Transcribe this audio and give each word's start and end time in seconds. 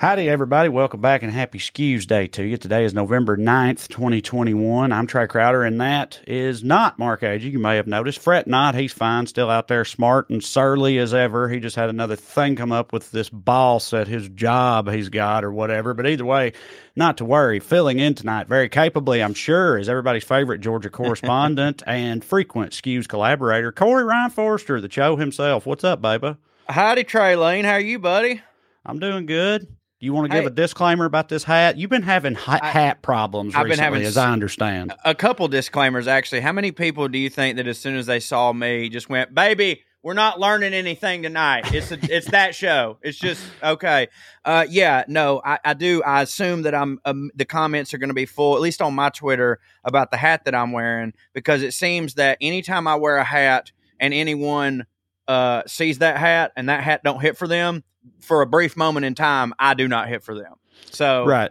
Howdy, 0.00 0.28
everybody. 0.28 0.68
Welcome 0.68 1.00
back 1.00 1.24
and 1.24 1.32
happy 1.32 1.58
Skews 1.58 2.06
Day 2.06 2.28
to 2.28 2.44
you. 2.44 2.56
Today 2.56 2.84
is 2.84 2.94
November 2.94 3.36
9th, 3.36 3.88
2021. 3.88 4.92
I'm 4.92 5.08
Trae 5.08 5.28
Crowder, 5.28 5.64
and 5.64 5.80
that 5.80 6.20
is 6.24 6.62
not 6.62 7.00
Mark 7.00 7.22
Agee. 7.22 7.50
You 7.50 7.58
may 7.58 7.74
have 7.74 7.88
noticed. 7.88 8.20
Fret 8.20 8.46
not. 8.46 8.76
He's 8.76 8.92
fine. 8.92 9.26
Still 9.26 9.50
out 9.50 9.66
there, 9.66 9.84
smart 9.84 10.30
and 10.30 10.40
surly 10.40 10.98
as 10.98 11.12
ever. 11.12 11.48
He 11.48 11.58
just 11.58 11.74
had 11.74 11.90
another 11.90 12.14
thing 12.14 12.54
come 12.54 12.70
up 12.70 12.92
with 12.92 13.10
this 13.10 13.28
boss 13.28 13.92
at 13.92 14.06
his 14.06 14.28
job 14.28 14.88
he's 14.88 15.08
got 15.08 15.44
or 15.44 15.50
whatever. 15.50 15.94
But 15.94 16.06
either 16.06 16.24
way, 16.24 16.52
not 16.94 17.16
to 17.16 17.24
worry. 17.24 17.58
Filling 17.58 17.98
in 17.98 18.14
tonight 18.14 18.46
very 18.46 18.68
capably, 18.68 19.20
I'm 19.20 19.34
sure, 19.34 19.76
is 19.76 19.88
everybody's 19.88 20.22
favorite 20.22 20.60
Georgia 20.60 20.90
correspondent 20.90 21.82
and 21.88 22.24
frequent 22.24 22.70
Skews 22.70 23.08
collaborator, 23.08 23.72
Corey 23.72 24.04
Ryan 24.04 24.30
Forrester, 24.30 24.80
the 24.80 24.88
show 24.88 25.16
himself. 25.16 25.66
What's 25.66 25.82
up, 25.82 26.00
baby? 26.00 26.36
Howdy, 26.68 27.02
Trae 27.02 27.36
Lane. 27.36 27.64
How 27.64 27.72
are 27.72 27.80
you, 27.80 27.98
buddy? 27.98 28.42
I'm 28.86 29.00
doing 29.00 29.26
good. 29.26 29.66
You 30.00 30.12
want 30.12 30.30
to 30.30 30.36
give 30.36 30.46
a 30.46 30.50
disclaimer 30.50 31.06
about 31.06 31.28
this 31.28 31.42
hat? 31.42 31.76
You've 31.76 31.90
been 31.90 32.02
having 32.02 32.34
ha- 32.34 32.60
I- 32.62 32.70
hat 32.70 33.02
problems 33.02 33.54
I've 33.54 33.64
been 33.64 33.70
recently, 33.70 33.84
having 33.84 34.02
as 34.06 34.16
I 34.16 34.32
understand. 34.32 34.94
A 35.04 35.14
couple 35.14 35.48
disclaimers, 35.48 36.06
actually. 36.06 36.40
How 36.40 36.52
many 36.52 36.70
people 36.70 37.08
do 37.08 37.18
you 37.18 37.28
think 37.28 37.56
that 37.56 37.66
as 37.66 37.78
soon 37.78 37.96
as 37.96 38.06
they 38.06 38.20
saw 38.20 38.52
me 38.52 38.88
just 38.88 39.08
went, 39.08 39.34
baby, 39.34 39.82
we're 40.04 40.14
not 40.14 40.38
learning 40.38 40.72
anything 40.72 41.24
tonight. 41.24 41.74
It's 41.74 41.90
a, 41.90 41.98
it's 42.02 42.30
that 42.30 42.54
show. 42.54 42.98
It's 43.02 43.18
just 43.18 43.42
okay. 43.60 44.06
Uh, 44.44 44.64
yeah, 44.70 45.02
no, 45.08 45.42
I, 45.44 45.58
I 45.64 45.74
do. 45.74 46.00
I 46.04 46.22
assume 46.22 46.62
that 46.62 46.74
I'm 46.74 47.00
um, 47.04 47.32
the 47.34 47.44
comments 47.44 47.92
are 47.92 47.98
going 47.98 48.08
to 48.10 48.14
be 48.14 48.24
full, 48.24 48.54
at 48.54 48.60
least 48.60 48.80
on 48.80 48.94
my 48.94 49.08
Twitter, 49.10 49.58
about 49.82 50.12
the 50.12 50.16
hat 50.16 50.44
that 50.44 50.54
I'm 50.54 50.70
wearing 50.70 51.12
because 51.32 51.62
it 51.62 51.74
seems 51.74 52.14
that 52.14 52.38
anytime 52.40 52.86
I 52.86 52.94
wear 52.94 53.16
a 53.16 53.24
hat 53.24 53.72
and 53.98 54.14
anyone 54.14 54.86
uh, 55.26 55.64
sees 55.66 55.98
that 55.98 56.16
hat 56.16 56.52
and 56.56 56.68
that 56.68 56.84
hat 56.84 57.02
don't 57.02 57.20
hit 57.20 57.36
for 57.36 57.48
them 57.48 57.82
for 58.20 58.42
a 58.42 58.46
brief 58.46 58.76
moment 58.76 59.06
in 59.06 59.14
time, 59.14 59.52
I 59.58 59.74
do 59.74 59.88
not 59.88 60.08
hit 60.08 60.22
for 60.22 60.34
them. 60.34 60.54
So 60.90 61.24
Right. 61.26 61.50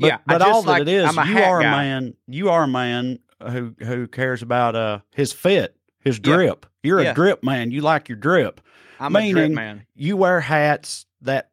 But, 0.00 0.06
yeah, 0.06 0.18
but 0.26 0.42
all 0.42 0.62
that 0.62 0.82
it 0.82 0.88
is, 0.88 1.12
you 1.12 1.38
are 1.42 1.58
a 1.60 1.62
guy. 1.64 1.70
man. 1.70 2.14
You 2.28 2.50
are 2.50 2.62
a 2.64 2.68
man 2.68 3.18
who 3.42 3.74
who 3.80 4.06
cares 4.06 4.42
about 4.42 4.76
uh 4.76 5.00
his 5.14 5.32
fit, 5.32 5.76
his 6.00 6.20
drip. 6.20 6.66
You're 6.84 7.00
Yeah. 7.02 7.10
a 7.10 7.14
drip 7.14 7.42
man. 7.42 7.72
You 7.72 7.80
like 7.80 8.08
your 8.08 8.16
drip. 8.16 8.60
I'm 9.00 9.14
a 9.16 9.30
drip 9.32 9.50
man. 9.52 9.86
You 9.96 10.16
wear 10.16 10.40
hats 10.40 11.06
that 11.22 11.50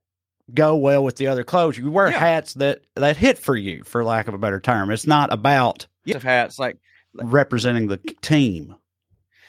go 0.54 0.76
well 0.76 1.04
with 1.04 1.16
the 1.16 1.26
other 1.26 1.44
clothes. 1.44 1.76
You 1.78 1.90
wear 1.90 2.12
Yeah. 2.12 2.20
hats 2.20 2.54
that 2.56 2.82
that 2.96 3.18
hit 3.18 3.40
for 3.40 3.56
you, 3.56 3.84
for 3.84 4.04
lack 4.04 4.28
of 4.28 4.36
a 4.36 4.38
better 4.38 4.60
term. 4.60 4.92
It's 4.92 5.08
not 5.08 5.34
about 5.34 5.88
Yeah, 6.04 6.20
hats 6.20 6.60
like 6.60 6.78
representing 7.16 7.88
the 7.88 7.98
team. 8.22 8.76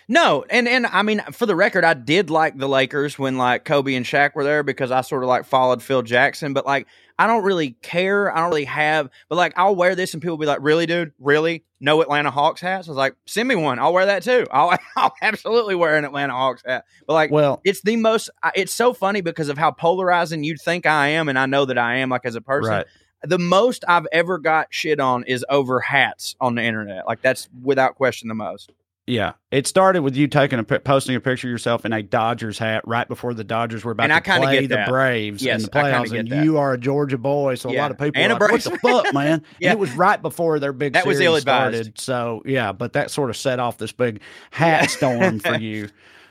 No, 0.09 0.45
and 0.49 0.69
and 0.69 0.87
I 0.87 1.03
mean, 1.03 1.21
for 1.33 1.47
the 1.47 1.57
record, 1.57 1.85
I 1.85 1.95
did 1.95 2.31
like 2.31 2.57
the 2.57 2.69
Lakers 2.69 3.19
when 3.19 3.39
like 3.39 3.65
Kobe 3.65 3.95
and 3.95 4.07
Shaq 4.07 4.35
were 4.37 4.45
there 4.45 4.63
because 4.63 4.93
I 4.93 5.01
sort 5.01 5.25
of 5.25 5.29
like 5.29 5.45
followed 5.45 5.83
Phil 5.83 6.03
Jackson. 6.03 6.53
But 6.53 6.65
like, 6.65 6.87
I 7.19 7.27
don't 7.27 7.43
really 7.43 7.73
care. 7.83 8.31
I 8.31 8.41
don't 8.41 8.51
really 8.51 8.67
have. 8.67 9.11
But 9.29 9.35
like, 9.35 9.55
I'll 9.57 9.75
wear 9.75 9.97
this 9.97 10.15
and 10.15 10.23
people 10.23 10.37
be 10.37 10.47
like, 10.47 10.61
"Really, 10.61 10.87
dude? 10.87 11.13
Really? 11.19 11.65
No 11.81 12.03
Atlanta 12.03 12.31
Hawks 12.31 12.61
hats?" 12.61 12.87
I 12.87 12.93
was 12.93 12.97
like, 12.97 13.17
"Send 13.27 13.49
me 13.49 13.57
one. 13.57 13.81
I'll 13.81 13.93
wear 13.93 14.07
that 14.07 14.23
too. 14.23 14.47
I'll, 14.53 14.79
I'll 14.97 15.15
absolutely 15.23 15.75
wear 15.75 15.97
an 15.97 16.05
Atlanta 16.05 16.35
Hawks 16.35 16.63
hat." 16.65 16.85
But 17.09 17.15
like, 17.15 17.33
Well, 17.33 17.61
it's 17.65 17.81
the 17.81 17.97
most. 17.97 18.31
It's 18.55 18.73
so 18.73 18.93
funny 18.93 19.23
because 19.23 19.49
of 19.49 19.59
how 19.59 19.73
polarizing 19.73 20.45
you'd 20.45 20.61
think 20.61 20.87
I 20.87 21.09
am, 21.09 21.29
and 21.29 21.37
I 21.37 21.47
know 21.47 21.65
that 21.65 21.79
I 21.79 21.97
am. 21.97 22.11
Like 22.11 22.25
as 22.25 22.37
a 22.37 22.41
person, 22.41 22.71
right. 22.71 22.87
the 23.25 23.41
most 23.41 23.85
I've 23.89 24.07
ever 24.13 24.39
got 24.39 24.69
shit 24.71 25.01
on 25.01 25.25
is 25.25 25.45
over 25.49 25.81
hats 25.81 26.37
on 26.41 26.55
the 26.55 26.63
internet. 26.63 27.09
Like 27.09 27.23
that's 27.23 27.49
without 27.61 27.97
question 27.97 28.29
the 28.29 28.35
most. 28.35 28.71
Yeah, 29.09 29.35
it 29.53 29.69
started 29.69 30.03
with 30.03 30.17
you 30.17 30.27
taking 30.27 30.59
a 30.59 30.65
posting 30.65 31.15
a 31.15 31.21
picture 31.21 31.47
of 31.47 31.53
yourself 31.53 31.85
in 31.85 31.93
a 31.93 32.03
Dodgers 32.03 32.59
hat 32.59 32.83
right 32.89 33.07
before 33.07 33.35
the 33.35 33.45
Dodgers 33.45 33.85
were 33.85 33.93
about 33.93 34.05
And 34.05 34.13
I 34.13 34.19
to 34.19 34.25
kinda 34.25 34.47
play 34.47 34.61
the 34.67 34.75
that. 34.75 34.89
Braves 34.89 35.43
Yes, 35.45 35.63
in 35.65 35.71
the 35.71 35.79
I 35.79 35.83
playoffs, 35.83 36.19
and 36.19 36.29
that. 36.29 36.45
you 36.45 36.59
are 36.59 36.73
a 36.73 36.79
Georgia 36.79 37.17
boy, 37.17 37.55
so 37.55 37.71
a 37.71 37.77
lot 37.77 37.93
of 37.93 37.99
people 37.99 38.21
And 38.21 38.33
are 38.33 38.39
like, 38.41 38.51
"What 38.51 38.63
the 38.65 38.79
fuck, 38.79 39.15
man?" 39.15 39.45
Yeah. 39.61 39.71
It 39.73 39.79
was 39.79 39.93
right 39.93 40.21
before 40.21 40.59
their 40.59 40.73
big 40.73 40.95
That 40.95 41.07
was 41.07 41.19
series 41.19 41.27
ill-advised. 41.29 41.75
started. 41.77 41.99
So 42.01 42.43
yeah, 42.47 42.73
but 42.73 42.95
that 42.95 43.13
sort 43.13 43.31
of 43.31 43.37
set 43.37 43.61
off 43.61 43.79
this 43.79 43.93
big 43.93 44.21
hat 44.51 44.91
storm 44.91 45.39
for 45.39 45.55
you. 45.61 45.89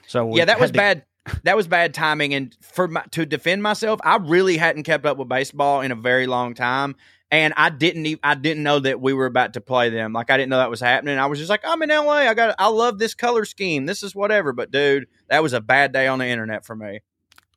So 0.08 0.35
yeah, 0.35 0.44
that 0.44 0.59
was 0.59 0.72
to- 0.72 0.78
bad. 0.78 1.03
That 1.44 1.56
was 1.56 1.68
bad 1.68 1.94
timing, 1.96 2.35
and 2.35 2.56
for 2.62 2.88
my, 2.88 3.03
to 3.12 3.25
defend 3.25 3.64
myself, 3.64 4.00
I 4.03 4.18
really 4.18 4.58
hadn't 4.58 4.84
kept 4.84 5.08
up 5.08 5.18
with 5.18 5.28
baseball 5.28 5.81
in 5.81 5.91
a 5.91 5.96
very 5.96 6.28
long 6.28 6.53
time, 6.53 6.96
and 7.31 7.53
I 7.58 7.69
didn't. 7.69 8.06
Even, 8.06 8.19
I 8.24 8.36
didn't 8.36 8.63
know 8.63 8.80
that 8.80 9.02
we 9.02 9.13
were 9.13 9.25
about 9.25 9.53
to 9.53 9.62
play 9.62 9.90
them. 9.90 10.13
Like 10.13 10.30
I 10.30 10.38
didn't 10.38 10.50
know 10.50 10.58
that 10.58 10.69
was 10.69 10.80
happening. 10.80 11.18
I 11.18 11.25
was 11.25 11.40
just 11.40 11.50
like, 11.50 11.62
I'm 11.66 11.81
in 11.81 11.90
LA. 11.90 12.13
I 12.13 12.34
got. 12.34 12.56
I 12.59 12.68
love 12.68 13.00
this 13.00 13.16
color 13.16 13.46
scheme. 13.46 13.86
This 13.86 14.03
is 14.03 14.16
whatever. 14.16 14.53
But 14.53 14.72
dude, 14.72 15.08
that 15.30 15.44
was 15.44 15.53
a 15.53 15.62
bad 15.62 15.91
day 15.91 16.08
on 16.08 16.19
the 16.19 16.28
internet 16.28 16.66
for 16.66 16.75
me. 16.75 17.02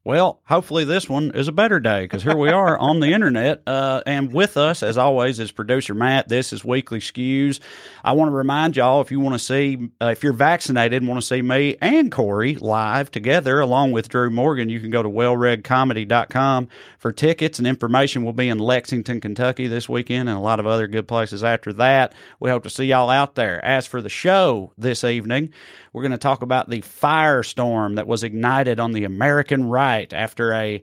Well, 0.05 0.41
hopefully 0.45 0.85
this 0.85 1.09
one 1.09 1.33
is 1.35 1.49
a 1.49 1.53
better 1.53 1.81
day 1.81 2.05
because 2.05 2.23
here 2.23 2.37
we 2.37 2.51
are 2.51 2.79
on 2.79 3.01
the 3.01 3.13
internet. 3.13 3.63
Uh, 3.67 4.01
and 4.07 4.33
with 4.33 4.57
us, 4.57 4.83
as 4.83 4.97
always, 4.97 5.41
is 5.41 5.51
producer 5.51 5.93
Matt. 5.93 6.29
This 6.29 6.53
is 6.53 6.65
Weekly 6.65 7.01
Skews. 7.01 7.59
I 8.05 8.13
want 8.13 8.31
to 8.31 8.35
remind 8.35 8.77
y'all 8.77 9.01
if 9.01 9.11
you 9.11 9.19
want 9.19 9.35
to 9.35 9.39
see, 9.41 9.91
uh, 10.01 10.07
if 10.07 10.23
you're 10.23 10.33
vaccinated 10.33 11.03
and 11.03 11.09
want 11.09 11.21
to 11.21 11.27
see 11.27 11.43
me 11.43 11.77
and 11.83 12.13
Corey 12.13 12.55
live 12.55 13.11
together 13.11 13.59
along 13.61 13.91
with 13.91 14.09
Drew 14.09 14.31
Morgan, 14.31 14.69
you 14.69 14.79
can 14.81 14.91
go 14.91 15.03
to 15.03 15.11
wellreadcomedy.com 15.11 16.69
for 16.99 17.13
tickets 17.13 17.59
and 17.59 17.67
information. 17.67 18.23
We'll 18.23 18.33
be 18.33 18.49
in 18.49 18.61
Lexington, 18.61 19.21
Kentucky 19.21 19.67
this 19.67 19.89
weekend 19.89 20.29
and 20.29 20.39
a 20.39 20.43
lot 20.43 20.61
of 20.61 20.67
other 20.67 20.87
good 20.87 21.09
places 21.09 21.43
after 21.43 21.73
that. 21.75 22.15
We 22.39 22.51
hope 22.51 22.63
to 22.63 22.71
see 22.71 22.87
y'all 22.87 23.11
out 23.11 23.35
there. 23.35 23.63
As 23.65 23.87
for 23.87 24.01
the 24.01 24.09
show 24.09 24.73
this 24.79 25.03
evening, 25.03 25.53
we're 25.93 26.03
going 26.03 26.13
to 26.13 26.19
talk 26.19 26.43
about 26.43 26.71
the 26.71 26.83
firestorm 26.83 27.97
that 27.97 28.07
was 28.07 28.23
ignited 28.23 28.79
on 28.79 28.93
the 28.93 29.05
American 29.05 29.69
right 29.69 29.88
after 29.89 30.53
a 30.53 30.83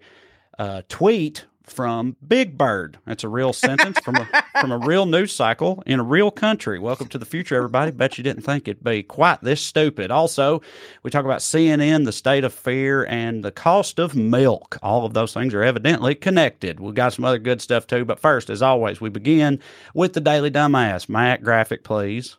uh, 0.57 0.81
tweet 0.89 1.45
from 1.63 2.15
Big 2.25 2.57
Bird. 2.57 2.97
That's 3.05 3.23
a 3.23 3.29
real 3.29 3.53
sentence 3.53 3.99
from 3.99 4.15
a 4.15 4.43
from 4.61 4.71
a 4.71 4.77
real 4.77 5.05
news 5.05 5.33
cycle 5.33 5.83
in 5.85 5.99
a 5.99 6.03
real 6.03 6.31
country. 6.31 6.79
Welcome 6.79 7.07
to 7.09 7.17
the 7.17 7.25
future, 7.25 7.55
everybody. 7.55 7.91
Bet 7.91 8.17
you 8.17 8.23
didn't 8.23 8.43
think 8.43 8.67
it'd 8.67 8.83
be 8.83 9.03
quite 9.03 9.41
this 9.41 9.61
stupid. 9.61 10.11
Also, 10.11 10.61
we 11.03 11.11
talk 11.11 11.25
about 11.25 11.39
CNN, 11.41 12.05
the 12.05 12.11
state 12.11 12.43
of 12.43 12.53
fear, 12.53 13.05
and 13.05 13.43
the 13.43 13.51
cost 13.51 13.99
of 13.99 14.15
milk. 14.15 14.77
All 14.81 15.05
of 15.05 15.13
those 15.13 15.33
things 15.33 15.53
are 15.53 15.63
evidently 15.63 16.15
connected. 16.15 16.79
We've 16.79 16.95
got 16.95 17.13
some 17.13 17.25
other 17.25 17.39
good 17.39 17.61
stuff 17.61 17.87
too. 17.87 18.05
But 18.05 18.19
first, 18.19 18.49
as 18.49 18.61
always, 18.61 19.01
we 19.01 19.09
begin 19.09 19.59
with 19.93 20.13
the 20.13 20.21
Daily 20.21 20.51
Dumbass. 20.51 21.09
Matt, 21.09 21.43
graphic, 21.43 21.83
please. 21.83 22.37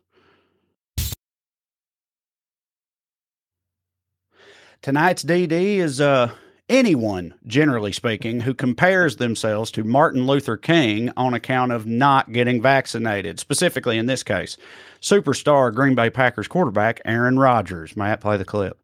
Tonight's 4.82 5.24
DD 5.24 5.78
is 5.78 6.00
uh, 6.00 6.30
anyone, 6.68 7.34
generally 7.46 7.92
speaking, 7.92 8.40
who 8.40 8.54
compares 8.54 9.16
themselves 9.16 9.70
to 9.72 9.84
Martin 9.84 10.26
Luther 10.26 10.56
King 10.56 11.12
on 11.16 11.34
account 11.34 11.72
of 11.72 11.86
not 11.86 12.32
getting 12.32 12.60
vaccinated. 12.60 13.38
Specifically, 13.38 13.98
in 13.98 14.06
this 14.06 14.22
case, 14.22 14.56
superstar 15.00 15.74
Green 15.74 15.94
Bay 15.94 16.10
Packers 16.10 16.48
quarterback 16.48 17.00
Aaron 17.04 17.38
Rodgers. 17.38 17.96
Matt, 17.96 18.20
play 18.20 18.36
the 18.36 18.44
clip. 18.44 18.78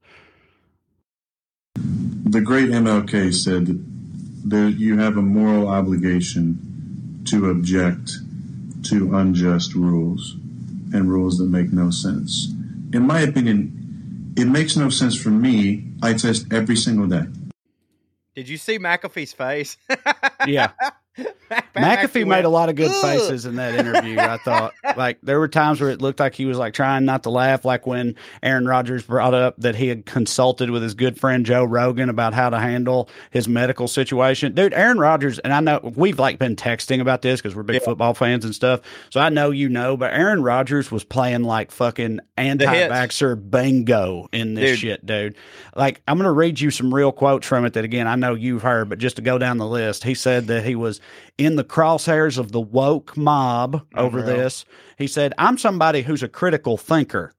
The 1.75 2.41
great 2.41 2.71
MLK 2.71 3.35
said 3.35 3.85
that 4.49 4.77
you 4.79 4.99
have 4.99 5.17
a 5.17 5.23
moral 5.23 5.69
obligation 5.69 7.23
to 7.27 7.51
object 7.51 8.13
to 8.85 9.15
unjust 9.15 9.75
rules 9.75 10.35
and 10.93 11.11
rules 11.11 11.39
that 11.39 11.47
make 11.47 11.73
no 11.73 11.91
sense. 11.91 12.49
In 12.93 13.07
my 13.07 13.21
opinion, 13.21 14.35
it 14.37 14.47
makes 14.47 14.77
no 14.77 14.89
sense 14.89 15.17
for 15.17 15.31
me. 15.31 15.85
I 16.03 16.15
test 16.15 16.53
every 16.53 16.77
single 16.77 17.07
day. 17.07 17.27
Did 18.35 18.49
you 18.49 18.57
see 18.57 18.79
McAfee's 18.79 19.33
face? 19.33 19.77
Yeah. 20.47 20.73
McAfee 21.75 22.27
made 22.27 22.45
a 22.45 22.49
lot 22.49 22.69
of 22.69 22.77
good 22.77 22.91
faces 23.03 23.45
in 23.45 23.57
that 23.57 23.75
interview. 23.75 24.19
I 24.19 24.39
thought, 24.39 24.73
like, 24.97 25.19
there 25.23 25.39
were 25.39 25.49
times 25.49 25.81
where 25.81 25.91
it 25.91 26.01
looked 26.01 26.21
like 26.21 26.35
he 26.35 26.47
was 26.47 26.57
like 26.57 26.73
trying 26.73 27.05
not 27.05 27.25
to 27.25 27.31
laugh, 27.31 27.65
like 27.65 27.87
when 27.87 28.17
Aaron 28.43 28.67
Rodgers 28.67 29.03
brought 29.03 29.35
up 29.35 29.57
that 29.59 29.75
he 29.75 29.89
had 29.89 30.07
consulted 30.07 30.71
with 30.71 30.83
his 30.83 30.95
good 30.95 31.21
friend 31.21 31.45
Joe 31.45 31.65
Rogan 31.65 32.09
about 32.09 32.33
how 32.33 32.49
to 32.49 32.59
handle 32.59 33.11
his 33.31 33.49
medical 33.49 33.89
situation. 33.89 34.55
Dude, 34.55 34.73
Aaron 34.73 34.99
Rodgers, 34.99 35.39
and 35.41 35.53
I 35.53 35.61
know 35.61 35.93
we've 35.95 36.19
like 36.19 36.39
been 36.39 36.57
texting 36.57 37.01
about 37.01 37.21
this 37.21 37.41
because 37.41 37.55
we're 37.55 37.63
big 37.63 37.83
football 37.83 38.15
fans 38.15 38.45
and 38.45 38.55
stuff. 38.55 38.81
So 39.11 39.21
I 39.21 39.29
know 39.29 39.51
you 39.51 39.69
know, 39.69 39.97
but 39.97 40.15
Aaron 40.15 40.43
Rodgers 40.43 40.91
was 40.91 41.05
playing 41.05 41.43
like 41.43 41.71
fucking 41.71 42.21
anti-vaxxer 42.39 43.51
bingo 43.51 44.29
in 44.33 44.55
this 44.55 44.71
Dude. 44.71 44.79
shit, 44.79 45.07
dude. 45.07 45.37
Like, 45.75 46.03
I'm 46.09 46.23
to 46.23 46.31
read 46.31 46.61
you 46.61 46.71
some 46.71 46.95
real 46.95 47.13
quotes 47.13 47.47
from 47.47 47.65
it 47.65 47.73
that, 47.73 47.85
again, 47.85 48.07
I 48.07 48.15
know 48.15 48.35
you've 48.35 48.63
heard, 48.63 48.89
but 48.89 48.99
just 48.99 49.17
to 49.17 49.23
go 49.23 49.39
down 49.39 49.59
the 49.59 49.67
list, 49.67 50.05
he 50.05 50.15
said 50.15 50.47
that 50.47 50.65
he 50.65 50.77
was 50.77 51.01
in 51.39 51.57
the 51.57 51.65
crosshairs 51.65 52.39
of 52.39 52.53
the 52.53 52.61
woke 52.61 53.17
mob 53.17 53.87
over 53.97 54.23
this. 54.23 54.65
He 54.99 55.07
said, 55.07 55.35
I'm 55.39 55.59
somebody 55.59 56.03
who's 56.03 56.23
a 56.23 56.29
critical 56.29 56.77
thinker. 56.77 57.33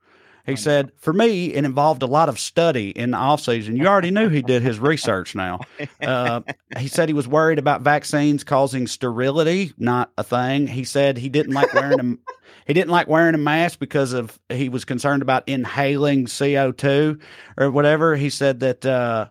He 0.45 0.57
said, 0.57 0.91
for 0.97 1.13
me, 1.13 1.53
it 1.53 1.63
involved 1.63 2.03
a 2.03 2.05
lot 2.05 2.27
of 2.27 2.37
study 2.37 2.89
in 2.89 3.11
the 3.11 3.17
off 3.17 3.39
season. 3.39 3.77
You 3.77 3.87
already 3.87 4.11
knew 4.11 4.27
he 4.27 4.41
did 4.41 4.61
his 4.61 4.77
research 4.79 5.35
now. 5.35 5.59
Uh, 6.01 6.41
he 6.77 6.89
said 6.89 7.07
he 7.07 7.13
was 7.13 7.29
worried 7.29 7.59
about 7.59 7.81
vaccines 7.81 8.43
causing 8.43 8.87
sterility, 8.87 9.71
not 9.77 10.11
a 10.17 10.23
thing. 10.23 10.67
He 10.67 10.83
said 10.83 11.17
he 11.17 11.29
didn't 11.29 11.53
like 11.53 11.73
wearing 11.73 11.99
a 11.99 12.31
he 12.67 12.73
didn't 12.73 12.89
like 12.89 13.07
wearing 13.07 13.35
a 13.35 13.37
mask 13.37 13.79
because 13.79 14.11
of 14.11 14.37
he 14.49 14.67
was 14.67 14.83
concerned 14.83 15.21
about 15.21 15.47
inhaling 15.47 16.25
CO2 16.25 17.21
or 17.57 17.71
whatever. 17.71 18.17
He 18.17 18.29
said 18.29 18.59
that 18.59 18.85
uh, 18.85 19.27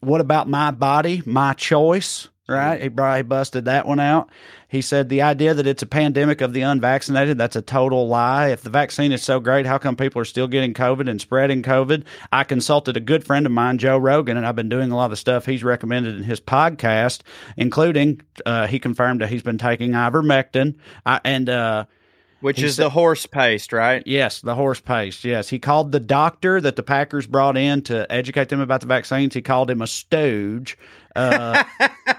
what 0.00 0.20
about 0.20 0.48
my 0.48 0.70
body, 0.70 1.22
my 1.24 1.54
choice? 1.54 2.28
Right? 2.48 2.80
He, 2.80 2.88
brought, 2.88 3.16
he 3.16 3.22
busted 3.22 3.66
that 3.66 3.86
one 3.86 4.00
out. 4.00 4.30
He 4.68 4.82
said 4.82 5.08
the 5.08 5.22
idea 5.22 5.54
that 5.54 5.66
it's 5.66 5.82
a 5.82 5.86
pandemic 5.86 6.40
of 6.40 6.52
the 6.52 6.60
unvaccinated, 6.60 7.38
that's 7.38 7.56
a 7.56 7.62
total 7.62 8.06
lie. 8.06 8.48
If 8.48 8.62
the 8.62 8.70
vaccine 8.70 9.12
is 9.12 9.22
so 9.22 9.40
great, 9.40 9.64
how 9.64 9.78
come 9.78 9.96
people 9.96 10.20
are 10.20 10.26
still 10.26 10.46
getting 10.46 10.74
COVID 10.74 11.08
and 11.08 11.20
spreading 11.20 11.62
COVID? 11.62 12.04
I 12.32 12.44
consulted 12.44 12.96
a 12.96 13.00
good 13.00 13.24
friend 13.24 13.46
of 13.46 13.52
mine, 13.52 13.78
Joe 13.78 13.96
Rogan, 13.96 14.36
and 14.36 14.46
I've 14.46 14.56
been 14.56 14.68
doing 14.68 14.90
a 14.90 14.96
lot 14.96 15.06
of 15.06 15.10
the 15.10 15.16
stuff 15.16 15.46
he's 15.46 15.64
recommended 15.64 16.16
in 16.16 16.24
his 16.24 16.40
podcast, 16.40 17.20
including 17.56 18.20
uh, 18.44 18.66
he 18.66 18.78
confirmed 18.78 19.22
that 19.22 19.30
he's 19.30 19.42
been 19.42 19.58
taking 19.58 19.92
ivermectin. 19.92 20.74
I, 21.06 21.20
and, 21.24 21.48
uh, 21.48 21.84
which 22.40 22.60
he 22.60 22.66
is 22.66 22.76
said, 22.76 22.84
the 22.84 22.90
horse 22.90 23.26
paste, 23.26 23.72
right? 23.72 24.02
Yes, 24.06 24.40
the 24.42 24.54
horse 24.54 24.80
paste. 24.80 25.24
Yes. 25.24 25.48
He 25.48 25.58
called 25.58 25.92
the 25.92 26.00
doctor 26.00 26.60
that 26.60 26.76
the 26.76 26.82
Packers 26.82 27.26
brought 27.26 27.56
in 27.56 27.82
to 27.82 28.10
educate 28.12 28.48
them 28.48 28.60
about 28.60 28.80
the 28.80 28.86
vaccines, 28.86 29.34
he 29.34 29.42
called 29.42 29.70
him 29.70 29.82
a 29.82 29.86
stooge. 29.86 30.78
Uh, 31.16 31.64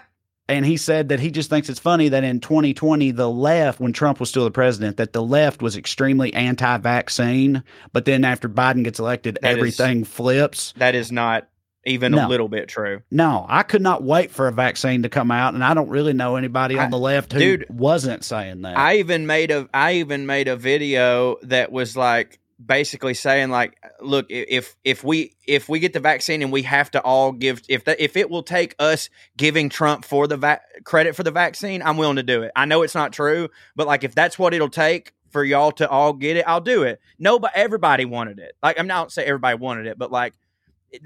and 0.49 0.65
he 0.65 0.75
said 0.75 1.09
that 1.09 1.19
he 1.19 1.31
just 1.31 1.49
thinks 1.49 1.69
it's 1.69 1.79
funny 1.79 2.09
that 2.09 2.23
in 2.23 2.39
2020 2.39 3.11
the 3.11 3.29
left 3.29 3.79
when 3.79 3.93
trump 3.93 4.19
was 4.19 4.29
still 4.29 4.43
the 4.43 4.51
president 4.51 4.97
that 4.97 5.13
the 5.13 5.21
left 5.21 5.61
was 5.61 5.77
extremely 5.77 6.33
anti-vaccine 6.33 7.63
but 7.93 8.05
then 8.05 8.25
after 8.25 8.49
biden 8.49 8.83
gets 8.83 8.99
elected 8.99 9.35
that 9.35 9.45
everything 9.45 10.01
is, 10.01 10.07
flips. 10.07 10.73
That 10.77 10.95
is 10.95 11.11
not 11.11 11.47
even 11.85 12.11
no. 12.11 12.27
a 12.27 12.29
little 12.29 12.49
bit 12.49 12.67
true. 12.67 13.01
No 13.09 13.45
i 13.47 13.63
could 13.63 13.81
not 13.81 14.03
wait 14.03 14.31
for 14.31 14.47
a 14.47 14.51
vaccine 14.51 15.03
to 15.03 15.09
come 15.09 15.31
out 15.31 15.53
and 15.53 15.63
i 15.63 15.73
don't 15.73 15.89
really 15.89 16.13
know 16.13 16.35
anybody 16.35 16.77
on 16.77 16.91
the 16.91 16.99
left 16.99 17.31
who 17.31 17.39
dude, 17.39 17.65
wasn't 17.69 18.25
saying 18.25 18.63
that. 18.63 18.77
I 18.77 18.97
even 18.97 19.27
made 19.27 19.51
a 19.51 19.69
i 19.73 19.93
even 19.93 20.25
made 20.25 20.47
a 20.47 20.57
video 20.57 21.37
that 21.43 21.71
was 21.71 21.95
like 21.95 22.39
basically 22.63 23.13
saying 23.13 23.49
like 23.49 23.77
look 24.01 24.25
if 24.29 24.75
if 24.83 25.03
we 25.03 25.33
if 25.47 25.69
we 25.69 25.79
get 25.79 25.93
the 25.93 25.99
vaccine 25.99 26.41
and 26.41 26.51
we 26.51 26.61
have 26.63 26.91
to 26.91 27.01
all 27.01 27.31
give 27.31 27.61
if 27.69 27.85
that 27.85 28.01
if 28.01 28.17
it 28.17 28.29
will 28.29 28.43
take 28.43 28.75
us 28.79 29.09
giving 29.37 29.69
Trump 29.69 30.03
for 30.03 30.27
the 30.27 30.35
va- 30.35 30.61
credit 30.83 31.15
for 31.15 31.23
the 31.23 31.31
vaccine 31.31 31.81
I'm 31.81 31.97
willing 31.97 32.17
to 32.17 32.23
do 32.23 32.43
it. 32.43 32.51
I 32.55 32.65
know 32.65 32.81
it's 32.81 32.95
not 32.95 33.13
true, 33.13 33.49
but 33.75 33.87
like 33.87 34.03
if 34.03 34.13
that's 34.13 34.37
what 34.37 34.53
it'll 34.53 34.69
take 34.69 35.13
for 35.31 35.43
y'all 35.43 35.71
to 35.73 35.87
all 35.87 36.13
get 36.13 36.37
it, 36.37 36.45
I'll 36.47 36.59
do 36.59 36.83
it. 36.83 36.99
No, 37.17 37.39
but 37.39 37.51
everybody 37.55 38.03
wanted 38.03 38.39
it. 38.39 38.53
Like 38.61 38.79
I'm 38.79 38.87
not 38.87 39.11
say 39.11 39.23
everybody 39.23 39.57
wanted 39.57 39.87
it, 39.87 39.97
but 39.97 40.11
like 40.11 40.33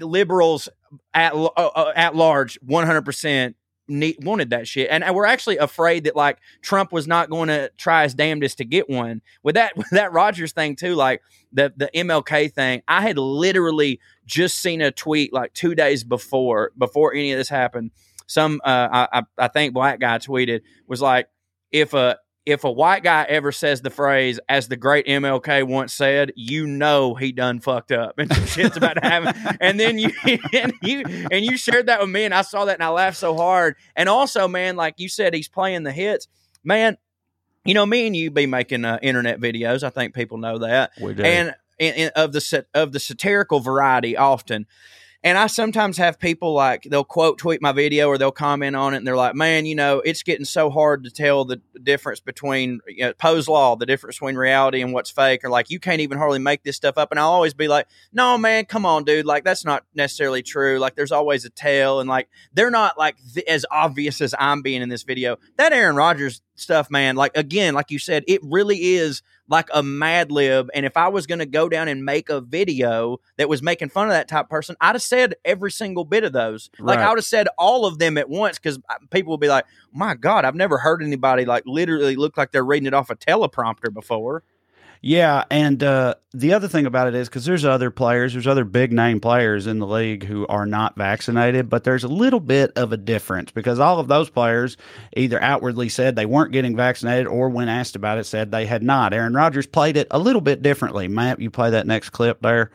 liberals 0.00 0.68
at 1.12 1.34
uh, 1.34 1.44
uh, 1.44 1.92
at 1.94 2.16
large 2.16 2.58
100% 2.66 3.54
need, 3.88 4.24
wanted 4.24 4.50
that 4.50 4.66
shit, 4.66 4.88
and, 4.90 5.04
and 5.04 5.14
we're 5.14 5.26
actually 5.26 5.58
afraid 5.58 6.04
that 6.04 6.16
like 6.16 6.38
Trump 6.62 6.92
was 6.92 7.06
not 7.06 7.30
going 7.30 7.48
to 7.48 7.70
try 7.76 8.02
his 8.04 8.14
damnedest 8.14 8.58
to 8.58 8.64
get 8.64 8.88
one. 8.88 9.22
With 9.42 9.54
that, 9.54 9.76
with 9.76 9.90
that 9.90 10.12
Rodgers 10.12 10.52
thing 10.52 10.76
too, 10.76 10.94
like 10.94 11.22
the 11.52 11.72
the 11.76 11.90
MLK 11.94 12.52
thing, 12.52 12.82
I 12.88 13.02
had 13.02 13.18
literally 13.18 14.00
just 14.26 14.58
seen 14.58 14.80
a 14.80 14.90
tweet 14.90 15.32
like 15.32 15.52
two 15.54 15.74
days 15.74 16.04
before 16.04 16.72
before 16.76 17.14
any 17.14 17.32
of 17.32 17.38
this 17.38 17.48
happened. 17.48 17.90
Some 18.26 18.60
uh, 18.64 19.06
I 19.12 19.22
I 19.38 19.48
think 19.48 19.74
black 19.74 20.00
guy 20.00 20.18
tweeted 20.18 20.62
was 20.86 21.02
like 21.02 21.28
if 21.70 21.92
a 21.92 22.18
if 22.46 22.64
a 22.64 22.70
white 22.70 23.02
guy 23.02 23.24
ever 23.28 23.52
says 23.52 23.80
the 23.80 23.90
phrase, 23.90 24.38
as 24.48 24.68
the 24.68 24.76
great 24.76 25.06
MLK 25.06 25.66
once 25.66 25.94
said, 25.94 26.32
you 26.36 26.66
know 26.66 27.14
he 27.14 27.32
done 27.32 27.60
fucked 27.60 27.92
up 27.92 28.14
and 28.18 28.32
some 28.32 28.46
shit's 28.46 28.76
about 28.76 28.94
to 28.94 29.00
happen. 29.00 29.56
and 29.60 29.80
then 29.80 29.98
you 29.98 30.10
and 30.52 30.72
you 30.82 31.04
and 31.30 31.44
you 31.44 31.56
shared 31.56 31.86
that 31.86 32.00
with 32.00 32.10
me, 32.10 32.24
and 32.24 32.34
I 32.34 32.42
saw 32.42 32.64
that 32.66 32.74
and 32.74 32.82
I 32.82 32.88
laughed 32.88 33.16
so 33.16 33.36
hard. 33.36 33.76
And 33.96 34.08
also, 34.08 34.46
man, 34.48 34.76
like 34.76 34.94
you 34.98 35.08
said, 35.08 35.34
he's 35.34 35.48
playing 35.48 35.84
the 35.84 35.92
hits. 35.92 36.28
Man, 36.62 36.98
you 37.64 37.74
know, 37.74 37.86
me 37.86 38.06
and 38.06 38.16
you 38.16 38.30
be 38.30 38.46
making 38.46 38.84
uh, 38.84 38.98
internet 39.02 39.40
videos. 39.40 39.82
I 39.82 39.90
think 39.90 40.14
people 40.14 40.38
know 40.38 40.58
that. 40.58 40.92
We 41.00 41.14
do. 41.14 41.22
And, 41.22 41.54
and, 41.80 41.96
and 41.96 42.12
of 42.14 42.32
the 42.32 42.66
of 42.74 42.92
the 42.92 43.00
satirical 43.00 43.60
variety, 43.60 44.16
often. 44.16 44.66
And 45.24 45.38
I 45.38 45.46
sometimes 45.46 45.96
have 45.96 46.18
people 46.18 46.52
like 46.52 46.82
they'll 46.82 47.02
quote 47.02 47.38
tweet 47.38 47.62
my 47.62 47.72
video 47.72 48.08
or 48.08 48.18
they'll 48.18 48.30
comment 48.30 48.76
on 48.76 48.92
it 48.92 48.98
and 48.98 49.06
they're 49.06 49.16
like, 49.16 49.34
man, 49.34 49.64
you 49.64 49.74
know, 49.74 50.00
it's 50.00 50.22
getting 50.22 50.44
so 50.44 50.68
hard 50.68 51.04
to 51.04 51.10
tell 51.10 51.46
the 51.46 51.62
difference 51.82 52.20
between 52.20 52.80
you 52.86 53.06
know, 53.06 53.14
Poe's 53.14 53.48
law, 53.48 53.74
the 53.74 53.86
difference 53.86 54.16
between 54.16 54.36
reality 54.36 54.82
and 54.82 54.92
what's 54.92 55.10
fake, 55.10 55.42
or 55.42 55.48
like 55.48 55.70
you 55.70 55.80
can't 55.80 56.02
even 56.02 56.18
hardly 56.18 56.40
make 56.40 56.62
this 56.62 56.76
stuff 56.76 56.98
up. 56.98 57.10
And 57.10 57.18
I'll 57.18 57.30
always 57.30 57.54
be 57.54 57.68
like, 57.68 57.88
no, 58.12 58.36
man, 58.36 58.66
come 58.66 58.84
on, 58.84 59.04
dude. 59.04 59.24
Like 59.24 59.44
that's 59.44 59.64
not 59.64 59.84
necessarily 59.94 60.42
true. 60.42 60.78
Like 60.78 60.94
there's 60.94 61.12
always 61.12 61.46
a 61.46 61.50
tail 61.50 62.00
and 62.00 62.08
like 62.08 62.28
they're 62.52 62.70
not 62.70 62.98
like 62.98 63.16
th- 63.32 63.46
as 63.46 63.64
obvious 63.70 64.20
as 64.20 64.34
I'm 64.38 64.60
being 64.60 64.82
in 64.82 64.90
this 64.90 65.04
video. 65.04 65.38
That 65.56 65.72
Aaron 65.72 65.96
Rodgers 65.96 66.42
stuff, 66.56 66.90
man, 66.90 67.16
like 67.16 67.36
again, 67.36 67.74
like 67.74 67.90
you 67.90 67.98
said, 67.98 68.24
it 68.26 68.40
really 68.42 68.94
is 68.94 69.22
like 69.48 69.68
a 69.74 69.82
Mad 69.82 70.30
Lib. 70.30 70.70
And 70.74 70.86
if 70.86 70.96
I 70.96 71.08
was 71.08 71.26
going 71.26 71.38
to 71.40 71.46
go 71.46 71.68
down 71.68 71.88
and 71.88 72.04
make 72.04 72.30
a 72.30 72.40
video 72.40 73.18
that 73.36 73.48
was 73.48 73.62
making 73.62 73.90
fun 73.90 74.06
of 74.06 74.12
that 74.12 74.28
type 74.28 74.46
of 74.46 74.50
person, 74.50 74.76
I'd 74.80 74.94
have 74.94 75.02
said 75.02 75.34
every 75.44 75.70
single 75.70 76.04
bit 76.04 76.24
of 76.24 76.32
those. 76.32 76.70
Like 76.78 76.98
I 76.98 77.08
would 77.08 77.18
have 77.18 77.24
said 77.24 77.48
all 77.58 77.86
of 77.86 77.98
them 77.98 78.16
at 78.16 78.28
once 78.28 78.58
because 78.58 78.78
uh, 78.88 78.94
people 79.10 79.32
would 79.32 79.40
be 79.40 79.48
like, 79.48 79.66
"My 79.92 80.14
God, 80.14 80.44
I've 80.44 80.54
never 80.54 80.78
heard 80.78 81.02
anybody 81.02 81.44
like 81.44 81.64
literally 81.66 82.16
look 82.16 82.36
like 82.36 82.52
they're 82.52 82.64
reading 82.64 82.86
it 82.86 82.94
off 82.94 83.10
a 83.10 83.16
teleprompter 83.16 83.92
before." 83.92 84.42
Yeah, 85.06 85.44
and 85.50 85.82
uh, 85.82 86.14
the 86.32 86.54
other 86.54 86.66
thing 86.66 86.86
about 86.86 87.08
it 87.08 87.14
is 87.14 87.28
because 87.28 87.44
there's 87.44 87.66
other 87.66 87.90
players, 87.90 88.32
there's 88.32 88.46
other 88.46 88.64
big 88.64 88.90
name 88.90 89.20
players 89.20 89.66
in 89.66 89.78
the 89.78 89.86
league 89.86 90.24
who 90.24 90.46
are 90.46 90.64
not 90.64 90.96
vaccinated, 90.96 91.68
but 91.68 91.84
there's 91.84 92.04
a 92.04 92.08
little 92.08 92.40
bit 92.40 92.72
of 92.74 92.90
a 92.90 92.96
difference 92.96 93.50
because 93.50 93.78
all 93.78 94.00
of 94.00 94.08
those 94.08 94.30
players 94.30 94.78
either 95.14 95.38
outwardly 95.42 95.90
said 95.90 96.16
they 96.16 96.24
weren't 96.24 96.52
getting 96.52 96.74
vaccinated 96.74 97.26
or, 97.26 97.50
when 97.50 97.68
asked 97.68 97.96
about 97.96 98.16
it, 98.16 98.24
said 98.24 98.50
they 98.50 98.64
had 98.64 98.82
not. 98.82 99.12
Aaron 99.12 99.34
Rodgers 99.34 99.66
played 99.66 99.98
it 99.98 100.08
a 100.10 100.18
little 100.18 100.40
bit 100.40 100.62
differently. 100.62 101.06
Matt, 101.06 101.38
you 101.38 101.50
play 101.50 101.68
that 101.68 101.86
next 101.86 102.08
clip 102.08 102.40
there. 102.40 102.70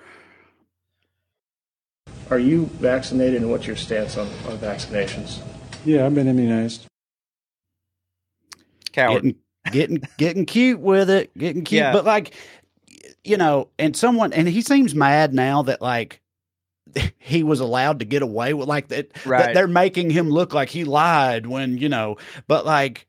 Are 2.29 2.37
you 2.37 2.65
vaccinated, 2.73 3.41
and 3.41 3.49
what's 3.49 3.65
your 3.65 3.75
stance 3.75 4.17
on, 4.17 4.27
on 4.47 4.59
vaccinations? 4.59 5.41
Yeah, 5.83 6.05
I've 6.05 6.13
been 6.13 6.27
immunized. 6.27 6.85
Coward. 8.91 9.23
Getting, 9.23 9.39
getting 9.71 10.01
getting 10.17 10.45
cute 10.45 10.79
with 10.79 11.09
it, 11.09 11.35
getting 11.37 11.63
cute. 11.63 11.79
Yeah. 11.79 11.93
But 11.93 12.05
like, 12.05 12.33
you 13.23 13.37
know, 13.37 13.69
and 13.77 13.95
someone 13.95 14.33
and 14.33 14.47
he 14.47 14.61
seems 14.61 14.95
mad 14.95 15.33
now 15.33 15.63
that 15.63 15.81
like 15.81 16.21
he 17.17 17.43
was 17.43 17.59
allowed 17.59 17.99
to 17.99 18.05
get 18.05 18.21
away 18.21 18.53
with 18.53 18.67
like 18.67 18.87
that, 18.89 19.09
right. 19.25 19.39
that 19.39 19.53
they're 19.53 19.67
making 19.67 20.09
him 20.09 20.29
look 20.29 20.53
like 20.53 20.69
he 20.69 20.83
lied 20.83 21.45
when 21.45 21.77
you 21.77 21.89
know 21.89 22.17
but 22.47 22.65
like 22.65 23.07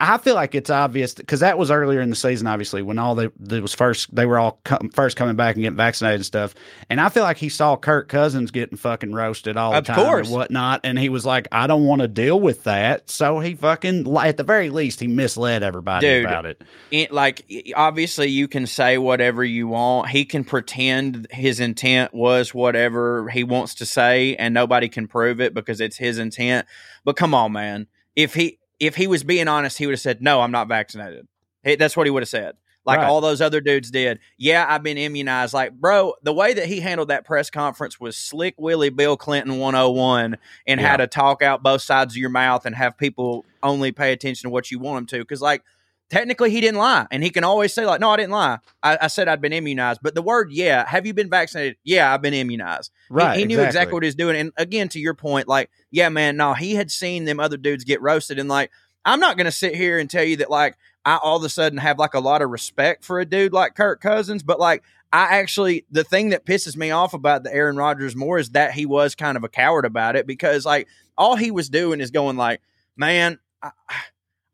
I 0.00 0.18
feel 0.18 0.36
like 0.36 0.54
it's 0.54 0.70
obvious 0.70 1.12
because 1.12 1.40
that 1.40 1.58
was 1.58 1.72
earlier 1.72 2.00
in 2.00 2.08
the 2.08 2.14
season, 2.14 2.46
obviously, 2.46 2.82
when 2.82 3.00
all 3.00 3.16
the 3.16 3.32
that 3.40 3.60
was 3.60 3.74
first 3.74 4.14
they 4.14 4.26
were 4.26 4.38
all 4.38 4.60
com- 4.64 4.90
first 4.90 5.16
coming 5.16 5.34
back 5.34 5.56
and 5.56 5.62
getting 5.64 5.76
vaccinated 5.76 6.20
and 6.20 6.26
stuff. 6.26 6.54
And 6.88 7.00
I 7.00 7.08
feel 7.08 7.24
like 7.24 7.36
he 7.36 7.48
saw 7.48 7.76
Kirk 7.76 8.08
Cousins 8.08 8.52
getting 8.52 8.78
fucking 8.78 9.12
roasted 9.12 9.56
all 9.56 9.72
the 9.72 9.78
of 9.78 9.86
time 9.86 9.96
course. 9.96 10.28
and 10.28 10.36
whatnot, 10.36 10.82
and 10.84 10.96
he 10.96 11.08
was 11.08 11.26
like, 11.26 11.48
I 11.50 11.66
don't 11.66 11.84
want 11.84 12.02
to 12.02 12.08
deal 12.08 12.38
with 12.38 12.62
that. 12.64 13.10
So 13.10 13.40
he 13.40 13.56
fucking 13.56 14.16
at 14.18 14.36
the 14.36 14.44
very 14.44 14.70
least 14.70 15.00
he 15.00 15.08
misled 15.08 15.64
everybody 15.64 16.06
Dude, 16.06 16.26
about 16.26 16.46
it. 16.46 16.62
it. 16.92 17.10
Like 17.10 17.44
obviously, 17.74 18.28
you 18.28 18.46
can 18.46 18.68
say 18.68 18.98
whatever 18.98 19.44
you 19.44 19.66
want. 19.66 20.10
He 20.10 20.24
can 20.24 20.44
pretend 20.44 21.26
his 21.32 21.58
intent 21.58 22.14
was 22.14 22.54
whatever 22.54 23.28
he 23.30 23.42
wants 23.42 23.74
to 23.76 23.86
say, 23.86 24.36
and 24.36 24.54
nobody 24.54 24.88
can 24.88 25.08
prove 25.08 25.40
it 25.40 25.54
because 25.54 25.80
it's 25.80 25.96
his 25.96 26.18
intent. 26.18 26.68
But 27.04 27.16
come 27.16 27.34
on, 27.34 27.50
man, 27.50 27.88
if 28.14 28.34
he 28.34 28.60
if 28.80 28.96
he 28.96 29.06
was 29.06 29.24
being 29.24 29.48
honest, 29.48 29.78
he 29.78 29.86
would 29.86 29.92
have 29.92 30.00
said, 30.00 30.22
"No, 30.22 30.40
I'm 30.40 30.52
not 30.52 30.68
vaccinated." 30.68 31.26
That's 31.64 31.96
what 31.96 32.06
he 32.06 32.10
would 32.10 32.22
have 32.22 32.28
said. 32.28 32.54
Like 32.88 33.00
right. 33.00 33.08
all 33.08 33.20
those 33.20 33.42
other 33.42 33.60
dudes 33.60 33.90
did. 33.90 34.18
Yeah, 34.38 34.64
I've 34.66 34.82
been 34.82 34.96
immunized. 34.96 35.52
Like, 35.52 35.74
bro, 35.74 36.14
the 36.22 36.32
way 36.32 36.54
that 36.54 36.64
he 36.64 36.80
handled 36.80 37.08
that 37.08 37.26
press 37.26 37.50
conference 37.50 38.00
was 38.00 38.16
slick 38.16 38.54
Willie 38.56 38.88
Bill 38.88 39.14
Clinton 39.14 39.58
101 39.58 40.38
and 40.66 40.80
yeah. 40.80 40.88
how 40.88 40.96
to 40.96 41.06
talk 41.06 41.42
out 41.42 41.62
both 41.62 41.82
sides 41.82 42.14
of 42.14 42.16
your 42.16 42.30
mouth 42.30 42.64
and 42.64 42.74
have 42.74 42.96
people 42.96 43.44
only 43.62 43.92
pay 43.92 44.12
attention 44.12 44.48
to 44.48 44.50
what 44.50 44.70
you 44.70 44.78
want 44.78 44.96
them 44.96 45.18
to. 45.18 45.22
Because, 45.22 45.42
like, 45.42 45.64
technically 46.10 46.50
he 46.50 46.60
didn't 46.60 46.78
lie. 46.78 47.06
And 47.10 47.22
he 47.22 47.30
can 47.30 47.44
always 47.44 47.72
say 47.72 47.86
like 47.86 48.00
no 48.00 48.10
i 48.10 48.16
didn't 48.16 48.32
lie. 48.32 48.58
I, 48.82 48.98
I, 49.02 49.06
said 49.08 49.28
i'd 49.28 49.40
been 49.40 49.52
immunized. 49.52 50.00
But 50.02 50.14
the 50.14 50.22
word 50.22 50.50
yeah 50.52 50.86
have 50.86 51.06
you 51.06 51.14
been 51.14 51.30
vaccinated? 51.30 51.76
Yeah 51.84 52.12
i've 52.12 52.22
been 52.22 52.34
immunized. 52.34 52.90
Right 53.10 53.34
he, 53.34 53.40
he 53.40 53.46
knew 53.46 53.54
exactly. 53.54 53.68
exactly. 53.68 53.92
what 53.94 54.02
he 54.02 54.08
was 54.08 54.14
doing. 54.14 54.36
And 54.36 54.52
again 54.56 54.88
to 54.90 55.00
your 55.00 55.14
point 55.14 55.48
like 55.48 55.70
yeah 55.90 56.08
man 56.08 56.36
no 56.36 56.54
he 56.54 56.74
had 56.74 56.90
seen 56.90 57.24
them 57.24 57.40
other 57.40 57.56
dudes 57.56 57.84
get 57.84 58.02
roasted. 58.02 58.38
And 58.38 58.48
like 58.48 58.70
i'm 59.04 59.20
not 59.20 59.36
gonna 59.36 59.52
sit 59.52 59.74
here 59.74 59.98
and 59.98 60.10
tell 60.10 60.24
you 60.24 60.36
that 60.36 60.50
like 60.50 60.76
i 61.04 61.16
all 61.16 61.36
of 61.36 61.44
a 61.44 61.48
sudden 61.48 61.78
have 61.78 61.98
like 61.98 62.14
a 62.14 62.20
lot 62.20 62.42
of 62.42 62.50
respect 62.50 63.04
for 63.04 63.20
a 63.20 63.24
dude 63.24 63.52
like 63.52 63.74
kirk 63.74 64.00
cousins 64.00 64.42
but 64.42 64.58
like 64.58 64.82
I 65.12 65.38
actually 65.38 65.86
the 65.90 66.04
thing 66.04 66.30
that 66.30 66.44
pisses 66.44 66.76
me 66.76 66.90
off 66.90 67.14
about 67.14 67.42
the 67.42 67.54
Aaron 67.54 67.76
Rodgers 67.76 68.14
more 68.14 68.38
is 68.38 68.50
that 68.50 68.72
he 68.72 68.84
was 68.84 69.14
kind 69.14 69.36
of 69.36 69.44
a 69.44 69.48
coward 69.48 69.86
about 69.86 70.16
it 70.16 70.26
because 70.26 70.66
like 70.66 70.86
all 71.16 71.34
he 71.34 71.50
was 71.50 71.70
doing 71.70 72.00
is 72.00 72.10
going 72.10 72.36
like, 72.36 72.60
man, 72.94 73.38
I, 73.62 73.70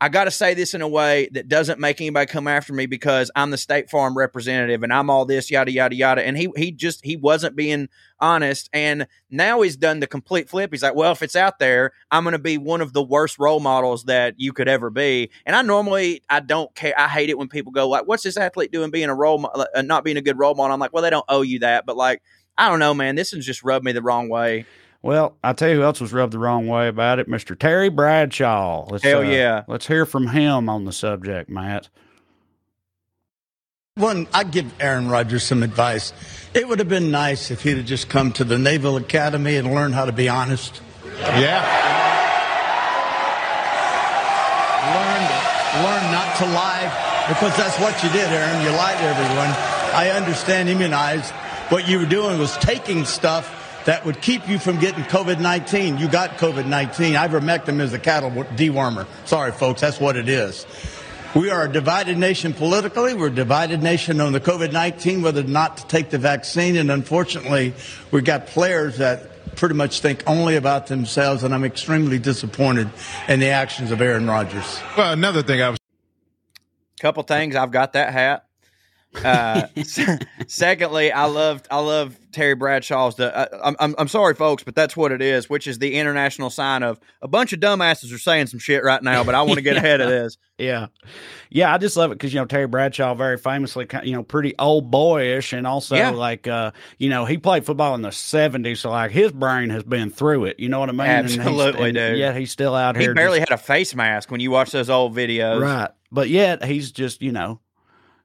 I 0.04 0.10
got 0.10 0.24
to 0.24 0.30
say 0.30 0.52
this 0.52 0.74
in 0.74 0.82
a 0.82 0.86
way 0.86 1.30
that 1.32 1.48
doesn't 1.48 1.80
make 1.80 1.98
anybody 1.98 2.26
come 2.26 2.46
after 2.46 2.74
me 2.74 2.84
because 2.84 3.30
I'm 3.34 3.50
the 3.50 3.56
State 3.56 3.88
Farm 3.88 4.14
representative 4.14 4.82
and 4.82 4.92
I'm 4.92 5.08
all 5.08 5.24
this 5.24 5.50
yada 5.50 5.72
yada 5.72 5.94
yada. 5.94 6.26
And 6.26 6.36
he 6.36 6.50
he 6.58 6.72
just 6.72 7.02
he 7.02 7.16
wasn't 7.16 7.56
being 7.56 7.88
honest. 8.20 8.68
And 8.74 9.06
now 9.30 9.62
he's 9.62 9.78
done 9.78 10.00
the 10.00 10.06
complete 10.06 10.50
flip. 10.50 10.72
He's 10.72 10.82
like, 10.82 10.94
well, 10.94 11.12
if 11.12 11.22
it's 11.22 11.34
out 11.34 11.58
there, 11.58 11.92
I'm 12.10 12.22
going 12.22 12.32
to 12.32 12.38
be 12.38 12.58
one 12.58 12.82
of 12.82 12.92
the 12.92 13.02
worst 13.02 13.38
role 13.38 13.60
models 13.60 14.04
that 14.04 14.34
you 14.36 14.52
could 14.52 14.68
ever 14.68 14.90
be. 14.90 15.30
And 15.46 15.56
I 15.56 15.62
normally 15.62 16.22
I 16.28 16.40
don't 16.40 16.74
care. 16.74 16.92
I 16.98 17.08
hate 17.08 17.30
it 17.30 17.38
when 17.38 17.48
people 17.48 17.72
go 17.72 17.88
like, 17.88 18.06
what's 18.06 18.24
this 18.24 18.36
athlete 18.36 18.72
doing 18.72 18.90
being 18.90 19.08
a 19.08 19.14
role 19.14 19.38
model, 19.38 19.66
uh, 19.74 19.80
not 19.80 20.04
being 20.04 20.18
a 20.18 20.22
good 20.22 20.38
role 20.38 20.54
model? 20.54 20.74
I'm 20.74 20.80
like, 20.80 20.92
well, 20.92 21.02
they 21.02 21.08
don't 21.08 21.24
owe 21.30 21.40
you 21.40 21.60
that, 21.60 21.86
but 21.86 21.96
like, 21.96 22.20
I 22.58 22.68
don't 22.68 22.78
know, 22.78 22.92
man. 22.92 23.14
This 23.14 23.30
has 23.30 23.46
just 23.46 23.64
rubbed 23.64 23.86
me 23.86 23.92
the 23.92 24.02
wrong 24.02 24.28
way. 24.28 24.66
Well, 25.04 25.36
I 25.44 25.52
tell 25.52 25.68
you 25.68 25.76
who 25.76 25.82
else 25.82 26.00
was 26.00 26.14
rubbed 26.14 26.32
the 26.32 26.38
wrong 26.38 26.66
way 26.66 26.88
about 26.88 27.18
it, 27.18 27.28
Mister 27.28 27.54
Terry 27.54 27.90
Bradshaw. 27.90 28.86
Let's, 28.88 29.04
Hell 29.04 29.18
uh, 29.18 29.24
yeah. 29.24 29.64
Let's 29.68 29.86
hear 29.86 30.06
from 30.06 30.28
him 30.28 30.70
on 30.70 30.86
the 30.86 30.92
subject, 30.92 31.50
Matt. 31.50 31.90
One, 33.96 34.26
I'd 34.32 34.50
give 34.50 34.72
Aaron 34.80 35.10
Rodgers 35.10 35.42
some 35.44 35.62
advice. 35.62 36.14
It 36.54 36.66
would 36.66 36.78
have 36.78 36.88
been 36.88 37.10
nice 37.10 37.50
if 37.50 37.62
he'd 37.62 37.76
have 37.76 37.84
just 37.84 38.08
come 38.08 38.32
to 38.32 38.44
the 38.44 38.58
Naval 38.58 38.96
Academy 38.96 39.56
and 39.56 39.74
learned 39.74 39.92
how 39.92 40.06
to 40.06 40.12
be 40.12 40.30
honest. 40.30 40.80
Yeah. 41.18 41.60
Learn, 44.88 45.84
learn 45.84 46.12
not 46.12 46.34
to 46.38 46.46
lie 46.46 47.26
because 47.28 47.54
that's 47.58 47.78
what 47.78 48.02
you 48.02 48.08
did, 48.08 48.26
Aaron. 48.32 48.62
You 48.64 48.70
lied 48.70 48.96
to 48.96 49.04
everyone. 49.04 49.50
I 49.94 50.12
understand 50.16 50.70
immunized. 50.70 51.30
What 51.68 51.86
you 51.86 51.98
were 51.98 52.06
doing 52.06 52.38
was 52.38 52.56
taking 52.56 53.04
stuff 53.04 53.60
that 53.86 54.04
would 54.04 54.20
keep 54.20 54.48
you 54.48 54.58
from 54.58 54.78
getting 54.78 55.04
COVID-19. 55.04 56.00
You 56.00 56.08
got 56.08 56.38
COVID-19. 56.38 57.16
Ivermectin 57.16 57.80
is 57.80 57.92
a 57.92 57.98
cattle 57.98 58.30
dewormer. 58.30 59.06
Sorry, 59.26 59.52
folks. 59.52 59.80
That's 59.80 60.00
what 60.00 60.16
it 60.16 60.28
is. 60.28 60.66
We 61.34 61.50
are 61.50 61.64
a 61.64 61.72
divided 61.72 62.16
nation 62.16 62.52
politically. 62.52 63.12
We're 63.12 63.26
a 63.26 63.30
divided 63.30 63.82
nation 63.82 64.20
on 64.20 64.32
the 64.32 64.40
COVID-19, 64.40 65.22
whether 65.22 65.40
or 65.40 65.44
not 65.44 65.78
to 65.78 65.86
take 65.88 66.10
the 66.10 66.18
vaccine. 66.18 66.76
And 66.76 66.90
unfortunately, 66.90 67.74
we've 68.12 68.24
got 68.24 68.46
players 68.46 68.98
that 68.98 69.56
pretty 69.56 69.74
much 69.74 70.00
think 70.00 70.22
only 70.28 70.56
about 70.56 70.86
themselves. 70.86 71.42
And 71.42 71.52
I'm 71.52 71.64
extremely 71.64 72.20
disappointed 72.20 72.88
in 73.28 73.40
the 73.40 73.48
actions 73.48 73.90
of 73.90 74.00
Aaron 74.00 74.28
Rodgers. 74.28 74.80
Well, 74.96 75.12
another 75.12 75.42
thing 75.42 75.60
I 75.60 75.70
was. 75.70 75.78
Couple 77.00 77.24
things. 77.24 77.56
I've 77.56 77.72
got 77.72 77.94
that 77.94 78.12
hat. 78.12 78.43
Uh, 79.22 79.66
secondly, 80.46 81.12
I 81.12 81.26
loved 81.26 81.66
I 81.70 81.78
love 81.80 82.18
Terry 82.32 82.54
Bradshaw's. 82.54 83.16
The 83.16 83.34
uh, 83.36 83.60
I'm, 83.62 83.76
I'm 83.78 83.94
I'm 83.98 84.08
sorry, 84.08 84.34
folks, 84.34 84.62
but 84.64 84.74
that's 84.74 84.96
what 84.96 85.12
it 85.12 85.22
is, 85.22 85.48
which 85.48 85.66
is 85.66 85.78
the 85.78 85.94
international 85.94 86.50
sign 86.50 86.82
of 86.82 86.98
a 87.22 87.28
bunch 87.28 87.52
of 87.52 87.60
dumbasses 87.60 88.12
are 88.14 88.18
saying 88.18 88.46
some 88.48 88.58
shit 88.58 88.82
right 88.84 89.02
now, 89.02 89.24
but 89.24 89.34
I 89.34 89.42
want 89.42 89.56
to 89.56 89.62
get 89.62 89.76
ahead 89.78 90.00
of 90.00 90.08
this. 90.08 90.36
Yeah, 90.58 90.86
yeah, 91.50 91.74
I 91.74 91.78
just 91.78 91.96
love 91.96 92.12
it 92.12 92.14
because 92.16 92.32
you 92.32 92.40
know 92.40 92.46
Terry 92.46 92.66
Bradshaw 92.66 93.14
very 93.14 93.36
famously, 93.38 93.86
you 94.04 94.12
know, 94.12 94.22
pretty 94.22 94.54
old 94.58 94.90
boyish, 94.90 95.52
and 95.52 95.66
also 95.66 95.96
Yeah. 95.96 96.10
like, 96.10 96.46
uh, 96.46 96.70
you 96.98 97.08
know, 97.10 97.24
he 97.24 97.38
played 97.38 97.64
football 97.66 97.94
in 97.94 98.02
the 98.02 98.10
'70s, 98.10 98.78
so 98.78 98.90
like 98.90 99.10
his 99.10 99.32
brain 99.32 99.70
has 99.70 99.82
been 99.82 100.10
through 100.10 100.44
it. 100.46 100.60
You 100.60 100.68
know 100.68 100.80
what 100.80 100.88
I 100.88 100.92
mean? 100.92 101.00
And 101.06 101.26
Absolutely, 101.26 101.88
and 101.90 101.94
dude. 101.96 102.18
Yeah, 102.18 102.32
he's 102.36 102.52
still 102.52 102.74
out 102.74 102.96
here. 102.96 103.10
He 103.10 103.14
barely 103.14 103.38
just- 103.40 103.50
had 103.50 103.58
a 103.58 103.62
face 103.62 103.94
mask 103.94 104.30
when 104.30 104.40
you 104.40 104.50
watch 104.50 104.70
those 104.70 104.90
old 104.90 105.14
videos. 105.14 105.60
right, 105.60 105.90
but 106.12 106.28
yet 106.28 106.64
he's 106.64 106.92
just 106.92 107.20
you 107.22 107.32
know 107.32 107.60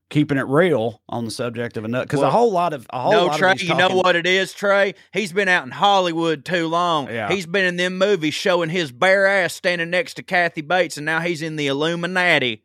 keeping 0.09 0.37
it 0.37 0.47
real 0.47 1.01
on 1.07 1.25
the 1.25 1.31
subject 1.31 1.77
of 1.77 1.85
a 1.85 1.87
nut 1.87 2.07
because 2.07 2.19
Well, 2.19 2.29
a 2.29 2.31
whole 2.31 2.51
lot 2.51 2.73
of 2.73 2.87
a 2.91 2.99
whole 2.99 3.11
No, 3.11 3.25
lot 3.27 3.39
Trae, 3.39 3.53
of 3.53 3.61
you 3.61 3.75
know 3.75 3.89
what 3.89 4.15
it 4.15 4.25
is, 4.25 4.53
Trae? 4.53 4.95
He's 5.13 5.31
been 5.31 5.47
out 5.47 5.65
in 5.65 5.71
Hollywood 5.71 6.45
too 6.45 6.67
long. 6.67 7.07
Yeah. 7.07 7.29
He's 7.29 7.45
been 7.45 7.65
in 7.65 7.77
them 7.77 7.97
movies 7.97 8.33
showing 8.33 8.69
his 8.69 8.91
bare 8.91 9.27
ass 9.27 9.53
standing 9.53 9.89
next 9.89 10.15
to 10.15 10.23
Kathy 10.23 10.61
Bates, 10.61 10.97
and 10.97 11.05
now 11.05 11.19
he's 11.19 11.41
in 11.41 11.55
the 11.55 11.67
Illuminati. 11.67 12.63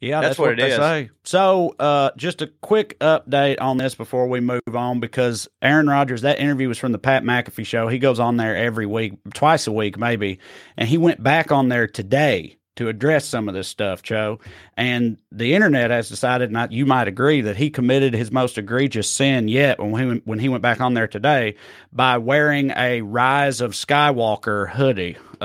Yeah, 0.00 0.22
That's 0.22 0.30
that's, 0.30 0.38
what 0.38 0.44
what, 0.46 0.52
it 0.54 0.62
they 0.62 0.70
is. 0.70 0.76
say. 0.76 1.10
So, 1.24 1.74
uh, 1.78 2.10
just 2.16 2.40
a 2.40 2.46
quick 2.46 2.98
update 3.00 3.60
on 3.60 3.76
this 3.76 3.94
before 3.94 4.28
we 4.28 4.40
move 4.40 4.62
on, 4.74 4.98
because 4.98 5.46
Aaron 5.60 5.90
Rodgers, 5.90 6.22
that 6.22 6.40
interview 6.40 6.68
was 6.68 6.78
from 6.78 6.92
the 6.92 6.98
Pat 6.98 7.22
McAfee 7.22 7.66
show. 7.66 7.86
He 7.88 7.98
goes 7.98 8.18
on 8.18 8.38
there 8.38 8.56
every 8.56 8.86
week, 8.86 9.18
twice 9.34 9.66
a 9.66 9.72
week, 9.72 9.98
maybe, 9.98 10.38
and 10.78 10.88
he 10.88 10.96
went 10.96 11.22
back 11.22 11.52
on 11.52 11.68
there 11.68 11.86
today 11.86 12.56
to 12.80 12.88
address 12.88 13.24
some 13.26 13.48
of 13.48 13.54
this 13.54 13.68
stuff, 13.68 14.02
Joe. 14.02 14.40
And 14.76 15.18
the 15.30 15.54
internet 15.54 15.90
has 15.90 16.08
decided, 16.08 16.54
I- 16.56 16.68
you 16.70 16.86
might 16.86 17.06
agree, 17.08 17.42
that 17.42 17.56
he 17.56 17.70
committed 17.70 18.14
his 18.14 18.32
most 18.32 18.58
egregious 18.58 19.08
sin 19.08 19.48
yet 19.48 19.78
when 19.78 19.94
he 20.14 20.22
when 20.24 20.38
he 20.38 20.48
went 20.48 20.62
back 20.62 20.80
on 20.80 20.94
there 20.94 21.06
today 21.08 21.54
by 21.92 22.18
wearing 22.18 22.72
a 22.76 23.02
Rise 23.02 23.60
of 23.60 23.72
Skywalker 23.72 24.68
hoodie. 24.70 25.16
Uh, 25.40 25.44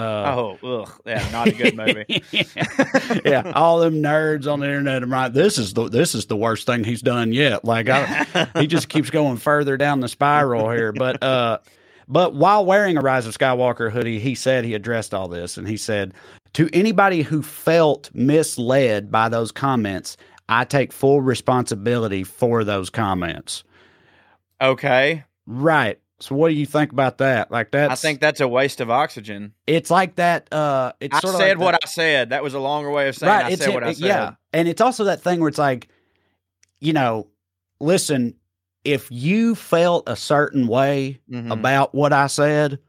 Oh, 0.62 0.82
ugh, 0.82 1.02
yeah, 1.06 1.30
not 1.32 1.48
a 1.48 1.52
good 1.52 1.76
movie. 1.76 2.24
yeah, 3.26 3.52
all 3.56 3.80
them 3.80 4.02
nerds 4.02 4.52
on 4.52 4.60
the 4.60 4.66
internet. 4.66 5.04
I'm 5.04 5.12
right. 5.12 5.32
This 5.32 5.58
is 5.58 5.74
the 5.74 5.90
this 5.90 6.16
is 6.16 6.26
the 6.26 6.36
worst 6.36 6.66
thing 6.66 6.84
he's 6.84 7.02
done 7.02 7.32
yet. 7.34 7.64
Like 7.64 7.88
I, 7.90 8.48
he 8.60 8.68
just 8.68 8.90
keeps 8.90 9.10
going 9.10 9.38
further 9.38 9.78
down 9.78 10.00
the 10.02 10.10
spiral 10.10 10.70
here. 10.70 10.92
But 10.92 11.24
uh, 11.24 11.60
but 12.08 12.36
while 12.36 12.66
wearing 12.66 12.98
a 12.98 13.02
Rise 13.02 13.26
of 13.26 13.38
Skywalker 13.38 13.90
hoodie, 13.92 14.20
he 14.20 14.36
said 14.36 14.66
he 14.66 14.74
addressed 14.74 15.14
all 15.14 15.28
this, 15.28 15.58
and 15.58 15.68
he 15.68 15.78
said 15.78 16.14
to 16.56 16.70
anybody 16.74 17.22
who 17.22 17.42
felt 17.42 18.10
misled 18.14 19.12
by 19.12 19.30
those 19.30 19.52
comments, 19.52 20.18
I 20.50 20.66
take 20.66 20.92
full 20.92 21.22
responsibility 21.22 22.24
for 22.24 22.64
those 22.64 22.90
comments. 22.90 23.64
okay, 24.62 25.24
Right. 25.48 26.00
So 26.22 26.34
what 26.34 26.48
do 26.48 26.56
you 26.56 26.66
think 26.66 26.92
about 26.94 27.18
that? 27.18 27.52
Like 27.52 27.72
that? 27.72 27.92
I 27.92 27.96
think 27.96 28.22
that's 28.22 28.40
a 28.40 28.48
waste 28.48 28.80
of 28.80 28.90
oxygen. 28.90 29.54
it's 29.68 29.92
like 29.92 30.16
that. 30.16 30.52
Uh, 30.52 30.94
it's 31.02 31.14
I 31.16 31.20
sort 31.20 31.36
of 31.36 31.40
said 31.42 31.58
like 31.58 31.66
what 31.66 31.72
that- 31.74 31.82
I 31.84 31.88
said. 31.88 32.30
That 32.30 32.42
was 32.42 32.54
a 32.54 32.60
longer 32.60 32.90
way 32.90 33.10
of 33.10 33.16
saying 33.16 33.32
I 33.34 33.50
it's 33.52 33.62
said 33.62 33.72
it- 33.72 33.74
what 33.74 33.84
I 33.84 33.92
said. 33.94 34.06
Yeah, 34.08 34.32
and 34.54 34.68
it's 34.70 34.80
also 34.80 35.04
that 35.04 35.22
thing 35.22 35.42
where 35.42 35.50
it's 35.50 35.58
like, 35.58 35.90
you 36.80 36.94
know, 36.94 37.28
listen, 37.82 38.34
if 38.86 39.12
you 39.12 39.56
felt 39.56 40.04
a 40.08 40.16
certain 40.16 40.68
way 40.68 41.20
Mhm. 41.30 41.52
about 41.52 41.94
what 41.94 42.14
I 42.14 42.28
said, 42.28 42.80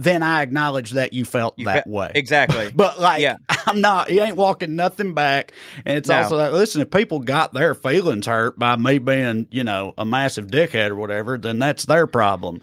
then 0.00 0.22
I 0.22 0.42
acknowledge 0.42 0.92
that 0.92 1.12
you 1.12 1.24
felt 1.24 1.58
You 1.58 1.64
that 1.66 1.84
fe- 1.84 1.90
way. 1.90 2.12
Exactly. 2.14 2.70
But 2.74 3.00
like, 3.00 3.20
Yeah. 3.20 3.36
I'm 3.66 3.80
not. 3.80 4.10
You 4.10 4.22
ain't 4.22 4.36
walking 4.36 4.76
nothing 4.76 5.12
back, 5.12 5.52
and 5.84 5.98
it's 5.98 6.08
No. 6.08 6.18
also 6.22 6.36
like, 6.36 6.52
Listen, 6.52 6.80
if 6.80 6.90
people 6.90 7.18
got 7.18 7.52
their 7.52 7.74
feelings 7.74 8.26
hurt 8.26 8.58
by 8.58 8.76
me 8.76 8.98
being, 8.98 9.48
you 9.50 9.64
know, 9.64 9.92
a 9.98 10.04
massive 10.06 10.46
dickhead 10.46 10.90
or 10.90 10.94
whatever, 10.94 11.36
then 11.36 11.58
that's 11.58 11.84
their 11.84 12.06
problem. 12.06 12.62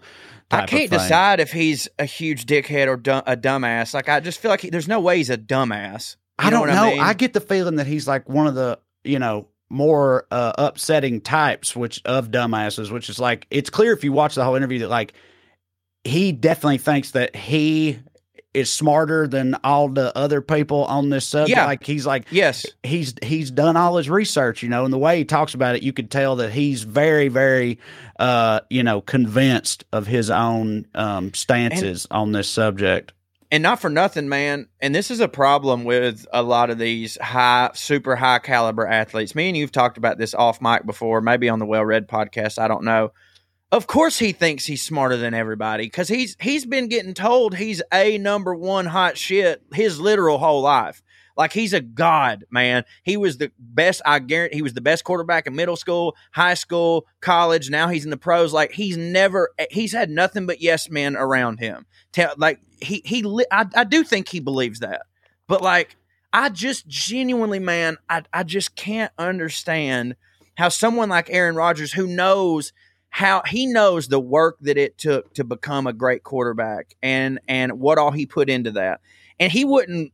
I 0.50 0.64
can't 0.64 0.90
decide 0.90 1.40
if 1.40 1.52
he's 1.52 1.88
a 1.98 2.04
huge 2.04 2.46
dickhead 2.46 2.86
or 2.88 2.96
dumb, 2.96 3.22
a 3.26 3.36
dumbass. 3.36 3.92
Like 3.92 4.08
I 4.08 4.20
just 4.20 4.38
feel 4.40 4.50
like 4.50 4.60
he, 4.62 4.70
there's 4.70 4.88
no 4.88 5.00
way 5.00 5.18
he's 5.18 5.28
a 5.30 5.36
dumbass. 5.36 6.16
You 6.40 6.46
I 6.46 6.50
don't 6.50 6.60
what 6.60 6.66
know. 6.74 7.00
I, 7.00 7.08
mean? 7.08 7.16
get 7.16 7.32
the 7.32 7.40
feeling 7.40 7.76
that 7.76 7.86
he's 7.86 8.06
like 8.08 8.28
one 8.28 8.46
of 8.46 8.54
the, 8.54 8.78
you 9.04 9.18
know, 9.18 9.48
more 9.68 10.26
uh, 10.30 10.52
upsetting 10.56 11.20
types, 11.20 11.74
which 11.74 12.00
of 12.04 12.30
dumbasses, 12.30 12.90
which 12.92 13.10
is 13.10 13.18
like 13.18 13.46
it's 13.50 13.70
clear 13.70 13.92
if 13.92 14.04
you 14.04 14.12
watch 14.12 14.36
the 14.36 14.44
whole 14.44 14.54
interview 14.54 14.78
that 14.80 14.88
like 14.88 15.14
he 16.06 16.32
definitely 16.32 16.78
thinks 16.78 17.10
that 17.12 17.34
he 17.36 17.98
is 18.54 18.72
smarter 18.72 19.28
than 19.28 19.54
all 19.62 19.86
the 19.88 20.16
other 20.16 20.40
people 20.40 20.86
on 20.86 21.10
this 21.10 21.26
subject. 21.26 21.56
Yeah. 21.56 21.66
Like 21.66 21.84
he's 21.84 22.06
like 22.06 22.26
yes. 22.30 22.64
he's 22.82 23.12
he's 23.22 23.50
done 23.50 23.76
all 23.76 23.98
his 23.98 24.08
research, 24.08 24.62
you 24.62 24.70
know, 24.70 24.84
and 24.84 24.92
the 24.92 24.98
way 24.98 25.18
he 25.18 25.24
talks 25.26 25.52
about 25.52 25.76
it, 25.76 25.82
you 25.82 25.92
could 25.92 26.10
tell 26.10 26.36
that 26.36 26.52
he's 26.52 26.82
very, 26.82 27.28
very, 27.28 27.78
uh, 28.18 28.60
you 28.70 28.82
know, 28.82 29.02
convinced 29.02 29.84
of 29.92 30.06
his 30.06 30.30
own 30.30 30.86
um, 30.94 31.34
stances 31.34 32.06
on 32.10 32.32
this 32.32 32.48
subject. 32.48 33.12
and 33.50 33.62
not 33.62 33.80
for 33.80 33.90
nothing, 33.90 34.28
man. 34.28 34.68
And 34.80 34.94
this 34.94 35.10
is 35.10 35.20
a 35.20 35.28
problem 35.28 35.84
with 35.84 36.26
a 36.32 36.42
lot 36.42 36.70
of 36.70 36.78
these 36.78 37.16
high, 37.20 37.70
super 37.74 38.16
high 38.16 38.38
caliber 38.38 38.86
athletes. 38.86 39.34
Me 39.34 39.48
and 39.48 39.56
you've 39.56 39.72
talked 39.72 39.98
about 39.98 40.18
this 40.18 40.34
off 40.34 40.60
mic 40.60 40.84
before, 40.84 41.20
maybe 41.20 41.48
on 41.48 41.58
the 41.58 41.66
Well 41.66 41.84
Read 41.84 42.08
podcast. 42.08 42.58
I 42.58 42.68
don't 42.68 42.84
know. 42.84 43.12
Of 43.72 43.88
course, 43.88 44.18
he 44.18 44.32
thinks 44.32 44.64
he's 44.64 44.82
smarter 44.82 45.16
than 45.16 45.34
everybody 45.34 45.86
because 45.86 46.08
he's 46.08 46.36
he's 46.40 46.64
been 46.64 46.88
getting 46.88 47.14
told 47.14 47.56
he's 47.56 47.82
a 47.92 48.16
number 48.16 48.54
one 48.54 48.86
hot 48.86 49.18
shit 49.18 49.62
his 49.72 50.00
literal 50.00 50.38
whole 50.38 50.62
life. 50.62 51.02
Like 51.36 51.52
he's 51.52 51.74
a 51.74 51.80
god, 51.80 52.44
man. 52.50 52.84
He 53.02 53.16
was 53.16 53.38
the 53.38 53.50
best. 53.58 54.00
I 54.06 54.20
guarantee 54.20 54.56
he 54.56 54.62
was 54.62 54.74
the 54.74 54.80
best 54.80 55.04
quarterback 55.04 55.46
in 55.46 55.56
middle 55.56 55.76
school, 55.76 56.16
high 56.32 56.54
school, 56.54 57.06
college. 57.20 57.68
Now 57.68 57.88
he's 57.88 58.04
in 58.04 58.10
the 58.10 58.16
pros. 58.16 58.52
Like 58.52 58.72
he's 58.72 58.96
never. 58.96 59.50
He's 59.70 59.92
had 59.92 60.10
nothing 60.10 60.46
but 60.46 60.62
yes 60.62 60.88
men 60.88 61.16
around 61.16 61.58
him. 61.58 61.86
Like 62.38 62.60
he 62.80 63.02
he. 63.04 63.24
I 63.50 63.66
I 63.74 63.84
do 63.84 64.04
think 64.04 64.28
he 64.28 64.40
believes 64.40 64.78
that, 64.78 65.02
but 65.48 65.60
like 65.60 65.96
I 66.32 66.48
just 66.50 66.86
genuinely, 66.86 67.58
man, 67.58 67.98
I 68.08 68.22
I 68.32 68.44
just 68.44 68.76
can't 68.76 69.12
understand 69.18 70.14
how 70.56 70.68
someone 70.70 71.08
like 71.10 71.28
Aaron 71.30 71.56
Rodgers, 71.56 71.92
who 71.92 72.06
knows 72.06 72.72
how 73.16 73.40
he 73.46 73.66
knows 73.66 74.08
the 74.08 74.20
work 74.20 74.58
that 74.60 74.76
it 74.76 74.98
took 74.98 75.32
to 75.32 75.42
become 75.42 75.86
a 75.86 75.92
great 75.94 76.22
quarterback 76.22 76.94
and 77.02 77.40
and 77.48 77.80
what 77.80 77.96
all 77.96 78.10
he 78.10 78.26
put 78.26 78.50
into 78.50 78.72
that, 78.72 79.00
and 79.40 79.50
he 79.50 79.64
wouldn't 79.64 80.12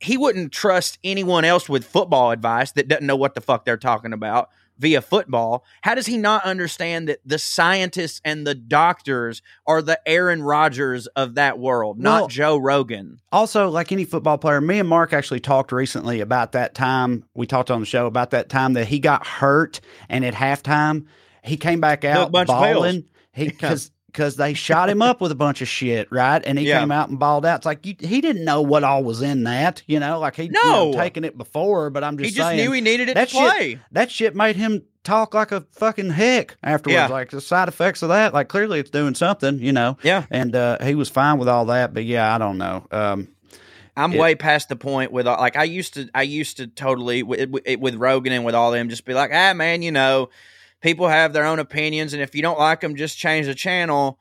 he 0.00 0.18
wouldn't 0.18 0.52
trust 0.52 0.98
anyone 1.02 1.46
else 1.46 1.66
with 1.66 1.82
football 1.82 2.30
advice 2.30 2.72
that 2.72 2.88
doesn't 2.88 3.06
know 3.06 3.16
what 3.16 3.34
the 3.34 3.40
fuck 3.40 3.64
they're 3.64 3.78
talking 3.78 4.12
about 4.12 4.50
via 4.78 5.00
football. 5.00 5.64
How 5.80 5.94
does 5.94 6.04
he 6.04 6.18
not 6.18 6.44
understand 6.44 7.08
that 7.08 7.20
the 7.24 7.38
scientists 7.38 8.20
and 8.22 8.46
the 8.46 8.54
doctors 8.54 9.40
are 9.66 9.80
the 9.80 9.98
Aaron 10.06 10.42
Rodgers 10.42 11.06
of 11.06 11.36
that 11.36 11.58
world, 11.58 11.98
not 11.98 12.28
Joe 12.28 12.58
Rogan? 12.58 13.18
Also, 13.32 13.70
like 13.70 13.92
any 13.92 14.04
football 14.04 14.36
player, 14.36 14.60
me 14.60 14.78
and 14.78 14.88
Mark 14.90 15.14
actually 15.14 15.40
talked 15.40 15.72
recently 15.72 16.20
about 16.20 16.52
that 16.52 16.74
time. 16.74 17.24
We 17.32 17.46
talked 17.46 17.70
on 17.70 17.80
the 17.80 17.86
show 17.86 18.04
about 18.04 18.30
that 18.32 18.50
time 18.50 18.74
that 18.74 18.88
he 18.88 18.98
got 18.98 19.26
hurt, 19.26 19.80
and 20.10 20.22
at 20.22 20.34
halftime 20.34 21.06
he 21.42 21.56
came 21.56 21.80
back 21.80 22.04
out 22.04 22.28
a 22.28 22.30
bunch 22.30 22.48
of 22.50 22.58
balling. 22.60 23.04
He 23.32 23.48
because 23.48 23.90
because 24.06 24.36
they 24.36 24.52
shot 24.52 24.90
him 24.90 25.00
up 25.00 25.22
with 25.22 25.32
a 25.32 25.34
bunch 25.34 25.62
of 25.62 25.68
shit, 25.68 26.06
right? 26.12 26.42
And 26.44 26.58
he 26.58 26.66
Yeah. 26.68 26.80
came 26.80 26.92
out 26.92 27.08
and 27.08 27.18
balled 27.18 27.46
out. 27.46 27.56
It's 27.56 27.66
like 27.66 27.86
you, 27.86 27.94
he 27.98 28.20
didn't 28.20 28.44
know 28.44 28.60
what 28.60 28.84
all 28.84 29.02
was 29.02 29.22
in 29.22 29.44
that, 29.44 29.82
you 29.86 29.98
know, 29.98 30.18
like 30.20 30.36
he 30.36 30.44
you 30.44 30.50
know, 30.50 30.90
No. 30.90 30.98
taken 30.98 31.24
it 31.24 31.38
before. 31.38 31.88
But 31.88 32.04
I'm 32.04 32.18
just 32.18 32.28
He 32.30 32.36
just 32.36 32.46
saying, 32.46 32.58
knew 32.62 32.72
he 32.72 32.82
needed 32.82 33.08
it 33.08 33.14
that 33.14 33.30
to 33.30 33.34
play. 33.36 33.68
shit 33.70 33.78
that 33.92 34.10
shit 34.10 34.36
made 34.36 34.56
him 34.56 34.82
talk 35.02 35.32
like 35.32 35.50
a 35.50 35.62
fucking 35.72 36.10
hick 36.12 36.56
afterwards. 36.62 36.94
Yeah. 36.94 37.06
Like 37.08 37.30
the 37.30 37.40
side 37.40 37.68
effects 37.68 38.02
of 38.02 38.10
that, 38.10 38.34
like 38.34 38.48
clearly 38.48 38.80
it's 38.80 38.90
doing 38.90 39.14
something, 39.14 39.58
you 39.58 39.72
know. 39.72 39.96
Yeah. 40.02 40.24
And 40.30 40.54
uh, 40.54 40.76
he 40.84 40.94
was 40.94 41.08
fine 41.08 41.38
with 41.38 41.48
all 41.48 41.64
that, 41.66 41.94
but 41.94 42.04
yeah, 42.04 42.34
I 42.34 42.36
don't 42.38 42.58
know. 42.58 42.86
Um, 42.92 43.28
I'm 43.96 44.12
It- 44.12 44.20
way 44.20 44.34
past 44.34 44.68
the 44.68 44.76
point 44.76 45.10
with 45.10 45.26
like 45.26 45.56
I 45.56 45.64
used 45.64 45.94
to 45.94 46.08
I 46.14 46.22
used 46.22 46.58
to 46.58 46.66
totally 46.66 47.22
with, 47.22 47.48
with 47.50 47.78
with 47.78 47.94
Rogan 47.94 48.32
and 48.34 48.44
with 48.44 48.54
all 48.54 48.70
them 48.72 48.88
just 48.90 49.04
be 49.06 49.12
like 49.14 49.30
ah 49.32 49.52
man 49.54 49.80
you 49.82 49.90
know 49.92 50.28
people 50.82 51.08
have 51.08 51.32
their 51.32 51.46
own 51.46 51.60
opinions 51.60 52.12
and 52.12 52.22
if 52.22 52.34
you 52.34 52.42
don't 52.42 52.58
like 52.58 52.80
them 52.80 52.96
just 52.96 53.16
change 53.16 53.46
the 53.46 53.54
channel. 53.54 54.18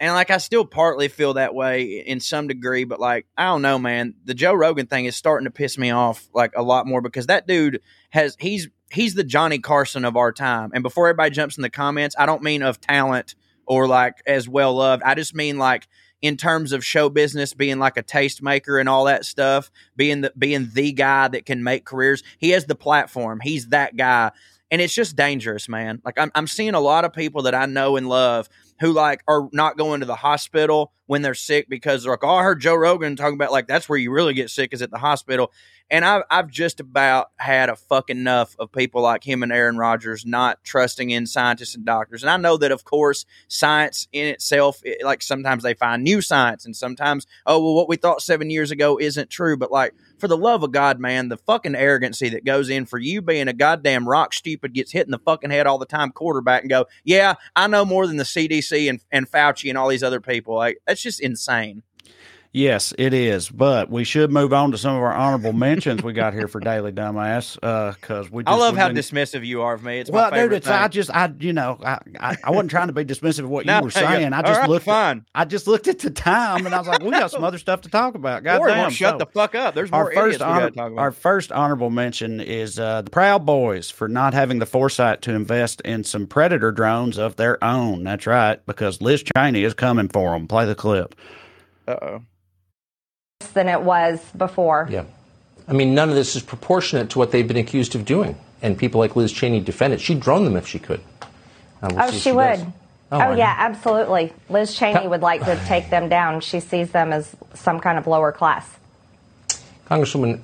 And 0.00 0.12
like 0.12 0.30
I 0.30 0.38
still 0.38 0.64
partly 0.64 1.08
feel 1.08 1.34
that 1.34 1.54
way 1.54 2.02
in 2.06 2.20
some 2.20 2.48
degree 2.48 2.84
but 2.84 3.00
like 3.00 3.26
I 3.36 3.46
don't 3.46 3.62
know 3.62 3.78
man. 3.78 4.14
The 4.24 4.34
Joe 4.34 4.54
Rogan 4.54 4.86
thing 4.86 5.04
is 5.04 5.16
starting 5.16 5.44
to 5.44 5.50
piss 5.50 5.76
me 5.76 5.90
off 5.90 6.26
like 6.32 6.52
a 6.56 6.62
lot 6.62 6.86
more 6.86 7.02
because 7.02 7.26
that 7.26 7.46
dude 7.46 7.80
has 8.10 8.36
he's 8.40 8.68
he's 8.90 9.14
the 9.14 9.24
Johnny 9.24 9.58
Carson 9.58 10.04
of 10.04 10.16
our 10.16 10.32
time. 10.32 10.70
And 10.72 10.82
before 10.82 11.08
everybody 11.08 11.30
jumps 11.30 11.58
in 11.58 11.62
the 11.62 11.70
comments 11.70 12.16
I 12.18 12.26
don't 12.26 12.42
mean 12.42 12.62
of 12.62 12.80
talent 12.80 13.34
or 13.66 13.86
like 13.86 14.22
as 14.26 14.48
well 14.48 14.74
loved 14.74 15.02
I 15.02 15.14
just 15.14 15.34
mean 15.34 15.58
like 15.58 15.88
in 16.22 16.38
terms 16.38 16.72
of 16.72 16.82
show 16.84 17.10
business 17.10 17.52
being 17.52 17.78
like 17.78 17.98
a 17.98 18.02
tastemaker 18.02 18.80
and 18.80 18.88
all 18.88 19.04
that 19.04 19.26
stuff 19.26 19.70
being 19.94 20.22
the 20.22 20.32
being 20.38 20.70
the 20.72 20.90
guy 20.92 21.28
that 21.28 21.44
can 21.44 21.62
make 21.62 21.84
careers. 21.84 22.22
He 22.38 22.50
has 22.50 22.64
the 22.64 22.74
platform. 22.74 23.40
He's 23.40 23.68
that 23.68 23.96
guy 23.96 24.32
and 24.74 24.82
it's 24.82 24.92
just 24.92 25.14
dangerous 25.14 25.68
man 25.68 26.02
like 26.04 26.18
I'm, 26.18 26.32
I'm 26.34 26.48
seeing 26.48 26.74
a 26.74 26.80
lot 26.80 27.04
of 27.04 27.12
people 27.12 27.42
that 27.42 27.54
i 27.54 27.64
know 27.64 27.96
and 27.96 28.08
love 28.08 28.48
who 28.80 28.92
like 28.92 29.22
are 29.28 29.48
not 29.52 29.78
going 29.78 30.00
to 30.00 30.06
the 30.06 30.16
hospital 30.16 30.92
when 31.06 31.22
they're 31.22 31.32
sick 31.34 31.68
because 31.68 32.02
they're 32.02 32.12
like 32.12 32.24
oh 32.24 32.34
i 32.34 32.42
heard 32.42 32.60
joe 32.60 32.74
rogan 32.74 33.14
talking 33.14 33.36
about 33.36 33.52
like 33.52 33.68
that's 33.68 33.88
where 33.88 33.98
you 33.98 34.10
really 34.10 34.34
get 34.34 34.50
sick 34.50 34.72
is 34.72 34.82
at 34.82 34.90
the 34.90 34.98
hospital 34.98 35.52
and 35.90 36.04
I've, 36.04 36.22
I've 36.30 36.50
just 36.50 36.80
about 36.80 37.30
had 37.36 37.68
a 37.68 37.76
fucking 37.76 38.16
enough 38.16 38.56
of 38.58 38.72
people 38.72 39.02
like 39.02 39.22
him 39.22 39.42
and 39.42 39.52
Aaron 39.52 39.76
Rodgers 39.76 40.24
not 40.24 40.64
trusting 40.64 41.10
in 41.10 41.26
scientists 41.26 41.74
and 41.74 41.84
doctors. 41.84 42.22
And 42.22 42.30
I 42.30 42.36
know 42.36 42.56
that, 42.56 42.72
of 42.72 42.84
course, 42.84 43.26
science 43.48 44.08
in 44.10 44.26
itself, 44.28 44.80
it, 44.82 45.04
like 45.04 45.22
sometimes 45.22 45.62
they 45.62 45.74
find 45.74 46.02
new 46.02 46.22
science 46.22 46.64
and 46.64 46.74
sometimes, 46.74 47.26
oh, 47.44 47.62
well, 47.62 47.74
what 47.74 47.88
we 47.88 47.96
thought 47.96 48.22
seven 48.22 48.48
years 48.48 48.70
ago 48.70 48.98
isn't 48.98 49.28
true. 49.28 49.56
But 49.58 49.70
like, 49.70 49.94
for 50.24 50.28
the 50.28 50.38
love 50.38 50.62
of 50.62 50.72
God, 50.72 50.98
man, 50.98 51.28
the 51.28 51.36
fucking 51.36 51.74
arrogancy 51.74 52.30
that 52.30 52.46
goes 52.46 52.70
in 52.70 52.86
for 52.86 52.98
you 52.98 53.20
being 53.20 53.46
a 53.46 53.52
goddamn 53.52 54.08
rock 54.08 54.32
stupid, 54.32 54.72
gets 54.72 54.90
hit 54.90 55.06
in 55.06 55.10
the 55.10 55.18
fucking 55.18 55.50
head 55.50 55.66
all 55.66 55.76
the 55.76 55.84
time, 55.84 56.10
quarterback, 56.12 56.62
and 56.62 56.70
go, 56.70 56.86
yeah, 57.04 57.34
I 57.54 57.66
know 57.66 57.84
more 57.84 58.06
than 58.06 58.16
the 58.16 58.24
CDC 58.24 58.88
and, 58.88 59.04
and 59.12 59.30
Fauci 59.30 59.68
and 59.68 59.76
all 59.76 59.88
these 59.88 60.02
other 60.02 60.22
people. 60.22 60.54
Like, 60.54 60.78
that's 60.86 61.02
just 61.02 61.20
insane. 61.20 61.82
Yes, 62.56 62.94
it 62.96 63.12
is. 63.12 63.48
But 63.50 63.90
we 63.90 64.04
should 64.04 64.30
move 64.30 64.52
on 64.52 64.70
to 64.70 64.78
some 64.78 64.94
of 64.94 65.02
our 65.02 65.12
honorable 65.12 65.52
mentions 65.52 66.04
we 66.04 66.12
got 66.12 66.34
here 66.34 66.46
for 66.46 66.60
Daily 66.60 66.92
Dumbass. 66.92 67.54
Because 68.00 68.30
we, 68.30 68.44
I 68.46 68.54
love 68.54 68.76
how 68.76 68.86
been- 68.86 68.96
dismissive 68.96 69.44
you 69.44 69.62
are 69.62 69.74
of 69.74 69.82
me. 69.82 69.98
It's 69.98 70.08
well, 70.08 70.30
my 70.30 70.36
favorite 70.36 70.48
dude, 70.50 70.56
it's 70.58 70.68
I 70.68 70.86
just 70.86 71.10
I 71.10 71.32
you 71.40 71.52
know 71.52 71.76
I, 71.84 71.98
I 72.20 72.36
I 72.44 72.50
wasn't 72.52 72.70
trying 72.70 72.86
to 72.86 72.92
be 72.92 73.04
dismissive 73.04 73.40
of 73.40 73.48
what 73.50 73.66
No, 73.66 73.78
you 73.78 73.82
were 73.86 73.90
saying. 73.90 74.32
I 74.32 74.42
just 74.42 74.60
right, 74.60 74.68
looked. 74.68 74.86
At. 74.86 75.18
I 75.34 75.44
just 75.46 75.66
looked 75.66 75.88
at 75.88 75.98
the 75.98 76.10
time 76.10 76.64
and 76.64 76.72
I 76.72 76.78
was 76.78 76.86
like, 76.86 77.02
we 77.02 77.10
got 77.10 77.32
some 77.32 77.42
other 77.44 77.58
stuff 77.58 77.80
to 77.80 77.88
talk 77.88 78.14
about. 78.14 78.44
God 78.44 78.60
damn, 78.64 78.90
shut 78.92 79.14
so- 79.14 79.18
the 79.18 79.26
fuck 79.26 79.56
up. 79.56 79.74
There's 79.74 79.90
our 79.90 80.04
more 80.04 80.12
first 80.14 80.26
idiots 80.36 80.42
honor, 80.44 80.60
gotta 80.60 80.74
talk 80.76 80.92
about. 80.92 81.00
our 81.02 81.10
first 81.10 81.50
honorable 81.50 81.90
mention 81.90 82.40
is 82.40 82.78
uh, 82.78 83.02
the 83.02 83.10
Proud 83.10 83.44
Boys 83.44 83.90
for 83.90 84.06
not 84.06 84.32
having 84.32 84.60
the 84.60 84.66
foresight 84.66 85.22
to 85.22 85.32
invest 85.34 85.80
in 85.80 86.04
some 86.04 86.28
Predator 86.28 86.70
drones 86.70 87.18
of 87.18 87.34
their 87.34 87.62
own. 87.64 88.04
That's 88.04 88.28
right, 88.28 88.64
because 88.64 89.02
Liz 89.02 89.24
Cheney 89.36 89.64
is 89.64 89.74
coming 89.74 90.06
for 90.06 90.30
them. 90.38 90.46
Play 90.46 90.66
the 90.66 90.76
clip. 90.76 91.16
Uh 91.88 91.96
oh. 92.00 92.20
Than 93.48 93.68
it 93.68 93.82
was 93.82 94.20
before. 94.36 94.86
Yeah. 94.90 95.04
I 95.66 95.72
mean, 95.72 95.94
none 95.94 96.08
of 96.10 96.14
this 96.14 96.36
is 96.36 96.42
proportionate 96.42 97.10
to 97.10 97.18
what 97.18 97.30
they've 97.30 97.46
been 97.46 97.56
accused 97.56 97.94
of 97.94 98.04
doing. 98.04 98.36
And 98.62 98.76
people 98.78 98.98
like 99.00 99.16
Liz 99.16 99.32
Cheney 99.32 99.60
defend 99.60 99.92
it. 99.94 100.00
She'd 100.00 100.20
drone 100.20 100.44
them 100.44 100.56
if 100.56 100.66
she 100.66 100.78
could. 100.78 101.00
Uh, 101.82 101.88
we'll 101.90 102.02
Oh, 102.02 102.10
she 102.10 102.30
does. 102.32 102.60
would. 102.60 102.72
Oh, 103.12 103.20
Oh, 103.20 103.32
yeah, 103.34 103.54
absolutely. 103.58 104.32
Liz 104.48 104.74
Cheney 104.74 105.06
would 105.06 105.20
like 105.22 105.44
to 105.44 105.56
take 105.66 105.90
them 105.90 106.08
down. 106.08 106.40
She 106.40 106.60
sees 106.60 106.90
them 106.90 107.12
as 107.12 107.34
some 107.54 107.78
kind 107.80 107.98
of 107.98 108.06
lower 108.06 108.32
class. 108.32 108.68
Congresswoman, 109.88 110.40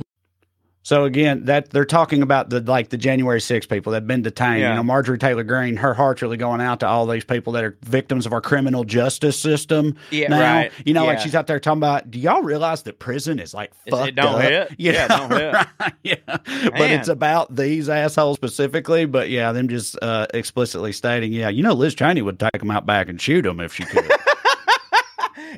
So 0.90 1.04
again, 1.04 1.44
that 1.44 1.70
they're 1.70 1.84
talking 1.84 2.20
about 2.20 2.50
the 2.50 2.58
like 2.62 2.88
the 2.88 2.96
January 2.96 3.40
6 3.40 3.64
people 3.66 3.92
that've 3.92 4.08
been 4.08 4.22
detained. 4.22 4.58
Yeah. 4.58 4.70
You 4.70 4.74
know, 4.74 4.82
Marjorie 4.82 5.18
Taylor 5.18 5.44
Greene, 5.44 5.76
her 5.76 5.94
heart's 5.94 6.20
really 6.20 6.36
going 6.36 6.60
out 6.60 6.80
to 6.80 6.88
all 6.88 7.06
these 7.06 7.22
people 7.22 7.52
that 7.52 7.62
are 7.62 7.78
victims 7.84 8.26
of 8.26 8.32
our 8.32 8.40
criminal 8.40 8.82
justice 8.82 9.38
system. 9.38 9.94
Yeah, 10.10 10.26
now. 10.26 10.40
right. 10.40 10.72
You 10.84 10.92
know, 10.94 11.04
like 11.06 11.20
she's 11.20 11.36
out 11.36 11.46
there 11.46 11.60
talking 11.60 11.78
about. 11.78 12.10
Do 12.10 12.18
y'all 12.18 12.42
realize 12.42 12.82
that 12.82 12.98
prison 12.98 13.38
is 13.38 13.54
like 13.54 13.70
It- 13.86 13.94
it 13.94 13.96
fucked 13.96 14.14
don't 14.16 14.34
up? 14.34 14.40
hit. 14.40 14.74
Yeah, 14.78 15.04
it 15.04 15.08
don't 15.10 15.30
hit. 15.30 15.54
right, 15.80 15.92
yeah. 16.02 16.14
But 16.26 16.90
it's 16.90 17.06
about 17.06 17.54
these 17.54 17.88
assholes 17.88 18.34
specifically. 18.34 19.04
But 19.06 19.30
yeah, 19.30 19.52
them 19.52 19.68
just 19.68 19.96
uh, 20.02 20.26
explicitly 20.34 20.90
stating, 20.90 21.32
yeah, 21.32 21.50
you 21.50 21.62
know, 21.62 21.72
Liz 21.72 21.94
Cheney 21.94 22.20
would 22.22 22.40
take 22.40 22.58
them 22.58 22.72
out 22.72 22.84
back 22.84 23.08
and 23.08 23.20
shoot 23.20 23.42
them 23.42 23.60
if 23.60 23.72
she 23.72 23.84
could. 23.84 24.10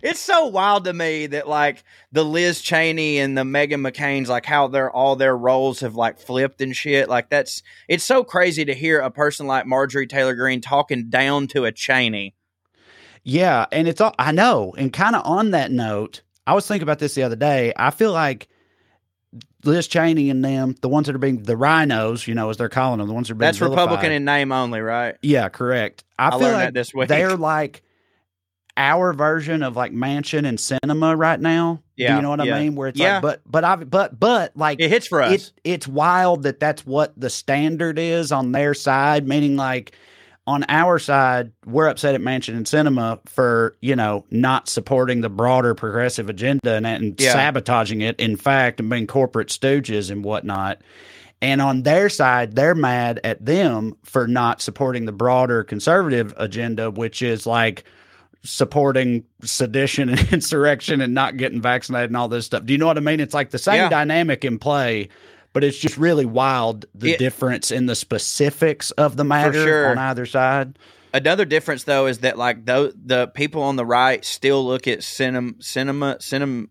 It's 0.03 0.21
so 0.21 0.47
wild 0.47 0.85
to 0.85 0.93
me 0.93 1.27
that 1.29 1.49
like 1.49 1.85
the 2.11 2.25
Liz 2.25 2.61
Cheney 2.61 3.19
and 3.19 3.39
the 3.39 3.43
Meghan 3.43 3.89
McCain's 3.89 4.29
like 4.29 4.45
how 4.45 4.67
their 4.67 4.91
all 4.91 5.15
their 5.15 5.37
roles 5.37 5.81
have 5.81 5.95
like 5.95 6.19
flipped 6.19 6.61
and 6.61 6.77
shit. 6.77 7.09
Like 7.09 7.31
that's 7.31 7.63
it's 7.89 8.03
so 8.03 8.25
crazy 8.25 8.65
to 8.65 8.75
hear 8.75 9.01
a 9.01 9.11
person 9.11 9.47
like 9.47 9.65
Marjorie 9.65 10.09
Taylor 10.09 10.35
Greene 10.35 10.61
talking 10.61 11.09
down 11.09 11.47
to 11.49 11.65
a 11.65 11.73
Cheney. 11.73 12.35
Yeah, 13.23 13.67
and 13.71 13.87
it's 13.87 14.01
all 14.01 14.15
I 14.19 14.33
know. 14.33 14.75
And 14.77 14.93
kind 14.93 15.15
of 15.15 15.25
on 15.25 15.53
that 15.53 15.71
note, 15.71 16.23
I 16.47 16.55
was 16.55 16.67
thinking 16.67 16.83
about 16.83 16.99
this 16.99 17.15
the 17.15 17.23
other 17.23 17.37
day. 17.37 17.73
I 17.77 17.91
feel 17.91 18.13
like 18.13 18.49
Liz 19.65 19.87
Cheney 19.87 20.31
and 20.31 20.45
them, 20.45 20.75
the 20.81 20.89
ones 20.89 21.07
that 21.07 21.15
are 21.15 21.21
being 21.21 21.43
the 21.43 21.57
rhinos, 21.57 22.27
you 22.27 22.35
know, 22.35 22.51
as 22.51 22.57
they're 22.57 22.69
calling 22.69 22.99
them, 22.99 23.07
the 23.07 23.15
ones 23.15 23.29
that 23.29 23.35
are 23.35 23.37
being 23.37 23.47
That's 23.47 23.61
Republican 23.61 24.11
in 24.11 24.25
name 24.25 24.51
only, 24.51 24.81
right? 24.81 25.17
yeah, 25.23 25.49
correct. 25.49 26.03
I, 26.19 26.27
I 26.27 26.31
feel 26.31 26.41
learned 26.41 26.53
like 26.55 26.67
that 26.67 26.75
this 26.75 26.93
week. 26.93 27.09
they're 27.09 27.37
like 27.37 27.83
our 28.77 29.13
version 29.13 29.63
of 29.63 29.77
like 29.77 29.93
Manchin 29.93 30.47
and 30.47 30.59
Sinema 30.59 31.17
right 31.17 31.41
now. 31.41 31.83
Do 31.97 32.05
Yeah, 32.05 32.17
you 32.17 32.23
know 32.23 32.31
what 32.31 32.45
yeah. 32.45 32.57
I 32.57 32.61
mean? 32.61 32.75
Where 32.75 32.89
it's 32.89 32.99
Yeah. 32.99 33.15
like, 33.15 33.23
but 33.23 33.41
but 33.47 33.65
I 33.65 33.77
but 33.77 34.19
but 34.19 34.57
like 34.57 34.81
It 34.81 34.89
hits 34.89 35.07
for 35.07 35.23
us. 35.23 35.31
it, 35.33 35.53
it's 35.65 35.89
wild 35.89 36.45
that 36.45 36.59
that's 36.61 36.85
what 36.87 37.13
the 37.19 37.31
standard 37.31 37.99
is 37.99 38.33
on 38.33 38.53
their 38.53 38.75
side, 38.75 39.29
meaning 39.29 39.57
like 39.57 39.93
on 40.47 40.65
our 40.69 40.99
side, 40.99 41.53
we're 41.67 41.87
upset 41.87 42.17
at 42.17 42.21
Manchin 42.21 42.57
and 42.57 42.67
Sinema 42.67 43.21
for, 43.29 43.77
you 43.81 43.95
know, 43.95 44.25
not 44.33 44.69
supporting 44.69 45.21
the 45.21 45.29
broader 45.29 45.73
progressive 45.75 46.29
agenda 46.29 46.73
and, 46.75 46.85
and 46.87 47.21
Yeah. 47.21 47.33
sabotaging 47.33 48.01
it, 48.01 48.19
in 48.19 48.37
fact, 48.37 48.81
and 48.81 48.91
being 48.91 49.07
corporate 49.07 49.49
stooges 49.49 50.11
and 50.11 50.25
whatnot. 50.25 50.81
And 51.41 51.61
on 51.61 51.83
their 51.83 52.09
side, 52.09 52.57
they're 52.57 52.75
mad 52.75 53.21
at 53.23 53.45
them 53.45 53.97
for 54.03 54.27
not 54.27 54.61
supporting 54.61 55.05
the 55.07 55.13
broader 55.13 55.63
conservative 55.63 56.35
agenda, 56.37 56.91
which 56.91 57.23
is 57.23 57.47
like 57.47 57.85
supporting 58.45 59.25
sedition 59.43 60.09
and 60.09 60.19
insurrection 60.33 61.01
and 61.01 61.15
not 61.15 61.37
getting 61.37 61.61
vaccinated 61.63 62.11
and 62.11 62.17
all 62.17 62.29
this 62.29 62.47
stuff. 62.47 62.65
Do 62.65 62.73
you 62.73 62.79
know 62.79 62.87
what 62.87 62.97
I 62.97 63.01
mean? 63.01 63.21
It's 63.21 63.35
like 63.35 63.51
the 63.51 63.59
same 63.59 63.77
Yeah. 63.77 63.89
dynamic 63.89 64.45
in 64.45 64.59
play, 64.59 65.09
but 65.53 65.63
it's 65.65 65.79
just 65.79 65.97
really 65.97 66.25
wild 66.27 66.87
the 66.95 67.13
It- 67.13 67.19
difference 67.19 67.71
in 67.71 67.87
the 67.87 67.95
specifics 67.95 68.91
of 68.93 69.17
the 69.17 69.25
matter 69.25 69.53
sure. 69.65 69.91
on 69.91 69.99
either 69.99 70.27
side. 70.27 70.79
Another 71.15 71.45
difference 71.45 71.85
though 71.85 72.07
is 72.07 72.19
that 72.21 72.39
like 72.39 72.65
the 72.65 72.95
the 73.05 73.27
people 73.29 73.63
on 73.63 73.77
the 73.77 73.85
right 73.85 74.25
still 74.25 74.65
look 74.67 74.89
at 74.89 75.01
Sinema 75.01 75.55
Sinema 75.59 76.17
Sinema 76.19 76.69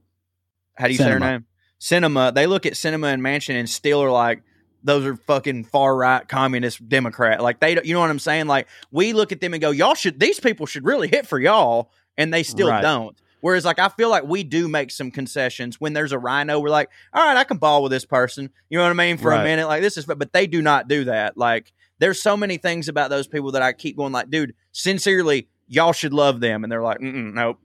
how 0.75 0.87
do 0.87 0.93
you 0.93 0.97
say 0.97 1.03
Sinema. 1.05 1.11
her 1.13 1.19
name? 1.19 1.45
Sinema. 1.79 2.33
They 2.33 2.47
look 2.47 2.65
at 2.65 2.73
Sinema 2.73 3.13
and 3.13 3.21
Manchin 3.21 3.53
and 3.59 3.69
still 3.69 4.01
are 4.03 4.09
like 4.11 4.41
those 4.83 5.05
are 5.05 5.15
fucking 5.15 5.65
far 5.65 5.95
right 5.95 6.27
communist 6.27 6.87
Democrat. 6.89 7.41
Like 7.41 7.59
they 7.59 7.75
don't 7.75 7.85
you 7.85 7.93
know 7.93 7.99
what 7.99 8.09
I'm 8.09 8.19
saying? 8.19 8.47
Like 8.47 8.67
we 8.91 9.13
look 9.13 9.31
at 9.31 9.41
them 9.41 9.53
and 9.53 9.61
go, 9.61 9.71
Y'all 9.71 9.93
should 9.95 10.19
these 10.19 10.39
people 10.39 10.65
should 10.65 10.85
really 10.85 11.07
hit 11.07 11.27
for 11.27 11.39
y'all 11.39 11.91
and 12.17 12.33
they 12.33 12.43
still 12.43 12.69
Right. 12.69 12.81
don't. 12.81 13.15
Whereas 13.41 13.65
like 13.65 13.79
I 13.79 13.89
feel 13.89 14.09
like 14.09 14.23
we 14.23 14.43
do 14.43 14.67
make 14.67 14.91
some 14.91 15.09
concessions 15.11 15.79
when 15.81 15.93
there's 15.93 16.11
a 16.11 16.19
rhino, 16.19 16.59
we're 16.59 16.69
like, 16.69 16.89
all 17.13 17.25
right, 17.25 17.37
I 17.37 17.43
can 17.43 17.57
ball 17.57 17.81
with 17.83 17.91
this 17.91 18.05
person. 18.05 18.49
You 18.69 18.77
know 18.77 18.83
what 18.83 18.91
I 18.91 18.93
mean? 18.93 19.17
For 19.17 19.29
Right. 19.31 19.41
a 19.41 19.43
minute. 19.43 19.67
Like 19.67 19.81
this 19.81 19.97
is 19.97 20.05
but 20.05 20.31
they 20.33 20.45
do 20.47 20.61
not 20.61 20.87
do 20.87 21.05
that. 21.05 21.37
Like 21.37 21.73
there's 21.99 22.21
so 22.21 22.35
many 22.37 22.57
things 22.57 22.87
about 22.87 23.09
those 23.09 23.27
people 23.27 23.51
that 23.53 23.61
I 23.61 23.73
keep 23.73 23.97
going 23.97 24.11
like, 24.11 24.29
dude, 24.29 24.53
sincerely, 24.71 25.47
y'all 25.67 25.93
should 25.93 26.13
love 26.13 26.39
them. 26.39 26.63
And 26.63 26.71
they're 26.71 26.81
like, 26.83 26.99
Mm-mm, 26.99 27.33
nope. 27.33 27.57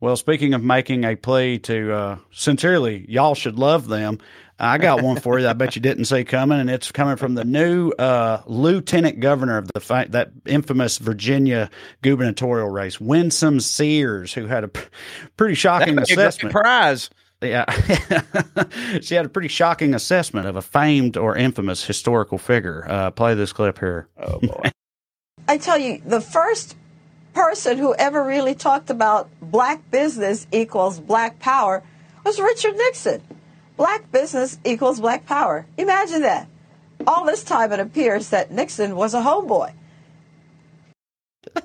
Well, 0.00 0.16
speaking 0.16 0.54
of 0.54 0.62
making 0.62 1.04
a 1.04 1.16
plea 1.16 1.58
to 1.60 1.92
uh, 1.92 2.18
sincerely, 2.30 3.04
y'all 3.08 3.34
should 3.34 3.58
love 3.58 3.88
them. 3.88 4.18
I 4.58 4.78
got 4.78 5.02
one 5.02 5.20
for 5.20 5.38
you 5.38 5.44
that 5.44 5.50
I 5.50 5.52
bet 5.52 5.76
you 5.76 5.82
didn't 5.82 6.06
see 6.06 6.24
coming, 6.24 6.58
and 6.58 6.68
it's 6.68 6.90
coming 6.90 7.16
from 7.16 7.34
the 7.34 7.44
new 7.44 7.90
uh, 7.92 8.42
lieutenant 8.46 9.20
governor 9.20 9.56
of 9.58 9.70
the 9.72 9.80
fa- 9.80 10.06
that 10.10 10.30
infamous 10.46 10.98
Virginia 10.98 11.70
gubernatorial 12.02 12.68
race, 12.68 13.00
Winsome 13.00 13.60
Sears, 13.60 14.34
who 14.34 14.46
had 14.46 14.64
a 14.64 14.68
p- 14.68 14.80
pretty 15.36 15.54
shocking 15.54 15.94
That'd 15.94 16.08
be 16.08 16.12
a 16.12 16.16
great 16.16 16.26
assessment. 16.26 16.52
prize. 16.52 17.10
Yeah, 17.40 17.70
she 19.00 19.14
had 19.14 19.24
a 19.26 19.28
pretty 19.28 19.46
shocking 19.46 19.94
assessment 19.94 20.48
of 20.48 20.56
a 20.56 20.62
famed 20.62 21.16
or 21.16 21.36
infamous 21.36 21.84
historical 21.84 22.36
figure. 22.36 22.84
Uh, 22.88 23.10
play 23.12 23.34
this 23.34 23.52
clip 23.52 23.78
here. 23.78 24.08
Oh 24.16 24.40
boy. 24.40 24.72
I 25.48 25.58
tell 25.58 25.78
you, 25.78 26.02
the 26.04 26.20
first 26.20 26.76
person 27.34 27.78
who 27.78 27.94
ever 27.94 28.24
really 28.24 28.56
talked 28.56 28.90
about 28.90 29.28
black 29.40 29.88
business 29.92 30.48
equals 30.50 30.98
black 30.98 31.38
power 31.38 31.84
was 32.24 32.40
Richard 32.40 32.74
Nixon. 32.74 33.22
Black 33.78 34.10
business 34.12 34.58
equals 34.64 35.00
black 35.00 35.24
power. 35.24 35.64
Imagine 35.78 36.22
that. 36.22 36.48
all 37.06 37.24
this 37.24 37.44
time 37.44 37.72
it 37.72 37.78
appears 37.80 38.30
that 38.30 38.50
Nixon 38.50 38.96
was 38.96 39.14
a 39.14 39.20
homeboy. 39.22 39.72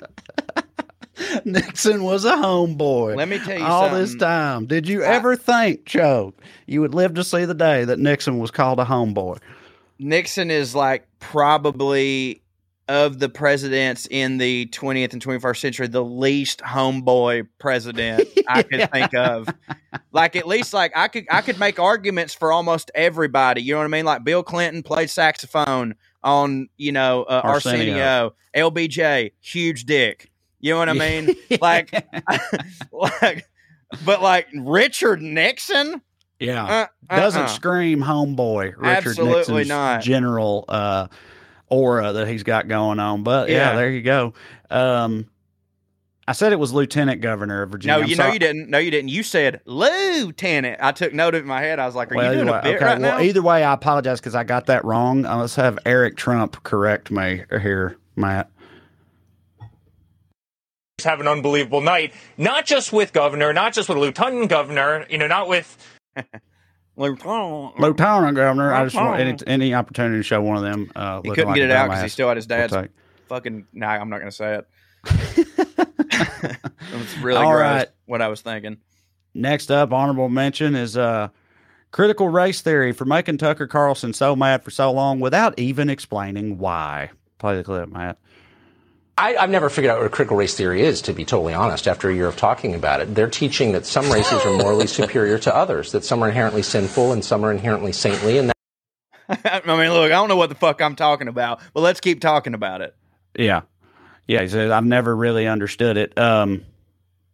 Nixon 1.45 2.03
was 2.03 2.23
a 2.25 2.33
homeboy. 2.33 3.15
Let 3.15 3.27
me 3.27 3.39
tell 3.39 3.53
you 3.55 3.59
something. 3.59 3.65
all 3.65 3.89
this 3.89 4.13
time. 4.15 4.67
Did 4.67 4.87
you 4.87 5.01
ever 5.01 5.35
think, 5.35 5.85
Joe, 5.85 6.35
you 6.67 6.81
would 6.81 6.93
live 6.93 7.15
to 7.15 7.23
see 7.23 7.45
the 7.45 7.55
day 7.55 7.83
that 7.83 7.97
Nixon 7.97 8.37
was 8.37 8.51
called 8.51 8.79
a 8.79 8.85
homeboy? 8.85 9.39
Nixon 9.97 10.51
is 10.51 10.75
like 10.75 11.07
probably 11.19 12.42
of 12.87 13.19
the 13.19 13.29
presidents 13.29 14.07
in 14.11 14.37
the 14.37 14.65
20th 14.67 15.13
and 15.13 15.23
21st 15.23 15.57
century 15.57 15.87
the 15.87 16.03
least 16.03 16.59
homeboy 16.59 17.47
president 17.57 18.27
I 18.49 18.63
could 18.63 18.91
think 18.91 19.13
of. 19.13 19.47
Like 20.11 20.35
at 20.35 20.47
least 20.47 20.73
like 20.73 20.91
I 20.95 21.07
could 21.07 21.25
I 21.31 21.41
could 21.41 21.59
make 21.59 21.79
arguments 21.79 22.33
for 22.33 22.51
almost 22.51 22.91
everybody. 22.93 23.61
You 23.61 23.73
know 23.73 23.79
what 23.79 23.85
I 23.85 23.89
mean? 23.89 24.05
Like 24.05 24.23
Bill 24.23 24.43
Clinton 24.43 24.83
played 24.83 25.09
saxophone 25.09 25.95
on, 26.23 26.67
you 26.77 26.91
know, 26.91 27.23
uh, 27.23 27.41
Arsenio. 27.43 27.95
Arsenio. 27.95 28.35
LBJ, 28.55 29.31
huge 29.39 29.85
dick. 29.85 30.29
You 30.59 30.73
know 30.73 30.79
what 30.79 30.89
I 30.89 30.93
mean? 30.93 31.35
like 31.61 31.91
like 32.91 33.47
but 34.05 34.21
like 34.21 34.47
Richard 34.53 35.21
Nixon? 35.21 36.01
Yeah. 36.39 36.87
Uh, 37.09 37.15
Doesn't 37.15 37.43
uh-uh. 37.43 37.47
scream 37.47 37.99
homeboy. 37.99 38.73
Richard 38.77 38.83
Nixon. 38.83 39.07
Absolutely 39.07 39.53
Nixon's 39.53 39.69
not. 39.69 40.01
general 40.01 40.65
uh, 40.67 41.07
aura 41.73 42.13
that 42.13 42.27
he's 42.27 42.43
got 42.43 42.67
going 42.67 42.99
on. 42.99 43.23
But 43.23 43.49
yeah, 43.49 43.71
Yeah. 43.71 43.75
there 43.75 43.89
you 43.89 44.01
go. 44.01 44.33
Um, 44.69 45.27
I 46.25 46.31
said 46.31 46.53
it 46.53 46.59
was 46.59 46.71
Lieutenant 46.71 47.19
Governor 47.21 47.63
of 47.63 47.71
Virginia. 47.71 47.99
No, 47.99 48.05
you 48.05 48.15
know 48.15 48.31
you 48.31 48.39
didn't. 48.39 48.69
No, 48.69 48.77
you 48.77 48.91
didn't. 48.91 49.09
You 49.09 49.23
said 49.23 49.59
lieutenant. 49.65 50.79
I 50.81 50.93
took 50.93 51.13
note 51.13 51.33
of 51.35 51.39
it 51.39 51.41
in 51.41 51.47
my 51.47 51.59
head. 51.59 51.79
I 51.79 51.85
was 51.85 51.95
like, 51.95 52.11
"Are 52.13 52.15
Well, 52.15 52.31
you 52.31 52.37
doing 52.43 52.47
either 52.49 52.59
a 52.59 52.61
bit 52.61 52.75
okay, 52.75 52.85
right 52.85 53.01
well, 53.01 53.17
now?" 53.17 53.23
either 53.23 53.41
way, 53.41 53.63
I 53.63 53.73
apologize 53.73 54.21
because 54.21 54.33
I 54.35 54.45
got 54.45 54.67
that 54.67 54.85
wrong. 54.85 55.25
Uh, 55.25 55.37
let's 55.37 55.55
have 55.57 55.77
Eric 55.85 56.15
Trump 56.15 56.63
correct 56.63 57.11
me 57.11 57.43
here, 57.49 57.97
Matt. 58.15 58.49
have 61.03 61.19
an 61.19 61.27
unbelievable 61.27 61.81
night, 61.81 62.13
not 62.37 62.65
just 62.65 62.93
with 62.93 63.11
governor, 63.11 63.51
not 63.51 63.73
just 63.73 63.89
with 63.89 63.97
lieutenant 63.97 64.49
governor, 64.49 65.05
you 65.09 65.17
know, 65.17 65.27
not 65.27 65.49
with 65.49 65.75
Lieutenant. 66.95 67.79
Lieutenant 67.79 68.35
Governor. 68.35 68.73
I 68.73 68.83
just 68.83 68.95
want 68.95 69.19
any, 69.19 69.37
any 69.47 69.73
opportunity 69.73 70.19
to 70.19 70.23
show 70.23 70.41
one 70.41 70.57
of 70.57 70.63
them. 70.63 70.91
Uh, 70.95 71.21
He 71.23 71.29
couldn't 71.29 71.47
like 71.47 71.55
get 71.55 71.69
it 71.69 71.71
out 71.71 71.89
because 71.89 72.03
he 72.03 72.09
still 72.09 72.27
had 72.27 72.37
his 72.37 72.45
dad's 72.45 72.71
We'll 72.73 72.87
fucking. 73.27 73.65
Nah, 73.73 73.87
I'm 73.87 74.09
not 74.09 74.19
going 74.19 74.31
to 74.31 74.35
say 74.35 74.59
it. 74.59 75.47
It's 76.93 77.17
really 77.17 77.39
All 77.39 77.55
right. 77.55 77.87
What 78.05 78.21
I 78.21 78.27
was 78.27 78.41
thinking. 78.41 78.77
Next 79.33 79.71
up, 79.71 79.91
honorable 79.91 80.29
mention 80.29 80.75
is 80.75 80.95
uh, 80.95 81.29
critical 81.91 82.29
race 82.29 82.61
theory 82.61 82.91
for 82.91 83.05
making 83.05 83.37
Tucker 83.39 83.67
Carlson 83.67 84.13
so 84.13 84.35
mad 84.35 84.63
for 84.63 84.69
so 84.69 84.91
long 84.91 85.19
without 85.19 85.57
even 85.57 85.89
explaining 85.89 86.57
why. 86.59 87.09
Play 87.39 87.57
the 87.57 87.63
clip, 87.63 87.89
Matt. 87.89 88.19
I, 89.17 89.35
I've 89.35 89.49
never 89.49 89.69
figured 89.69 89.91
out 89.91 90.01
what 90.01 90.11
critical 90.11 90.37
race 90.37 90.55
theory 90.55 90.81
is, 90.81 91.01
to 91.03 91.13
be 91.13 91.23
totally 91.23 91.53
honest, 91.53 91.87
after 91.87 92.09
a 92.09 92.15
year 92.15 92.27
of 92.27 92.35
talking 92.35 92.73
about 92.73 92.99
it. 92.99 93.13
They're 93.13 93.29
teaching 93.29 93.73
that 93.73 93.85
some 93.85 94.11
races 94.11 94.43
are 94.43 94.57
morally 94.57 94.87
superior 94.99 95.37
to 95.39 95.55
others, 95.55 95.91
that 95.91 96.03
some 96.03 96.23
are 96.23 96.27
inherently 96.27 96.63
sinful 96.63 97.11
and 97.11 97.23
some 97.23 97.45
are 97.45 97.51
inherently 97.51 97.91
saintly, 97.91 98.39
and 98.39 98.53
I 99.29 99.61
mean, 99.65 99.91
look, 99.91 100.05
I 100.05 100.15
don't 100.15 100.29
know 100.29 100.35
what 100.35 100.49
the 100.49 100.55
fuck 100.55 100.81
I'm 100.81 100.95
talking 100.95 101.27
about, 101.27 101.61
but 101.73 101.81
let's 101.81 101.99
keep 101.99 102.21
talking 102.21 102.53
about 102.53 102.81
it. 102.81 102.95
Yeah. 103.37 103.61
Yeah, 104.27 104.41
he 104.41 104.47
said, 104.47 104.71
I've 104.71 104.85
never 104.85 105.15
really 105.15 105.47
understood 105.47 105.97
it. 105.97 106.17
Um, 106.17 106.65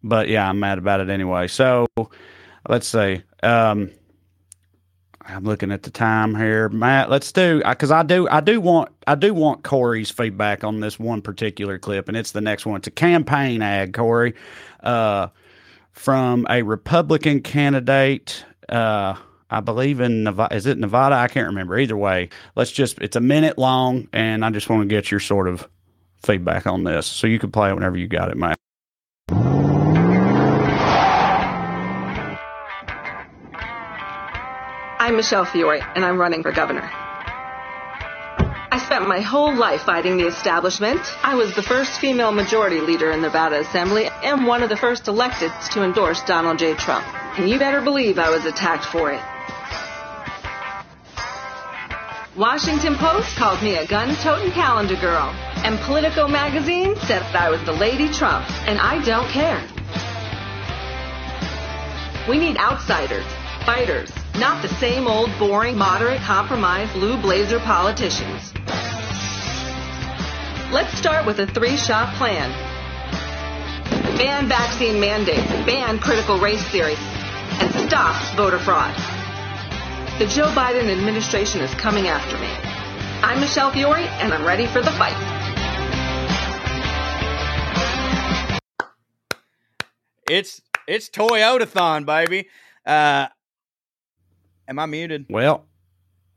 but 0.03 0.27
yeah, 0.27 0.47
I'm 0.47 0.59
mad 0.59 0.77
about 0.77 1.01
it 1.01 1.09
anyway. 1.09 1.47
So 1.47 1.87
let's 2.67 2.87
see. 2.87 3.21
Um, 3.43 3.91
I'm 5.29 5.43
looking 5.43 5.71
at 5.71 5.83
the 5.83 5.91
time 5.91 6.35
here, 6.35 6.69
Matt. 6.69 7.09
Let's 7.09 7.31
do 7.31 7.61
because 7.63 7.91
I 7.91 8.03
do 8.03 8.27
I 8.29 8.41
do 8.41 8.59
want 8.59 8.89
I 9.07 9.15
do 9.15 9.33
want 9.33 9.63
Corey's 9.63 10.09
feedback 10.09 10.63
on 10.63 10.79
this 10.79 10.99
one 10.99 11.21
particular 11.21 11.77
clip, 11.77 12.07
and 12.07 12.17
it's 12.17 12.31
the 12.31 12.41
next 12.41 12.65
one. 12.65 12.77
It's 12.77 12.87
a 12.87 12.91
campaign 12.91 13.61
ad, 13.61 13.93
Corey, 13.93 14.33
uh, 14.81 15.27
from 15.91 16.47
a 16.49 16.63
Republican 16.63 17.41
candidate. 17.41 18.43
Uh, 18.67 19.15
I 19.49 19.59
believe 19.61 19.99
in 19.99 20.23
Nevada. 20.23 20.55
Is 20.55 20.65
it 20.65 20.77
Nevada? 20.77 21.15
I 21.15 21.27
can't 21.27 21.47
remember. 21.47 21.77
Either 21.77 21.97
way, 21.97 22.29
let's 22.55 22.71
just. 22.71 22.99
It's 22.99 23.15
a 23.15 23.21
minute 23.21 23.57
long, 23.57 24.07
and 24.13 24.43
I 24.43 24.49
just 24.49 24.69
want 24.69 24.81
to 24.81 24.87
get 24.87 25.11
your 25.11 25.19
sort 25.19 25.47
of 25.47 25.67
feedback 26.23 26.67
on 26.67 26.83
this. 26.83 27.05
So 27.07 27.27
you 27.27 27.39
can 27.39 27.51
play 27.51 27.69
it 27.69 27.73
whenever 27.73 27.97
you 27.97 28.07
got 28.07 28.29
it, 28.29 28.37
Matt. 28.37 28.57
I'm 35.09 35.15
Michelle 35.15 35.43
Fiore, 35.43 35.81
and 35.95 36.05
I'm 36.05 36.19
running 36.19 36.43
for 36.43 36.51
governor. 36.51 36.87
I 36.87 38.79
spent 38.85 39.07
my 39.07 39.21
whole 39.21 39.55
life 39.55 39.81
fighting 39.81 40.17
the 40.17 40.27
establishment. 40.27 41.01
I 41.23 41.33
was 41.33 41.55
the 41.55 41.63
first 41.63 41.99
female 41.99 42.31
majority 42.31 42.79
leader 42.79 43.09
in 43.09 43.19
Nevada 43.19 43.59
Assembly 43.61 44.07
and 44.21 44.45
one 44.45 44.61
of 44.61 44.69
the 44.69 44.77
first 44.77 45.07
elected 45.07 45.51
to 45.71 45.81
endorse 45.81 46.21
Donald 46.25 46.59
J. 46.59 46.75
Trump. 46.75 47.07
And 47.39 47.49
you 47.49 47.57
better 47.57 47.81
believe 47.81 48.19
I 48.19 48.29
was 48.29 48.45
attacked 48.45 48.85
for 48.85 49.11
it. 49.11 49.19
Washington 52.37 52.93
Post 52.93 53.35
called 53.35 53.63
me 53.63 53.77
a 53.77 53.87
gun-toting 53.87 54.51
calendar 54.51 54.95
girl. 54.95 55.33
And 55.65 55.79
Politico 55.79 56.27
magazine 56.27 56.95
said 57.07 57.23
I 57.35 57.49
was 57.49 57.63
the 57.63 57.73
Lady 57.73 58.13
Trump. 58.13 58.47
And 58.67 58.77
I 58.77 59.03
don't 59.03 59.27
care. 59.29 59.59
We 62.29 62.37
need 62.37 62.57
outsiders, 62.57 63.25
fighters, 63.65 64.11
not 64.37 64.61
the 64.61 64.67
same 64.75 65.07
old 65.07 65.29
boring, 65.39 65.77
moderate, 65.77 66.21
compromise, 66.21 66.91
blue 66.93 67.19
blazer 67.21 67.59
politicians. 67.59 68.53
Let's 70.71 70.93
start 70.97 71.25
with 71.25 71.39
a 71.39 71.47
three-shot 71.47 72.13
plan. 72.15 72.51
Ban 74.17 74.47
vaccine 74.47 74.99
mandates, 74.99 75.47
ban 75.65 75.97
critical 75.99 76.37
race 76.37 76.63
theory, 76.65 76.95
and 76.97 77.73
stop 77.89 78.15
voter 78.35 78.59
fraud. 78.59 78.93
The 80.19 80.27
Joe 80.27 80.51
Biden 80.51 80.89
administration 80.89 81.61
is 81.61 81.73
coming 81.75 82.07
after 82.07 82.37
me. 82.37 82.49
I'm 83.23 83.39
Michelle 83.39 83.71
Fiore, 83.71 84.03
and 84.19 84.33
I'm 84.33 84.45
ready 84.45 84.67
for 84.67 84.81
the 84.81 84.91
fight. 84.91 85.15
It's 90.29 90.61
it's 90.87 91.09
Toyotathon, 91.09 92.05
baby. 92.05 92.49
Uh, 92.85 93.27
am 94.69 94.79
I 94.79 94.85
muted? 94.85 95.25
Well, 95.29 95.65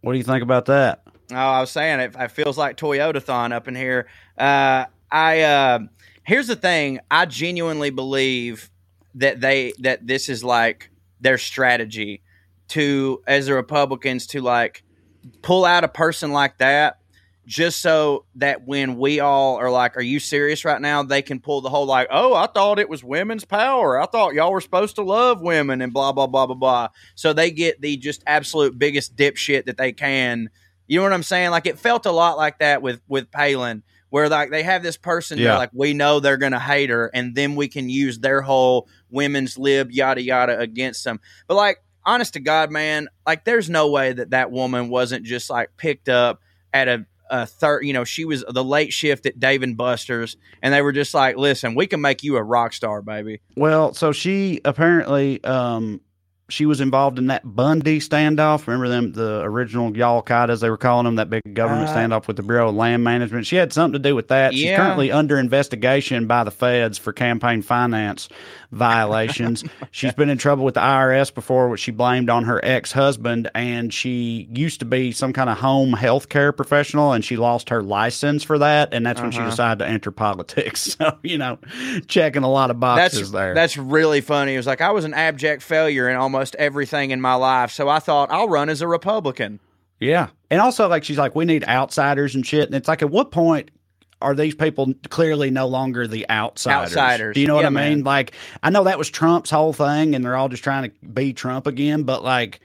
what 0.00 0.12
do 0.12 0.18
you 0.18 0.24
think 0.24 0.42
about 0.42 0.66
that? 0.66 1.02
Oh, 1.30 1.36
I 1.36 1.60
was 1.60 1.70
saying 1.70 2.00
it, 2.00 2.16
it 2.18 2.30
feels 2.32 2.58
like 2.58 2.76
Toyotathon 2.76 3.52
up 3.52 3.68
in 3.68 3.76
here. 3.76 4.08
Uh, 4.36 4.86
I 5.10 5.42
uh, 5.42 5.78
here's 6.24 6.48
the 6.48 6.56
thing. 6.56 7.00
I 7.10 7.26
genuinely 7.26 7.90
believe 7.90 8.70
that 9.14 9.40
they 9.40 9.72
that 9.80 10.06
this 10.06 10.28
is 10.28 10.42
like 10.42 10.90
their 11.20 11.38
strategy 11.38 12.22
to 12.68 13.22
as 13.26 13.46
the 13.46 13.54
Republicans 13.54 14.26
to 14.28 14.40
like 14.40 14.82
pull 15.42 15.64
out 15.64 15.84
a 15.84 15.88
person 15.88 16.32
like 16.32 16.58
that 16.58 16.98
just 17.46 17.80
so 17.82 18.24
that 18.36 18.66
when 18.66 18.96
we 18.98 19.20
all 19.20 19.56
are 19.56 19.70
like, 19.70 19.96
"Are 19.96 20.02
you 20.02 20.20
serious 20.20 20.64
right 20.64 20.80
now?" 20.80 21.02
they 21.02 21.22
can 21.22 21.40
pull 21.40 21.60
the 21.60 21.68
whole 21.68 21.86
like, 21.86 22.08
"Oh, 22.10 22.34
I 22.34 22.46
thought 22.46 22.78
it 22.78 22.88
was 22.88 23.02
women's 23.02 23.44
power. 23.44 24.00
I 24.00 24.06
thought 24.06 24.34
y'all 24.34 24.52
were 24.52 24.60
supposed 24.60 24.96
to 24.96 25.02
love 25.02 25.40
women 25.40 25.80
and 25.82 25.92
blah 25.92 26.12
blah 26.12 26.26
blah 26.26 26.46
blah 26.46 26.54
blah." 26.54 26.88
So 27.14 27.32
they 27.32 27.50
get 27.50 27.80
the 27.80 27.96
just 27.96 28.22
absolute 28.26 28.78
biggest 28.78 29.16
dipshit 29.16 29.64
that 29.66 29.76
they 29.76 29.92
can. 29.92 30.50
You 30.86 30.98
know 30.98 31.04
what 31.04 31.12
I'm 31.12 31.22
saying? 31.22 31.50
Like 31.50 31.66
it 31.66 31.78
felt 31.78 32.06
a 32.06 32.12
lot 32.12 32.36
like 32.36 32.58
that 32.60 32.82
with 32.82 33.00
with 33.08 33.30
Palin, 33.30 33.82
where 34.10 34.28
like 34.28 34.50
they 34.50 34.62
have 34.62 34.82
this 34.82 34.96
person, 34.96 35.38
Yeah. 35.38 35.52
that 35.52 35.58
like 35.58 35.70
we 35.72 35.94
know 35.94 36.20
they're 36.20 36.36
gonna 36.36 36.60
hate 36.60 36.90
her, 36.90 37.10
and 37.12 37.34
then 37.34 37.56
we 37.56 37.66
can 37.68 37.88
use 37.88 38.18
their 38.20 38.42
whole 38.42 38.88
women's 39.10 39.58
lib 39.58 39.90
yada 39.90 40.22
yada 40.22 40.58
against 40.58 41.02
them. 41.04 41.18
But 41.48 41.54
like, 41.56 41.82
honest 42.04 42.34
to 42.34 42.40
God, 42.40 42.70
man, 42.70 43.08
like 43.26 43.44
there's 43.44 43.68
no 43.70 43.90
way 43.90 44.12
that 44.12 44.30
that 44.30 44.50
woman 44.50 44.88
wasn't 44.88 45.24
just 45.24 45.50
like 45.50 45.70
picked 45.76 46.08
up 46.08 46.40
at 46.74 46.88
a 46.88 47.04
third, 47.46 47.84
you 47.84 47.92
know, 47.92 48.04
she 48.04 48.24
was 48.24 48.44
the 48.48 48.64
late 48.64 48.92
shift 48.92 49.26
at 49.26 49.40
Dave 49.40 49.62
and 49.62 49.76
Buster's, 49.76 50.36
and 50.62 50.72
they 50.72 50.82
were 50.82 50.92
just 50.92 51.14
like, 51.14 51.36
"Listen, 51.36 51.74
we 51.74 51.86
can 51.86 52.00
make 52.00 52.22
you 52.22 52.36
a 52.36 52.42
rock 52.42 52.72
star, 52.72 53.02
baby." 53.02 53.40
Well, 53.56 53.94
so 53.94 54.12
she 54.12 54.60
apparently 54.64 55.42
um 55.44 56.00
she 56.52 56.66
was 56.66 56.80
involved 56.80 57.18
in 57.18 57.28
that 57.28 57.42
Bundy 57.44 57.98
standoff. 57.98 58.66
Remember 58.66 58.88
them, 58.88 59.12
the 59.12 59.40
original 59.42 59.96
Y'all 59.96 60.22
Qaeda, 60.22 60.50
as 60.50 60.60
they 60.60 60.68
were 60.70 60.76
calling 60.76 61.04
them, 61.04 61.16
that 61.16 61.30
big 61.30 61.54
government 61.54 61.88
Uh, 61.88 61.94
standoff 61.96 62.26
with 62.26 62.36
the 62.36 62.42
Bureau 62.42 62.68
of 62.68 62.74
Land 62.74 63.02
Management. 63.02 63.46
She 63.46 63.56
had 63.56 63.72
something 63.72 63.94
to 64.00 64.08
do 64.08 64.14
with 64.14 64.28
that. 64.28 64.52
She's 64.52 64.64
Yeah. 64.64 64.76
currently 64.76 65.10
under 65.10 65.38
investigation 65.38 66.26
by 66.26 66.44
the 66.44 66.50
feds 66.50 66.98
for 66.98 67.12
campaign 67.12 67.62
finance 67.62 68.28
violations. 68.70 69.64
She's 69.90 70.12
been 70.14 70.28
in 70.30 70.38
trouble 70.38 70.64
with 70.64 70.74
the 70.74 70.80
IRS 70.80 71.30
before, 71.34 71.68
which 71.68 71.80
she 71.80 71.90
blamed 71.90 72.30
on 72.30 72.44
her 72.44 72.60
ex 72.64 72.92
husband. 72.92 73.50
And 73.54 73.92
she 73.92 74.48
used 74.52 74.80
to 74.80 74.86
be 74.86 75.12
some 75.12 75.32
kind 75.32 75.48
of 75.50 75.58
home 75.58 75.92
health 75.92 76.28
care 76.28 76.52
professional, 76.52 77.12
and 77.12 77.24
she 77.24 77.36
lost 77.36 77.68
her 77.68 77.82
license 77.82 78.42
for 78.42 78.58
that. 78.58 78.92
And 78.92 79.04
that's 79.06 79.20
when 79.20 79.30
she 79.30 79.38
Uh-huh. 79.38 79.50
decided 79.50 79.78
to 79.80 79.88
enter 79.88 80.10
politics. 80.10 80.96
So, 81.02 81.16
you 81.22 81.38
know, 81.38 81.58
checking 82.06 82.42
a 82.42 82.50
lot 82.50 82.70
of 82.70 82.78
boxes 82.78 83.20
That's 83.20 83.30
there. 83.30 83.54
that's 83.54 83.76
really 83.76 84.20
funny. 84.20 84.54
It 84.54 84.56
was 84.58 84.66
like 84.66 84.80
I 84.80 84.90
was 84.90 85.04
an 85.04 85.14
abject 85.14 85.62
failure 85.62 86.08
in 86.08 86.16
almost 86.16 86.41
everything 86.58 87.10
in 87.10 87.20
my 87.20 87.34
life, 87.34 87.70
so 87.72 87.88
I 87.88 87.98
thought 87.98 88.30
I'll 88.30 88.48
run 88.48 88.68
as 88.68 88.80
a 88.82 88.88
Republican. 88.88 89.60
Yeah. 90.00 90.28
And 90.50 90.60
also, 90.60 90.88
like, 90.88 91.04
she's 91.04 91.18
like, 91.18 91.34
we 91.36 91.44
need 91.44 91.64
outsiders 91.64 92.34
and 92.34 92.44
shit. 92.44 92.66
And 92.66 92.74
it's 92.74 92.88
like, 92.88 93.02
at 93.02 93.10
what 93.10 93.30
point 93.30 93.70
are 94.20 94.34
these 94.34 94.54
people 94.54 94.92
clearly 95.10 95.50
no 95.50 95.66
longer 95.66 96.06
the 96.06 96.28
outsiders? 96.28 96.90
Outsiders. 96.96 97.34
Do 97.34 97.40
you 97.40 97.46
know 97.46 97.54
what 97.54 97.64
I 97.66 97.70
mean? 97.70 97.74
man. 97.98 98.04
Like, 98.04 98.32
I 98.62 98.70
know 98.70 98.84
that 98.84 98.98
was 98.98 99.08
Trump's 99.10 99.50
whole 99.50 99.72
thing, 99.72 100.14
and 100.14 100.24
they're 100.24 100.36
all 100.36 100.48
just 100.48 100.64
trying 100.64 100.90
to 100.90 101.06
be 101.06 101.32
Trump 101.32 101.66
again, 101.66 102.02
but 102.02 102.22
like, 102.24 102.60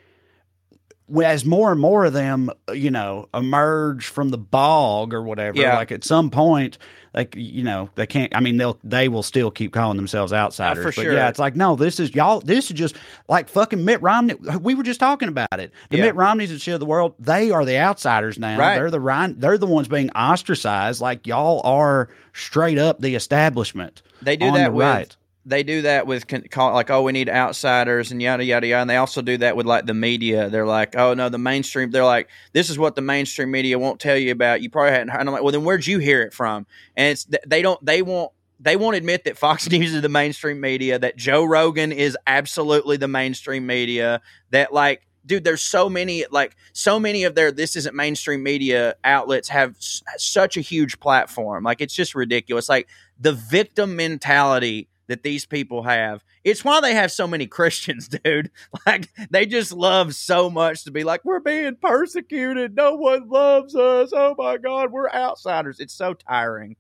as 1.24 1.46
more 1.46 1.72
and 1.72 1.80
more 1.80 2.06
of 2.06 2.14
them, 2.14 2.50
you 2.74 2.92
know, 2.92 3.30
emerge 3.34 4.08
from 4.08 4.30
the 4.30 4.38
bog 4.38 5.14
or 5.14 5.22
whatever, 5.24 5.58
Yeah. 5.58 5.78
like 5.78 5.92
at 5.92 6.04
some 6.04 6.30
point, 6.30 6.78
like 7.18 7.36
you 7.36 7.64
know, 7.64 7.90
they 7.96 8.06
can't. 8.06 8.34
I 8.36 8.40
mean, 8.40 8.58
they'll 8.58 8.78
they 8.84 9.10
will 9.10 9.24
still 9.24 9.50
keep 9.50 9.74
calling 9.74 9.98
themselves 9.98 10.32
ah, 10.32 10.38
outsiders. 10.38 10.84
for 10.84 10.90
but 10.90 11.02
sure. 11.02 11.14
yeah, 11.14 11.30
it's 11.30 11.40
like 11.40 11.56
no, 11.56 11.76
this 11.76 12.00
is 12.00 12.14
y'all. 12.14 12.42
This 12.42 12.70
is 12.70 12.78
just 12.78 12.96
like 13.28 13.50
fucking 13.50 13.84
Mitt 13.84 14.02
Romney. 14.04 14.36
We 14.62 14.76
were 14.76 14.84
just 14.84 15.00
talking 15.00 15.28
about 15.28 15.60
it. 15.60 15.72
The 15.90 15.98
Yeah. 15.98 16.06
Mitt 16.06 16.16
Romneys 16.16 16.52
and 16.52 16.62
shit 16.62 16.76
of 16.76 16.80
the 16.80 16.86
world, 16.86 17.16
they 17.18 17.50
are 17.50 17.66
the 17.66 17.80
outsiders 17.80 18.38
now. 18.38 18.60
Right. 18.60 18.76
They're 18.76 18.92
the 18.92 19.00
Ryan, 19.00 19.36
They're 19.40 19.58
the 19.58 19.66
ones 19.66 19.88
being 19.88 20.12
ostracized. 20.12 21.02
Like 21.02 21.26
y'all 21.26 21.62
are 21.64 22.10
straight 22.34 22.78
up 22.78 23.02
the 23.02 23.16
establishment. 23.16 24.04
They 24.22 24.38
do 24.38 24.52
that 24.52 24.72
right. 24.72 25.16
They 25.48 25.64
do 25.64 25.84
that 25.84 26.06
with 26.06 26.28
con- 26.28 26.44
call, 26.52 26.74
like 26.74 26.90
oh 26.90 27.02
we 27.04 27.14
need 27.14 27.30
outsiders 27.30 28.12
and 28.12 28.22
yada 28.22 28.44
yada 28.44 28.68
yada. 28.68 28.82
And 28.82 28.90
they 28.90 28.98
also 28.98 29.22
do 29.22 29.38
that 29.38 29.56
with 29.56 29.66
like 29.66 29.86
the 29.86 29.94
media. 29.94 30.50
They're 30.50 30.66
like 30.66 30.96
oh 30.96 31.14
no 31.14 31.30
the 31.30 31.38
mainstream 31.38 31.90
they're 31.90 32.04
like 32.04 32.30
this 32.54 32.70
is 32.70 32.78
what 32.78 32.96
the 32.96 33.02
mainstream 33.02 33.50
media 33.50 33.80
won't 33.80 34.00
tell 34.00 34.18
you 34.18 34.32
about. 34.32 34.62
You 34.62 34.70
probably 34.70 34.92
hadn't 34.92 35.10
heard 35.10 35.22
and 35.22 35.30
I'm 35.30 35.34
like 35.34 35.44
well 35.44 35.54
then 35.54 35.64
where'd 35.64 35.88
you 35.88 36.00
hear 36.00 36.22
it 36.22 36.34
from? 36.34 36.68
And 36.96 37.12
it's 37.14 37.28
they 37.48 37.62
don't 37.62 37.84
they 37.84 38.02
won't 38.02 38.32
they 38.60 38.76
won't 38.76 38.98
admit 38.98 39.24
that 39.24 39.38
Fox 39.38 39.70
News 39.72 39.94
is 39.94 40.02
the 40.02 40.10
mainstream 40.10 40.60
media 40.60 41.00
that 41.00 41.16
Joe 41.16 41.46
Rogan 41.46 41.92
is 41.92 42.18
absolutely 42.28 42.98
the 42.98 43.08
mainstream 43.08 43.66
media 43.66 44.22
that 44.52 44.74
like 44.74 45.08
dude 45.26 45.44
there's 45.44 45.62
so 45.62 45.90
many 45.90 46.26
like 46.30 46.56
so 46.74 47.00
many 47.00 47.24
of 47.24 47.36
their 47.36 47.52
this 47.52 47.76
isn't 47.76 47.96
mainstream 47.96 48.44
media 48.44 48.96
outlets 49.04 49.50
have 49.50 49.76
s- 49.78 50.04
such 50.18 50.58
a 50.58 50.62
huge 50.62 51.00
platform. 51.00 51.64
Like 51.64 51.82
it's 51.82 51.94
just 51.94 52.16
ridiculous. 52.16 52.68
Like 52.68 52.88
the 53.20 53.34
victim 53.34 53.96
mentality 53.96 54.88
that 55.08 55.24
these 55.24 55.46
people 55.46 55.84
have. 55.84 56.24
It's 56.44 56.64
why 56.64 56.82
they 56.82 56.94
have 56.94 57.12
so 57.12 57.28
many 57.28 57.48
christians 57.58 58.08
dude. 58.08 58.52
Like 58.86 59.10
they 59.30 59.46
just 59.46 59.72
love 59.74 60.16
so 60.16 60.50
much 60.50 60.84
to 60.84 60.92
be 60.92 61.04
like 61.04 61.24
we're 61.26 61.40
being 61.40 61.76
persecuted. 61.76 62.76
No 62.76 62.96
one 62.96 63.30
loves 63.30 63.76
us. 63.76 64.12
Oh 64.14 64.36
my 64.38 64.58
god 64.58 64.92
we're 64.92 65.10
outsiders. 65.10 65.80
It's 65.80 65.94
so 65.94 66.14
tiring. 66.14 66.76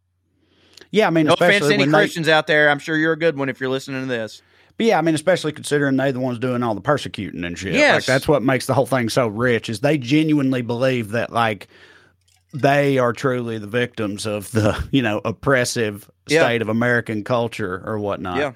Yeah, 0.92 1.08
I 1.08 1.10
mean, 1.10 1.26
no 1.26 1.34
offense 1.34 1.56
especially 1.56 1.70
to 1.70 1.74
any 1.74 1.84
when 1.84 1.92
they- 1.92 1.98
christians 1.98 2.30
out 2.30 2.48
there. 2.48 2.70
I'm 2.70 2.80
sure 2.80 2.96
you're 2.98 3.14
a 3.14 3.20
good 3.20 3.38
one 3.38 3.50
if 3.50 3.60
you're 3.60 3.70
listening 3.70 4.02
to 4.02 4.08
this. 4.08 4.42
But 4.78 4.86
yeah, 4.86 5.00
I 5.00 5.02
mean, 5.02 5.16
especially 5.16 5.54
considering 5.54 5.98
they're 5.98 6.12
the 6.12 6.20
ones 6.20 6.38
doing 6.38 6.62
all 6.62 6.76
the 6.76 6.82
persecuting 6.82 7.44
and 7.44 7.58
shit. 7.58 7.74
Like 7.74 8.06
that's 8.06 8.28
what 8.28 8.44
makes 8.44 8.68
the 8.68 8.76
whole 8.76 8.86
thing 8.86 9.10
so 9.10 9.28
rich 9.28 9.70
is 9.70 9.80
they 9.80 9.98
genuinely 9.98 10.62
believe 10.62 11.10
that 11.10 11.32
like 11.34 11.68
they 12.62 12.98
are 12.98 13.14
truly 13.14 13.58
the 13.58 13.68
victims 13.68 14.26
of 14.26 14.52
the 14.52 14.78
you 14.92 15.02
know 15.02 15.22
oppressive 15.26 16.10
Yeah. 16.28 16.44
state 16.44 16.62
of 16.62 16.70
American 16.70 17.24
culture 17.24 17.82
or 17.86 18.00
whatnot. 18.00 18.38
yeah 18.38 18.52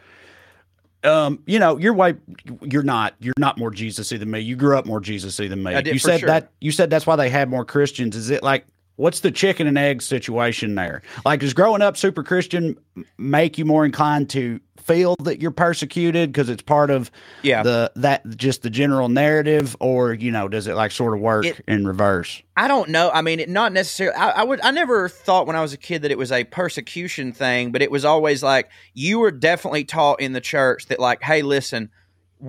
Um, 1.03 1.39
you 1.47 1.57
know, 1.57 1.77
you're 1.77 1.93
way 1.93 2.15
you're 2.61 2.83
not 2.83 3.15
you're 3.19 3.33
not 3.39 3.57
more 3.57 3.71
Jesus-y 3.71 4.17
than 4.19 4.29
me. 4.29 4.39
You 4.39 4.55
grew 4.55 4.77
up 4.77 4.85
more 4.85 4.99
Jesus-y 4.99 5.47
than 5.47 5.63
me. 5.63 5.73
I 5.73 5.81
did, 5.81 5.93
you 5.93 5.99
said 5.99 6.19
sure. 6.19 6.27
that 6.27 6.51
you 6.61 6.71
said 6.71 6.89
that's 6.89 7.07
why 7.07 7.15
they 7.15 7.29
had 7.29 7.49
more 7.49 7.65
Christians. 7.65 8.15
Is 8.15 8.29
it 8.29 8.43
like 8.43 8.65
what's 8.97 9.21
the 9.21 9.31
chicken 9.31 9.65
and 9.65 9.79
egg 9.79 10.03
situation 10.03 10.75
there? 10.75 11.01
Like 11.25 11.39
does 11.39 11.53
growing 11.53 11.81
up 11.81 11.97
super 11.97 12.23
Christian 12.23 12.77
make 13.17 13.57
you 13.57 13.65
more 13.65 13.83
inclined 13.83 14.29
to 14.31 14.59
feel 14.93 15.15
that 15.23 15.41
you're 15.41 15.51
persecuted 15.51 16.31
because 16.31 16.49
it's 16.49 16.61
part 16.61 16.89
of 16.89 17.09
Yeah. 17.43 17.63
the 17.63 17.91
that 17.95 18.27
just 18.37 18.61
the 18.61 18.69
general 18.69 19.09
narrative 19.09 19.75
or 19.79 20.13
you 20.13 20.31
know 20.31 20.47
does 20.47 20.67
it 20.67 20.75
like 20.75 20.91
sort 20.91 21.13
of 21.13 21.19
work 21.21 21.45
It- 21.45 21.61
in 21.67 21.85
reverse? 21.87 22.41
I 22.57 22.67
don't 22.67 22.89
know. 22.89 23.09
I 23.13 23.21
mean, 23.21 23.39
it 23.39 23.49
not 23.49 23.73
necessarily. 23.73 24.15
I, 24.15 24.29
I 24.29 24.43
would. 24.43 24.59
I 24.61 24.71
never 24.71 25.07
thought 25.09 25.47
when 25.47 25.55
I 25.55 25.61
was 25.61 25.73
a 25.73 25.77
kid 25.77 26.01
that 26.03 26.11
it 26.11 26.17
was 26.17 26.31
a 26.31 26.43
persecution 26.43 27.31
thing, 27.33 27.71
but 27.71 27.81
it 27.81 27.89
was 27.89 28.05
always 28.05 28.43
like 28.43 28.69
you 28.93 29.19
were 29.19 29.31
definitely 29.31 29.83
taught 29.85 30.19
in 30.21 30.33
the 30.33 30.41
church 30.41 30.87
that, 30.87 30.99
like, 30.99 31.21
hey, 31.23 31.41
listen, 31.41 31.89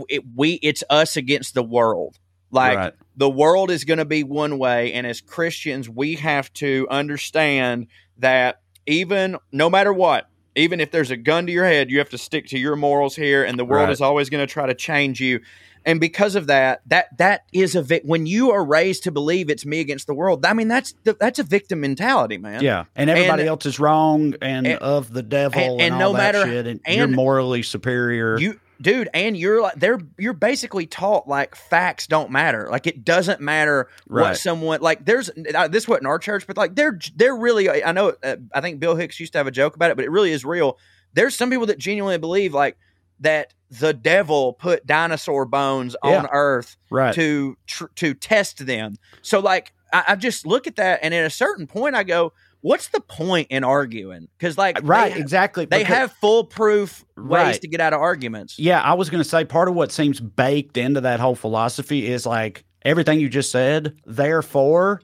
it, 0.09 0.23
we 0.35 0.55
it's 0.63 0.83
us 0.91 1.17
against 1.17 1.55
the 1.55 1.63
world. 1.63 2.19
Like 2.51 2.77
Right. 2.77 2.93
the 3.17 3.31
world 3.31 3.71
is 3.71 3.85
going 3.85 3.99
to 3.99 4.05
be 4.05 4.25
one 4.25 4.59
way, 4.59 4.93
and 4.93 5.07
as 5.07 5.21
Christians, 5.21 5.89
we 5.89 6.17
have 6.17 6.53
to 6.55 6.87
understand 6.91 7.87
that 8.19 8.61
even 8.87 9.37
no 9.53 9.71
matter 9.71 9.93
what, 9.93 10.29
even 10.55 10.81
if 10.81 10.91
there's 10.91 11.11
a 11.11 11.17
gun 11.17 11.47
to 11.47 11.53
your 11.53 11.65
head, 11.65 11.91
you 11.91 11.99
have 11.99 12.11
to 12.11 12.19
stick 12.19 12.47
to 12.49 12.59
your 12.59 12.77
morals 12.77 13.17
here, 13.17 13.45
and 13.45 13.59
the 13.59 13.65
world 13.65 13.85
Right. 13.85 13.93
is 13.93 14.01
always 14.01 14.29
going 14.31 14.47
to 14.47 14.53
try 14.53 14.67
to 14.67 14.75
change 14.75 15.21
you. 15.21 15.41
And 15.85 15.99
because 15.99 16.37
of 16.37 16.47
that, 16.47 16.81
that 16.87 17.09
that 17.19 17.43
is 17.53 17.75
a 17.75 17.83
vic- 17.83 18.03
when 18.05 18.25
you 18.25 18.53
are 18.53 18.65
raised 18.65 19.03
to 19.05 19.11
believe 19.11 19.51
it's 19.51 19.67
me 19.67 19.81
against 19.81 20.07
the 20.07 20.15
world. 20.15 20.47
I 20.47 20.53
mean, 20.53 20.69
that's 20.69 20.95
the, 21.03 21.17
that's 21.19 21.41
a 21.41 21.43
victim 21.43 21.81
mentality, 21.81 22.39
man. 22.39 22.63
Yeah, 22.63 22.85
and 22.95 23.11
everybody 23.11 23.43
And- 23.43 23.49
else 23.49 23.67
is 23.67 23.81
wrong 23.81 24.35
and, 24.41 24.65
and- 24.67 24.79
of 24.79 25.13
the 25.13 25.23
devil 25.25 25.61
and- 25.61 25.81
and, 25.81 25.99
no 25.99 26.13
that 26.13 26.35
matter- 26.37 26.45
shit, 26.49 26.67
and, 26.69 26.81
you're 26.89 27.09
morally 27.09 27.63
superior. 27.65 28.39
You, 28.39 28.61
dude, 28.83 29.09
and 29.15 29.37
you're 29.37 29.63
like 29.63 29.77
they're 29.77 30.01
you're 30.19 30.33
basically 30.35 30.87
taught 30.87 31.27
like 31.29 31.55
facts 31.55 32.07
don't 32.07 32.31
matter. 32.31 32.69
Like 32.71 32.87
it 32.87 33.05
doesn't 33.05 33.41
matter 33.41 33.89
Right. 34.09 34.23
what 34.31 34.37
someone 34.37 34.81
like. 34.81 35.05
There's 35.05 35.31
uh, 35.55 35.69
this 35.69 35.89
wasn't 35.89 36.07
our 36.09 36.19
church, 36.19 36.47
but 36.47 36.57
like 36.57 36.75
they're 36.75 36.99
they're 37.17 37.37
really. 37.37 37.71
I 37.83 37.93
know. 37.93 38.15
Uh, 38.23 38.37
I 38.53 38.61
think 38.61 38.81
Bill 38.81 38.97
Hicks 38.97 39.19
used 39.21 39.33
to 39.33 39.39
have 39.39 39.47
a 39.47 39.51
joke 39.53 39.77
about 39.77 39.91
it, 39.91 39.97
but 39.97 40.05
it 40.05 40.11
really 40.11 40.33
is 40.33 40.45
real. 40.45 40.79
There's 41.15 41.35
some 41.35 41.49
people 41.51 41.67
that 41.67 41.79
genuinely 41.79 42.19
believe 42.19 42.53
like 42.53 42.77
that 43.21 43.55
the 43.71 43.95
devil 43.95 44.53
put 44.55 44.85
dinosaur 44.85 45.45
bones 45.47 45.97
on 46.03 46.27
Earth 46.33 46.77
Right. 46.91 47.15
to 47.15 47.57
tr- 47.67 47.87
to 47.97 48.15
test 48.15 48.67
them. 48.67 48.97
So 49.23 49.39
like 49.41 49.73
I, 49.93 50.05
I 50.09 50.17
just 50.17 50.45
look 50.47 50.67
at 50.67 50.77
that, 50.77 51.01
and 51.03 51.15
at 51.15 51.25
a 51.25 51.31
certain 51.31 51.67
point, 51.67 51.95
I 51.95 52.03
go. 52.03 52.33
What's 52.63 52.89
the 52.89 53.01
point 53.01 53.49
in 53.51 53.65
arguing? 53.65 54.29
Because 54.39 54.57
like 54.57 54.79
right, 54.83 55.13
they, 55.13 55.21
exactly. 55.21 55.65
they 55.67 55.79
because- 55.81 55.95
have 55.97 56.13
foolproof 56.13 57.05
ways 57.17 57.27
Right. 57.29 57.61
to 57.61 57.69
get 57.69 57.81
out 57.81 57.93
of 57.93 58.01
arguments. 58.01 58.59
Yeah, 58.59 58.81
I 58.81 58.95
was 58.95 59.11
going 59.11 59.23
to 59.23 59.29
say 59.29 59.45
part 59.45 59.69
of 59.69 59.75
what 59.75 59.93
seems 59.93 60.21
baked 60.21 60.77
into 60.77 61.01
that 61.03 61.19
whole 61.21 61.35
philosophy 61.35 62.07
is 62.07 62.25
like 62.25 62.65
everything 62.85 63.19
you 63.21 63.29
just 63.29 63.51
said. 63.51 63.97
Therefore, 64.07 65.03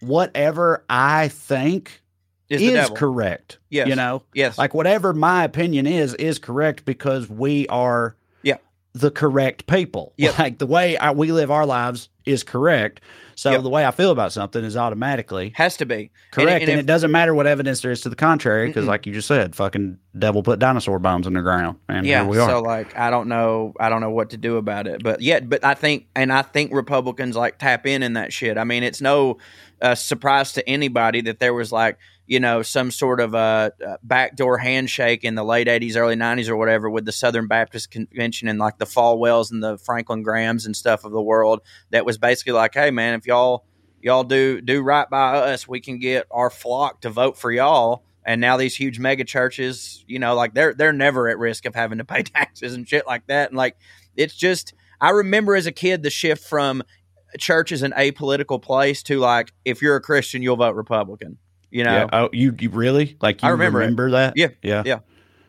whatever 0.00 0.84
I 0.90 1.28
think 1.28 2.02
Is 2.48 2.60
is 2.62 2.90
correct. 2.90 3.58
Yes. 3.70 3.88
You 3.88 3.96
know, 3.96 4.22
Yes. 4.34 4.58
like 4.58 4.74
whatever 4.74 5.12
my 5.12 5.44
opinion 5.44 5.86
is 5.86 6.14
is 6.14 6.38
correct 6.38 6.84
because 6.84 7.28
we 7.28 7.66
are. 7.68 8.16
The 8.98 9.10
correct 9.10 9.66
people. 9.66 10.12
Yep. 10.16 10.38
Like 10.46 10.58
the 10.58 10.66
way 10.66 10.96
I, 10.96 11.10
we 11.12 11.32
live 11.32 11.50
our 11.50 11.66
lives 11.66 12.08
is 12.24 12.42
correct. 12.42 13.00
So 13.34 13.50
Yep. 13.50 13.62
the 13.62 13.68
way 13.68 13.84
I 13.84 13.90
feel 13.90 14.10
about 14.10 14.32
something 14.32 14.64
is 14.64 14.76
automatically 14.76 15.52
Has 15.56 15.76
to 15.78 15.86
be 15.86 16.10
correct, 16.30 16.62
and, 16.62 16.70
if- 16.70 16.78
it 16.78 16.86
doesn't 16.86 17.10
matter 17.10 17.34
what 17.34 17.46
evidence 17.46 17.82
there 17.82 17.90
is 17.90 18.00
to 18.02 18.08
the 18.08 18.16
contrary 18.16 18.68
because, 18.68 18.86
like 18.86 19.06
you 19.06 19.12
just 19.12 19.28
said, 19.28 19.54
fucking 19.54 19.98
devil 20.18 20.42
put 20.42 20.58
dinosaur 20.58 20.98
bones 20.98 21.26
in 21.26 21.34
the 21.34 21.42
ground, 21.42 21.78
and 21.88 22.06
yeah. 22.06 22.22
here 22.22 22.30
we 22.30 22.38
are. 22.38 22.48
So 22.48 22.60
like, 22.62 22.96
I 22.96 23.10
don't 23.10 23.28
know. 23.28 23.74
I 23.78 23.90
don't 23.90 24.00
know 24.00 24.10
what 24.10 24.30
to 24.30 24.38
do 24.38 24.56
about 24.56 24.86
it. 24.86 25.02
But 25.02 25.20
yeah, 25.20 25.40
but 25.40 25.62
I 25.64 25.74
think, 25.74 26.06
and 26.16 26.32
I 26.32 26.42
think 26.42 26.72
Republicans 26.72 27.36
like 27.36 27.58
tap 27.58 27.86
in 27.86 28.02
in 28.02 28.14
that 28.14 28.32
shit. 28.32 28.56
I 28.56 28.64
mean, 28.64 28.82
it's 28.82 29.02
no 29.02 29.36
uh, 29.82 29.94
surprise 29.94 30.52
to 30.54 30.66
anybody 30.68 31.20
that 31.22 31.38
there 31.38 31.52
was 31.52 31.70
like, 31.72 31.98
you 32.26 32.40
know, 32.40 32.62
some 32.62 32.90
sort 32.90 33.20
of 33.20 33.34
a, 33.34 33.72
uh 33.86 33.96
backdoor 34.02 34.58
handshake 34.58 35.24
in 35.24 35.34
the 35.34 35.44
late 35.44 35.68
'80s, 35.68 35.96
early 35.96 36.16
'90s, 36.16 36.48
or 36.48 36.56
whatever, 36.56 36.90
with 36.90 37.04
the 37.04 37.12
Southern 37.12 37.46
Baptist 37.46 37.90
Convention 37.90 38.48
and 38.48 38.58
like 38.58 38.78
the 38.78 38.84
Falwells 38.84 39.50
and 39.50 39.62
the 39.62 39.78
Franklin 39.78 40.22
Grahams 40.22 40.66
and 40.66 40.76
stuff 40.76 41.04
of 41.04 41.12
the 41.12 41.22
world. 41.22 41.60
That 41.90 42.04
was 42.04 42.18
basically 42.18 42.54
like, 42.54 42.74
hey, 42.74 42.90
man, 42.90 43.14
if 43.14 43.26
y'all 43.26 43.64
y'all 44.00 44.24
do 44.24 44.60
do 44.60 44.82
right 44.82 45.08
by 45.08 45.36
us, 45.38 45.66
we 45.66 45.80
can 45.80 45.98
get 45.98 46.26
our 46.30 46.50
flock 46.50 47.00
to 47.02 47.10
vote 47.10 47.36
for 47.36 47.50
y'all. 47.50 48.04
And 48.24 48.40
now 48.40 48.56
these 48.56 48.74
huge 48.74 48.98
mega 48.98 49.24
churches, 49.24 50.04
you 50.08 50.18
know, 50.18 50.34
like 50.34 50.54
they're 50.54 50.74
they're 50.74 50.92
never 50.92 51.28
at 51.28 51.38
risk 51.38 51.64
of 51.64 51.74
having 51.74 51.98
to 51.98 52.04
pay 52.04 52.22
taxes 52.24 52.74
and 52.74 52.88
shit 52.88 53.06
like 53.06 53.26
that. 53.28 53.50
And 53.50 53.56
like 53.56 53.76
it's 54.16 54.34
just 54.34 54.74
I 55.00 55.10
remember 55.10 55.54
as 55.54 55.66
a 55.66 55.72
kid 55.72 56.02
the 56.02 56.10
shift 56.10 56.44
from 56.44 56.82
church 57.38 57.72
is 57.72 57.82
an 57.82 57.92
apolitical 57.96 58.60
place 58.60 59.02
to 59.04 59.18
like 59.18 59.52
if 59.64 59.82
you're 59.82 59.96
a 59.96 60.00
Christian, 60.00 60.42
you'll 60.42 60.56
vote 60.56 60.74
Republican. 60.74 61.38
You 61.70 61.84
know, 61.84 61.92
Yeah. 61.92 62.08
Oh, 62.12 62.30
you, 62.32 62.54
you 62.58 62.70
really 62.70 63.16
like? 63.20 63.42
You 63.42 63.48
I 63.48 63.52
remember 63.52 64.08
it. 64.08 64.10
that? 64.12 64.34
Yeah, 64.36 64.48
Yeah. 64.62 64.82
yeah, 64.84 64.98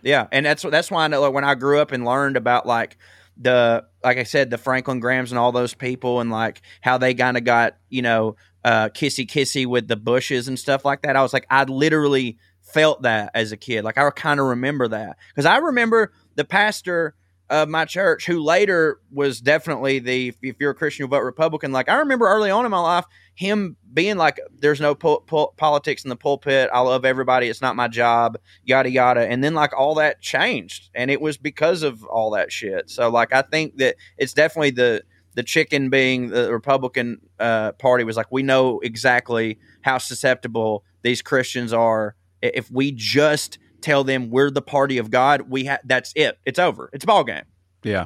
yeah. 0.01 0.27
And 0.31 0.45
that's 0.45 0.63
that's 0.63 0.89
why 0.91 1.05
I 1.05 1.07
know 1.07 1.21
like, 1.21 1.33
when 1.33 1.43
I 1.43 1.55
grew 1.55 1.79
up 1.79 1.91
and 1.91 2.05
learned 2.05 2.37
about 2.37 2.65
like 2.65 2.97
the 3.37 3.85
like 4.03 4.17
I 4.17 4.23
said 4.23 4.49
the 4.49 4.57
Franklin 4.57 4.99
Grahams 4.99 5.31
and 5.31 5.39
all 5.39 5.51
those 5.51 5.73
people 5.73 6.19
and 6.19 6.31
like 6.31 6.61
how 6.81 6.97
they 6.97 7.13
kind 7.13 7.37
of 7.37 7.43
got 7.43 7.77
you 7.89 8.01
know 8.01 8.35
uh, 8.63 8.89
kissy 8.89 9.27
kissy 9.27 9.65
with 9.65 9.87
the 9.87 9.95
Bushes 9.95 10.47
and 10.47 10.57
stuff 10.57 10.83
like 10.83 11.03
that. 11.03 11.15
I 11.15 11.21
was 11.21 11.33
like 11.33 11.45
I 11.49 11.63
literally 11.63 12.37
felt 12.61 13.03
that 13.03 13.31
as 13.33 13.51
a 13.51 13.57
kid. 13.57 13.83
Like 13.83 13.97
I 13.97 14.09
kind 14.09 14.39
of 14.39 14.47
remember 14.47 14.87
that 14.89 15.17
because 15.29 15.45
I 15.45 15.57
remember 15.57 16.11
the 16.35 16.45
pastor 16.45 17.15
of 17.49 17.69
my 17.69 17.85
church 17.85 18.25
who 18.25 18.39
later 18.43 18.99
was 19.11 19.39
definitely 19.39 19.99
the 19.99 20.33
if 20.41 20.55
you're 20.59 20.71
a 20.71 20.75
Christian 20.75 21.05
you 21.05 21.07
vote 21.07 21.23
Republican. 21.23 21.71
Like 21.71 21.89
I 21.89 21.97
remember 21.97 22.27
early 22.27 22.49
on 22.49 22.65
in 22.65 22.71
my 22.71 22.79
life 22.79 23.05
him 23.35 23.77
being 23.93 24.17
like 24.17 24.39
there's 24.59 24.81
no 24.81 24.95
po- 24.95 25.19
po- 25.19 25.53
politics 25.57 26.03
in 26.03 26.09
the 26.09 26.15
pulpit. 26.15 26.69
I 26.73 26.79
love 26.79 27.05
everybody. 27.05 27.47
It's 27.47 27.61
not 27.61 27.75
my 27.75 27.87
job. 27.87 28.37
Yada 28.63 28.89
yada. 28.89 29.27
And 29.27 29.43
then 29.43 29.53
like 29.53 29.73
all 29.77 29.95
that 29.95 30.21
changed, 30.21 30.89
and 30.93 31.09
it 31.09 31.21
was 31.21 31.37
because 31.37 31.83
of 31.83 32.03
all 32.05 32.31
that 32.31 32.51
shit. 32.51 32.89
So 32.89 33.09
like 33.09 33.33
I 33.33 33.43
think 33.43 33.77
that 33.77 33.95
it's 34.17 34.33
definitely 34.33 34.71
the 34.71 35.03
the 35.35 35.43
chicken 35.43 35.91
being 35.91 36.29
the 36.29 36.51
Republican 36.51 37.19
uh, 37.39 37.71
Party 37.73 38.03
was 38.03 38.17
like, 38.17 38.31
we 38.31 38.41
know 38.41 38.79
exactly 38.79 39.59
how 39.81 39.99
susceptible 39.99 40.83
these 41.03 41.21
Christians 41.21 41.71
are. 41.71 42.15
If 42.41 42.71
we 42.71 42.91
just 42.91 43.59
tell 43.81 44.03
them 44.03 44.29
we're 44.29 44.51
the 44.51 44.61
party 44.61 44.97
of 44.97 45.11
God, 45.11 45.41
we 45.49 45.65
ha- 45.65 45.79
that's 45.83 46.13
it. 46.15 46.37
It's 46.45 46.59
over. 46.59 46.89
It's 46.93 47.05
ball 47.05 47.23
game. 47.23 47.43
Yeah. 47.83 48.05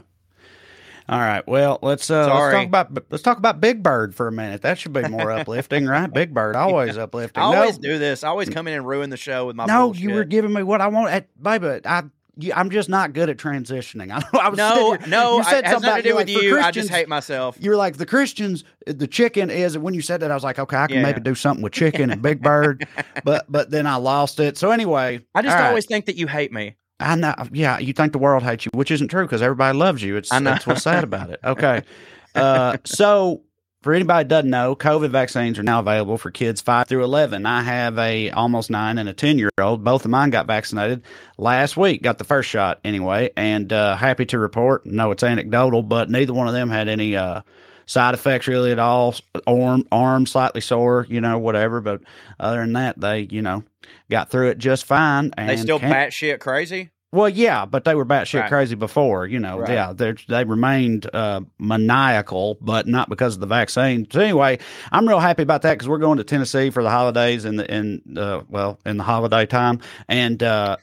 All 1.10 1.20
right. 1.20 1.46
Well, 1.46 1.80
let's 1.82 2.10
uh, 2.10 2.28
let's 2.28 2.54
talk 2.54 2.66
about 2.66 3.12
let's 3.12 3.24
talk 3.24 3.38
about 3.38 3.60
Big 3.60 3.84
Bird 3.84 4.16
for 4.16 4.28
a 4.28 4.32
minute. 4.32 4.62
That 4.62 4.78
should 4.78 4.94
be 4.94 5.02
more 5.10 5.30
uplifting, 5.40 5.86
right? 5.86 6.12
Big 6.12 6.34
Bird 6.34 6.56
always 6.56 6.98
uplifting. 6.98 7.42
I 7.42 7.48
always 7.48 7.80
no, 7.80 7.90
do 7.90 8.00
this. 8.00 8.24
I 8.24 8.30
always 8.30 8.50
come 8.50 8.68
in 8.68 8.76
and 8.76 8.88
ruin 8.88 9.10
the 9.10 9.18
show 9.18 9.46
with 9.48 9.56
my 9.56 9.66
no, 9.66 9.88
bullshit. 9.88 10.04
you 10.04 10.14
were 10.14 10.24
giving 10.24 10.54
me 10.54 10.64
what 10.64 10.80
I 10.80 10.88
want. 10.88 11.12
At, 11.12 11.42
baby, 11.42 11.82
I 11.86 12.04
you, 12.38 12.54
I'm 12.56 12.70
just 12.70 12.90
not 12.90 13.14
good 13.14 13.30
at 13.30 13.38
transitioning. 13.38 14.12
I, 14.34 14.38
I 14.38 14.50
was 14.50 14.58
no, 14.58 14.94
here- 14.94 15.08
no, 15.08 15.38
You 15.38 15.44
said 15.44 15.66
has 15.66 15.74
something 15.74 15.96
to 15.96 16.02
do 16.02 16.16
with 16.16 16.28
like, 16.30 16.42
you. 16.44 16.60
I 16.60 16.72
just 16.72 16.90
hate 16.90 17.08
myself. 17.10 17.58
You're 17.60 17.76
like 17.78 17.98
the 17.98 18.06
Christians. 18.06 18.64
The 18.86 19.08
chicken 19.08 19.50
is. 19.50 19.78
When 19.78 19.94
you 19.94 20.02
said 20.02 20.22
that, 20.22 20.32
I 20.32 20.34
was 20.34 20.44
like, 20.44 20.60
okay, 20.60 20.78
I 20.78 20.88
can 20.88 20.98
Yeah. 20.98 21.04
maybe 21.04 21.22
do 21.22 21.36
something 21.36 21.62
with 21.64 21.74
chicken 21.74 22.10
and 22.10 22.22
Big 22.22 22.42
Bird, 22.42 22.88
but 23.24 23.46
but 23.50 23.70
then 23.72 23.86
I 23.88 23.96
lost 23.96 24.40
it. 24.40 24.58
So 24.58 24.72
anyway, 24.72 25.22
I 25.36 25.42
just 25.42 25.54
all 25.56 25.62
right. 25.62 25.70
always 25.70 25.86
think 25.86 26.06
that 26.06 26.16
you 26.16 26.28
hate 26.28 26.52
me. 26.52 26.76
I 27.00 27.16
know. 27.16 27.34
Yeah, 27.52 27.80
you 27.80 27.94
think 27.94 28.12
the 28.12 28.20
world 28.20 28.44
hates 28.44 28.66
you, 28.66 28.72
which 28.76 28.92
isn't 28.92 29.08
true 29.08 29.24
because 29.24 29.42
everybody 29.42 29.78
loves 29.78 30.04
you. 30.04 30.18
It's 30.18 30.32
I 30.32 30.40
that's 30.40 30.68
what's 30.68 30.84
sad 30.84 31.04
about 31.04 31.30
it. 31.32 31.40
Okay, 31.44 31.82
uh, 32.36 32.78
so 32.86 33.42
for 33.82 33.94
anybody 33.94 34.24
that 34.24 34.30
doesn't 34.30 34.50
know, 34.50 34.76
COVID 34.76 35.10
vaccines 35.10 35.58
are 35.58 35.64
now 35.64 35.80
available 35.80 36.18
for 36.18 36.32
kids 36.32 36.62
five 36.62 36.88
through 36.88 37.04
eleven. 37.04 37.46
I 37.46 37.62
have 37.64 37.98
a 37.98 38.30
almost 38.32 38.70
nine 38.70 38.98
and 38.98 39.10
a 39.10 39.14
ten 39.14 39.40
year 39.40 39.50
old. 39.60 39.84
Both 39.84 40.06
of 40.06 40.12
mine 40.12 40.30
got 40.30 40.48
vaccinated 40.48 41.04
last 41.38 41.78
week. 41.78 42.02
Got 42.02 42.18
the 42.18 42.24
first 42.24 42.50
shot 42.50 42.80
anyway, 42.84 43.32
and 43.36 43.72
uh, 43.74 43.96
happy 43.96 44.26
to 44.28 44.40
report. 44.40 44.86
No, 44.86 45.12
it's 45.12 45.24
anecdotal, 45.24 45.84
but 45.84 46.10
neither 46.10 46.34
one 46.34 46.48
of 46.48 46.54
them 46.54 46.70
had 46.70 46.88
any. 46.88 47.16
Uh, 47.16 47.42
Side 47.88 48.14
effects 48.14 48.48
really 48.48 48.72
at 48.72 48.80
all. 48.80 49.16
Arm, 49.46 49.86
arm 49.92 50.26
slightly 50.26 50.62
sore, 50.62 51.06
you 51.10 51.20
know, 51.20 51.40
whatever. 51.40 51.82
But 51.82 52.02
other 52.40 52.62
than 52.62 52.72
that, 52.74 52.98
they, 52.98 53.28
you 53.30 53.42
know, 53.42 53.66
got 54.10 54.30
through 54.30 54.50
it 54.50 54.60
just 54.60 54.86
fine. 54.86 55.34
And 55.36 55.50
They 55.50 55.58
still 55.58 55.80
batshit 55.80 56.40
crazy. 56.40 56.92
Well, 57.14 57.28
yeah, 57.28 57.66
but 57.66 57.84
they 57.84 57.94
were 57.96 58.06
batshit 58.06 58.42
Right. 58.42 58.50
crazy 58.50 58.76
before, 58.76 59.26
you 59.28 59.40
know. 59.40 59.60
Right. 59.60 59.72
Yeah, 59.72 59.94
they 59.94 60.14
they 60.30 60.44
remained 60.46 61.10
uh, 61.14 61.42
maniacal, 61.60 62.58
but 62.62 62.88
not 62.88 63.10
because 63.10 63.34
of 63.36 63.42
the 63.42 63.48
vaccine. 63.48 64.08
So 64.12 64.22
anyway, 64.22 64.60
I'm 64.92 65.08
real 65.08 65.20
happy 65.20 65.44
about 65.44 65.64
that 65.64 65.74
because 65.74 65.90
we're 65.90 65.98
going 65.98 66.18
to 66.20 66.24
Tennessee 66.24 66.70
for 66.70 66.84
the 66.84 66.90
holidays 66.90 67.44
in 67.46 67.58
the 67.58 67.70
in 67.74 68.02
uh, 68.18 68.42
well 68.48 68.80
in 68.86 68.98
the 68.98 69.04
holiday 69.04 69.46
time, 69.46 69.80
and 70.08 70.42
uh, 70.42 70.78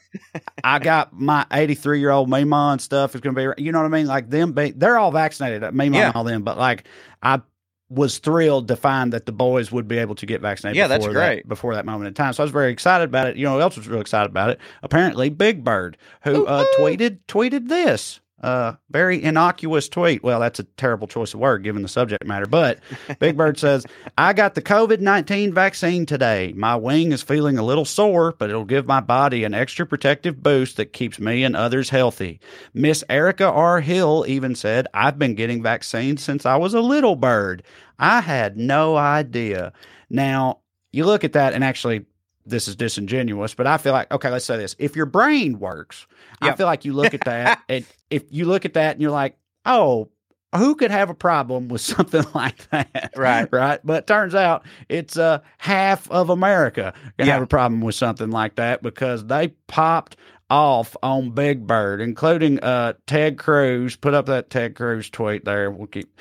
I 0.63 0.79
got 0.81 1.13
my 1.19 1.47
83 1.53 2.01
year 2.01 2.11
old 2.11 2.29
Mima 2.29 2.69
and 2.73 2.81
stuff 2.81 3.15
is 3.15 3.21
going 3.21 3.35
to 3.35 3.55
be, 3.57 3.63
you 3.63 3.73
know 3.73 3.79
what 3.79 3.87
I 3.87 3.89
mean? 3.89 4.07
Like 4.07 4.29
them, 4.31 4.53
be, 4.53 4.71
they're 4.73 4.99
all 4.99 5.11
vaccinated, 5.13 5.63
Mima 5.75 5.97
Yeah. 5.97 6.07
and 6.09 6.17
all 6.17 6.25
them, 6.25 6.43
but 6.43 6.59
like 6.59 6.85
I 7.23 7.41
was 7.91 8.19
thrilled 8.19 8.69
to 8.69 8.77
find 8.77 9.13
that 9.15 9.25
the 9.27 9.33
boys 9.33 9.73
would 9.73 9.89
be 9.89 9.97
able 9.99 10.15
to 10.17 10.27
get 10.27 10.41
vaccinated. 10.43 10.77
Yeah, 10.77 10.89
that's 10.89 11.05
before 11.07 11.15
that- 11.21 11.27
great. 11.29 11.49
before 11.49 11.75
that 11.75 11.87
moment 11.87 12.09
in 12.09 12.15
time. 12.15 12.33
So 12.35 12.43
I 12.43 12.45
was 12.45 12.53
very 12.53 12.71
excited 12.71 13.05
about 13.05 13.29
it. 13.29 13.37
You 13.37 13.45
know, 13.47 13.55
who 13.55 13.61
else 13.63 13.77
was 13.77 13.89
real 13.89 14.01
excited 14.01 14.31
about 14.31 14.51
it? 14.51 14.59
Apparently, 14.83 15.31
Big 15.31 15.65
Bird, 15.65 15.97
who 16.23 16.45
uh, 16.47 16.65
tweeted 16.79 17.19
tweeted 17.29 17.69
this. 17.69 18.21
Uh, 18.41 18.75
very 18.91 19.23
innocuous 19.23 19.89
tweet. 19.89 20.23
Well, 20.23 20.39
that's 20.39 20.61
a 20.61 20.65
terrible 20.65 21.09
choice 21.09 21.35
of 21.35 21.41
word 21.41 21.65
given 21.65 21.83
the 21.83 21.89
subject 21.89 22.25
matter. 22.25 22.47
But 22.47 22.79
Big 23.19 23.37
Bird 23.37 23.59
says, 23.59 23.85
I 24.17 24.33
got 24.33 24.55
the 24.55 24.63
COVID 24.63 25.01
19 25.01 25.53
vaccine 25.53 26.07
today. 26.07 26.53
My 26.57 26.77
wing 26.77 27.11
is 27.13 27.23
feeling 27.23 27.59
a 27.59 27.65
little 27.65 27.85
sore, 27.85 28.35
but 28.39 28.49
it'll 28.49 28.65
give 28.65 28.87
my 28.87 29.01
body 29.01 29.43
an 29.43 29.55
extra 29.55 29.85
protective 29.87 30.43
boost 30.43 30.77
that 30.77 30.93
keeps 30.93 31.19
me 31.19 31.43
and 31.43 31.57
others 31.57 31.91
healthy. 31.91 32.41
Miss 32.75 33.03
Erica 33.09 33.47
R. 33.47 33.81
Hill 33.81 34.25
even 34.29 34.55
said, 34.55 34.87
I've 34.95 35.19
been 35.19 35.35
getting 35.35 35.63
vaccines 35.63 36.23
since 36.23 36.47
I 36.47 36.57
was 36.57 36.75
a 36.75 36.81
little 36.81 37.17
bird. 37.17 37.65
I 37.99 38.21
had 38.21 38.57
no 38.57 38.97
idea. 38.97 39.73
Now, 40.11 40.61
you 40.93 41.05
look 41.05 41.25
at 41.25 41.33
that, 41.33 41.53
and 41.53 41.65
actually, 41.65 42.07
this 42.49 42.69
is 42.69 42.77
disingenuous, 42.77 43.55
but 43.55 43.67
I 43.67 43.77
feel 43.79 43.93
like, 43.93 44.11
okay, 44.13 44.31
let's 44.31 44.45
say 44.45 44.57
this. 44.57 44.75
If 44.79 44.97
your 44.97 45.07
brain 45.07 45.59
works, 45.59 46.07
I 46.41 46.53
feel 46.53 46.67
like 46.67 46.85
you 46.85 46.93
look 46.93 47.15
at 47.15 47.25
that, 47.25 47.63
and 47.69 47.85
if 48.11 48.25
you 48.31 48.45
look 48.45 48.65
at 48.65 48.75
that 48.75 48.93
and 48.93 49.03
you're 49.03 49.11
like, 49.11 49.37
oh, 49.67 50.09
who 50.57 50.75
could 50.77 50.91
have 50.91 51.11
a 51.11 51.15
problem 51.15 51.69
with 51.69 51.81
something 51.83 52.25
like 52.35 52.69
that? 52.71 53.13
Right. 53.17 53.49
Right. 53.53 53.81
But 53.85 54.07
turns 54.07 54.35
out 54.35 54.65
it's 54.89 55.17
uh, 55.19 55.41
half 55.59 56.11
of 56.11 56.31
America 56.31 56.95
can 57.19 57.27
Yeah. 57.27 57.35
have 57.35 57.43
a 57.43 57.47
problem 57.47 57.81
with 57.83 57.95
something 57.95 58.31
like 58.31 58.55
that 58.57 58.83
because 58.83 59.27
they 59.27 59.49
popped 59.67 60.17
off 60.51 60.97
on 61.03 61.33
Big 61.33 61.67
Bird, 61.67 62.01
including 62.01 62.59
uh, 62.61 62.95
Ted 63.07 63.37
Cruz. 63.37 63.97
Put 63.97 64.15
up 64.15 64.25
that 64.27 64.49
Ted 64.49 64.75
Cruz 64.75 65.11
tweet 65.11 65.45
there. 65.45 65.71
We'll 65.71 65.87
keep. 65.89 66.19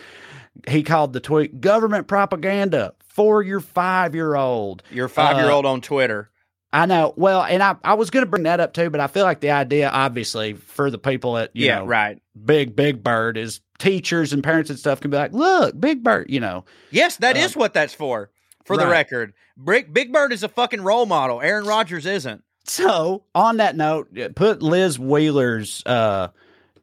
He 0.67 0.83
called 0.83 1.13
the 1.13 1.21
tweet 1.21 1.61
government 1.61 2.07
propaganda 2.07 2.93
for 3.17 3.41
your 3.41 3.59
five 3.59 4.15
year 4.15 4.35
old. 4.35 4.83
Your 4.91 5.09
five 5.09 5.35
year 5.37 5.49
old 5.49 5.65
on 5.65 5.81
Twitter. 5.81 6.29
I 6.71 6.85
know. 6.85 7.13
Well, 7.17 7.43
and 7.43 7.63
I, 7.63 7.75
I 7.83 7.95
was 7.95 8.09
going 8.09 8.23
to 8.25 8.29
bring 8.29 8.43
that 8.43 8.59
up 8.59 8.73
too, 8.73 8.89
but 8.89 8.99
I 8.99 9.07
feel 9.07 9.23
like 9.23 9.39
the 9.39 9.51
idea, 9.51 9.89
obviously, 9.89 10.53
for 10.53 10.91
the 10.91 10.97
people 10.99 11.37
at, 11.37 11.55
you 11.55 11.65
Yeah, 11.65 11.79
know, 11.79 11.85
right. 11.85 12.21
Big, 12.45 12.75
Big 12.75 13.01
Bird 13.03 13.37
is 13.37 13.61
teachers 13.79 14.33
and 14.33 14.43
parents 14.43 14.69
and 14.69 14.77
stuff 14.77 14.99
can 15.01 15.09
be 15.09 15.17
like, 15.17 15.33
look, 15.33 15.79
Big 15.79 16.03
Bird, 16.03 16.29
you 16.29 16.39
know. 16.39 16.65
Yes, 16.91 17.17
that 17.17 17.35
Uh, 17.35 17.39
is 17.39 17.55
what 17.55 17.73
that's 17.73 17.93
for. 17.93 18.29
For 18.65 18.75
the 18.77 18.85
record, 18.85 19.33
Big, 19.63 19.93
Big 19.93 20.11
Bird 20.11 20.33
is 20.33 20.43
a 20.43 20.49
fucking 20.49 20.81
role 20.81 21.05
model. 21.05 21.41
Aaron 21.41 21.65
Rodgers 21.65 22.05
isn't. 22.05 22.43
So, 22.65 23.23
on 23.33 23.57
that 23.57 23.77
note, 23.77 24.09
uh, 24.19 24.27
put 24.35 24.61
Liz 24.61 24.99
Wheeler's 24.99 25.81
uh, 25.85 26.27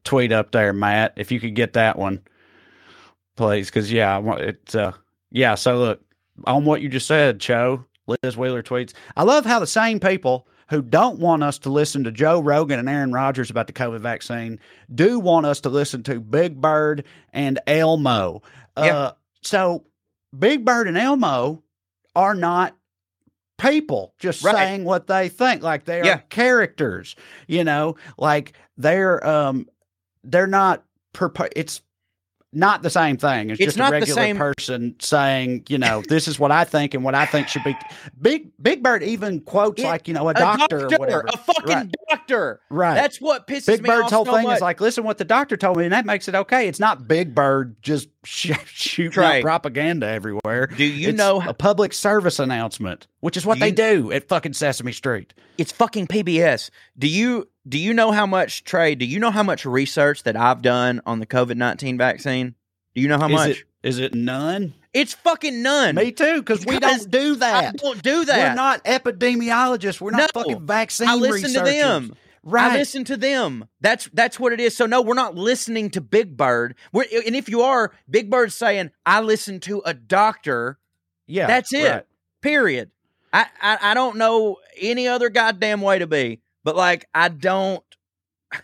tweet 0.02 0.32
up 0.32 0.50
there, 0.52 0.72
Matt, 0.72 1.12
if 1.16 1.30
you 1.30 1.38
could 1.40 1.54
get 1.54 1.74
that 1.74 1.98
one, 1.98 2.22
please. 3.36 3.68
Because, 3.68 3.92
yeah, 3.92 4.16
I 4.16 4.18
want 4.18 4.40
it. 4.40 4.74
Uh, 4.74 4.92
yeah, 5.30 5.56
so 5.56 5.76
look, 5.76 6.00
on 6.46 6.64
what 6.64 6.80
you 6.82 6.88
just 6.88 7.06
said, 7.06 7.38
Joe, 7.38 7.84
Liz 8.06 8.36
Wheeler 8.36 8.62
tweets, 8.62 8.92
I 9.16 9.22
love 9.22 9.44
how 9.46 9.58
the 9.60 9.66
same 9.66 10.00
people 10.00 10.46
who 10.70 10.80
don't 10.82 11.18
want 11.18 11.42
us 11.42 11.58
to 11.60 11.70
listen 11.70 12.04
to 12.04 12.10
Joe 12.12 12.40
Rogan 12.40 12.78
and 12.78 12.88
Aaron 12.88 13.12
Rodgers 13.12 13.50
about 13.50 13.66
the 13.66 13.72
COVID 13.74 14.00
vaccine 14.00 14.58
do 14.92 15.20
want 15.20 15.46
us 15.46 15.60
to 15.62 15.68
listen 15.68 16.02
to 16.04 16.20
Big 16.20 16.60
Bird 16.60 17.04
and 17.32 17.58
Elmo. 17.66 18.42
Uh, 18.76 18.82
Yeah. 18.84 19.10
So, 19.42 19.84
Big 20.36 20.64
Bird 20.64 20.88
and 20.88 20.96
Elmo 20.98 21.62
are 22.16 22.34
not 22.34 22.76
people 23.58 24.14
just 24.18 24.42
Right. 24.42 24.54
saying 24.56 24.84
what 24.84 25.06
they 25.06 25.28
think 25.28 25.62
like 25.62 25.84
they 25.84 26.00
are 26.00 26.04
Yeah. 26.04 26.16
characters 26.28 27.14
you 27.46 27.62
know 27.62 27.94
like 28.18 28.52
they're 28.76 29.24
um 29.24 29.68
they're 30.24 30.48
not 30.48 30.82
perpo- 31.14 31.52
it's 31.54 31.80
not 32.54 32.82
the 32.82 32.90
same 32.90 33.16
thing 33.16 33.50
it's, 33.50 33.60
It's 33.60 33.74
just 33.76 33.88
a 33.88 33.90
regular 33.92 34.34
person 34.34 34.94
saying 35.00 35.64
you 35.68 35.78
know 35.78 36.02
this 36.08 36.28
is 36.28 36.38
what 36.38 36.50
i 36.52 36.64
think 36.64 36.94
and 36.94 37.02
what 37.04 37.14
i 37.14 37.26
think 37.26 37.48
should 37.48 37.64
be 37.64 37.76
big 38.20 38.50
big 38.62 38.82
bird 38.82 39.02
even 39.02 39.40
quotes 39.40 39.82
It- 39.82 39.86
like 39.86 40.08
you 40.08 40.14
know 40.14 40.28
a 40.28 40.34
doctor, 40.34 40.86
or 40.86 40.98
whatever 40.98 41.24
a 41.32 41.36
fucking 41.36 41.64
Right. 41.74 41.94
doctor. 42.10 42.60
Right. 42.70 42.94
That's 42.94 43.20
what 43.20 43.46
pisses 43.46 43.66
Big 43.66 43.82
me 43.82 43.88
Bird's 43.88 44.04
off 44.06 44.10
whole 44.12 44.24
so 44.26 44.32
thing 44.34 44.44
much. 44.44 44.56
is 44.56 44.60
like, 44.62 44.80
listen, 44.80 45.04
what 45.04 45.18
the 45.18 45.24
doctor 45.24 45.56
told 45.56 45.76
me, 45.76 45.84
and 45.84 45.92
that 45.92 46.06
makes 46.06 46.28
it 46.28 46.34
okay. 46.34 46.68
It's 46.68 46.80
not 46.80 47.06
Big 47.08 47.34
Bird 47.34 47.76
just 47.82 48.08
shooting 48.24 49.20
Right. 49.20 49.42
propaganda 49.42 50.06
everywhere. 50.08 50.66
Do 50.66 50.84
you 50.84 51.10
It's 51.10 51.18
know- 51.18 51.42
a 51.46 51.54
public 51.54 51.92
service 51.92 52.38
announcement, 52.38 53.06
which 53.20 53.36
is 53.36 53.44
what 53.46 53.58
they 53.60 53.68
you- 53.68 53.74
do 53.74 54.12
at 54.12 54.28
fucking 54.28 54.52
Sesame 54.54 54.92
Street. 54.92 55.32
it's 55.58 55.72
fucking 55.72 56.06
PBS. 56.08 56.70
Do 56.98 57.06
you 57.08 57.48
do 57.66 57.78
you 57.78 57.94
know 57.94 58.10
how 58.12 58.26
much 58.26 58.64
Trae? 58.64 58.98
Do 58.98 59.06
you 59.06 59.18
know 59.18 59.30
how 59.30 59.42
much 59.42 59.64
research 59.64 60.22
that 60.24 60.36
I've 60.36 60.60
done 60.62 61.00
on 61.06 61.20
the 61.20 61.26
COVID 61.26 61.56
nineteen 61.56 61.96
vaccine? 61.96 62.54
Do 62.94 63.00
you 63.00 63.08
know 63.08 63.18
how 63.18 63.26
is 63.28 63.32
much? 63.32 63.50
it 63.50 63.64
is 63.82 63.98
it 63.98 64.14
none? 64.14 64.74
it's 64.92 65.14
fucking 65.14 65.62
none. 65.62 65.94
Me 65.96 66.12
too, 66.12 66.38
because 66.40 66.64
we 66.66 66.78
don't 66.78 67.10
do 67.10 67.32
I 67.32 67.36
that. 67.36 67.76
don't 67.78 68.02
do 68.02 68.24
that. 68.26 68.50
We're 68.50 68.54
not 68.54 68.84
epidemiologists. 68.84 70.00
We're 70.00 70.10
not 70.12 70.30
No. 70.34 70.42
fucking 70.42 70.66
vaccine 70.66 71.08
I 71.08 71.14
listen 71.16 71.52
to 71.54 71.60
them. 71.60 72.14
Right. 72.44 72.72
I 72.72 72.76
listen 72.76 73.04
to 73.04 73.16
them. 73.16 73.66
That's 73.80 74.08
that's 74.12 74.38
what 74.38 74.52
it 74.52 74.60
is. 74.60 74.76
So 74.76 74.84
no, 74.84 75.00
we're 75.00 75.14
not 75.14 75.34
listening 75.34 75.90
to 75.90 76.00
Big 76.02 76.36
Bird. 76.36 76.74
We're, 76.92 77.06
and 77.26 77.34
if 77.34 77.48
you 77.48 77.62
are, 77.62 77.92
Big 78.08 78.30
Bird's 78.30 78.54
saying, 78.54 78.90
"I 79.06 79.20
listen 79.20 79.60
to 79.60 79.82
a 79.86 79.94
doctor." 79.94 80.78
yeah, 81.26 81.46
That's 81.46 81.72
it. 81.72 81.90
right. 81.90 82.06
Period. 82.42 82.90
I, 83.32 83.46
I 83.60 83.78
I 83.80 83.94
don't 83.94 84.16
know 84.16 84.58
any 84.78 85.08
other 85.08 85.30
goddamn 85.30 85.80
way 85.80 85.98
to 85.98 86.06
be, 86.06 86.40
but 86.62 86.76
like 86.76 87.08
I 87.14 87.28
don't. 87.28 87.82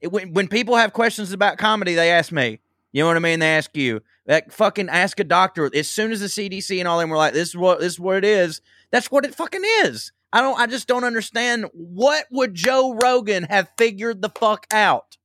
It, 0.00 0.12
when 0.12 0.32
when 0.32 0.46
people 0.46 0.76
have 0.76 0.92
questions 0.92 1.32
about 1.32 1.58
comedy, 1.58 1.96
they 1.96 2.12
ask 2.12 2.30
me. 2.30 2.60
You 2.92 3.02
know 3.02 3.08
what 3.08 3.16
I 3.16 3.20
mean? 3.20 3.40
They 3.40 3.56
ask 3.56 3.76
you. 3.76 4.00
That 4.26 4.52
fucking 4.52 4.88
ask 4.90 5.18
a 5.18 5.24
doctor. 5.24 5.68
As 5.74 5.88
soon 5.88 6.12
as 6.12 6.20
the 6.20 6.26
CDC 6.26 6.78
and 6.78 6.86
all 6.86 7.00
them 7.00 7.10
were 7.10 7.16
like, 7.16 7.32
"This 7.32 7.48
is 7.48 7.56
what 7.56 7.80
this 7.80 7.94
is 7.94 7.98
what 7.98 8.18
it 8.18 8.24
is." 8.24 8.60
That's 8.92 9.10
what 9.10 9.24
it 9.24 9.34
fucking 9.34 9.64
is. 9.82 10.12
I 10.32 10.40
don't. 10.42 10.58
I 10.58 10.66
just 10.66 10.88
don't 10.88 11.04
understand. 11.04 11.66
What 11.72 12.26
would 12.30 12.54
Joe 12.54 12.98
Rogan 13.02 13.44
have 13.44 13.70
figured 13.78 14.20
the 14.22 14.28
fuck 14.28 14.66
out? 14.72 15.16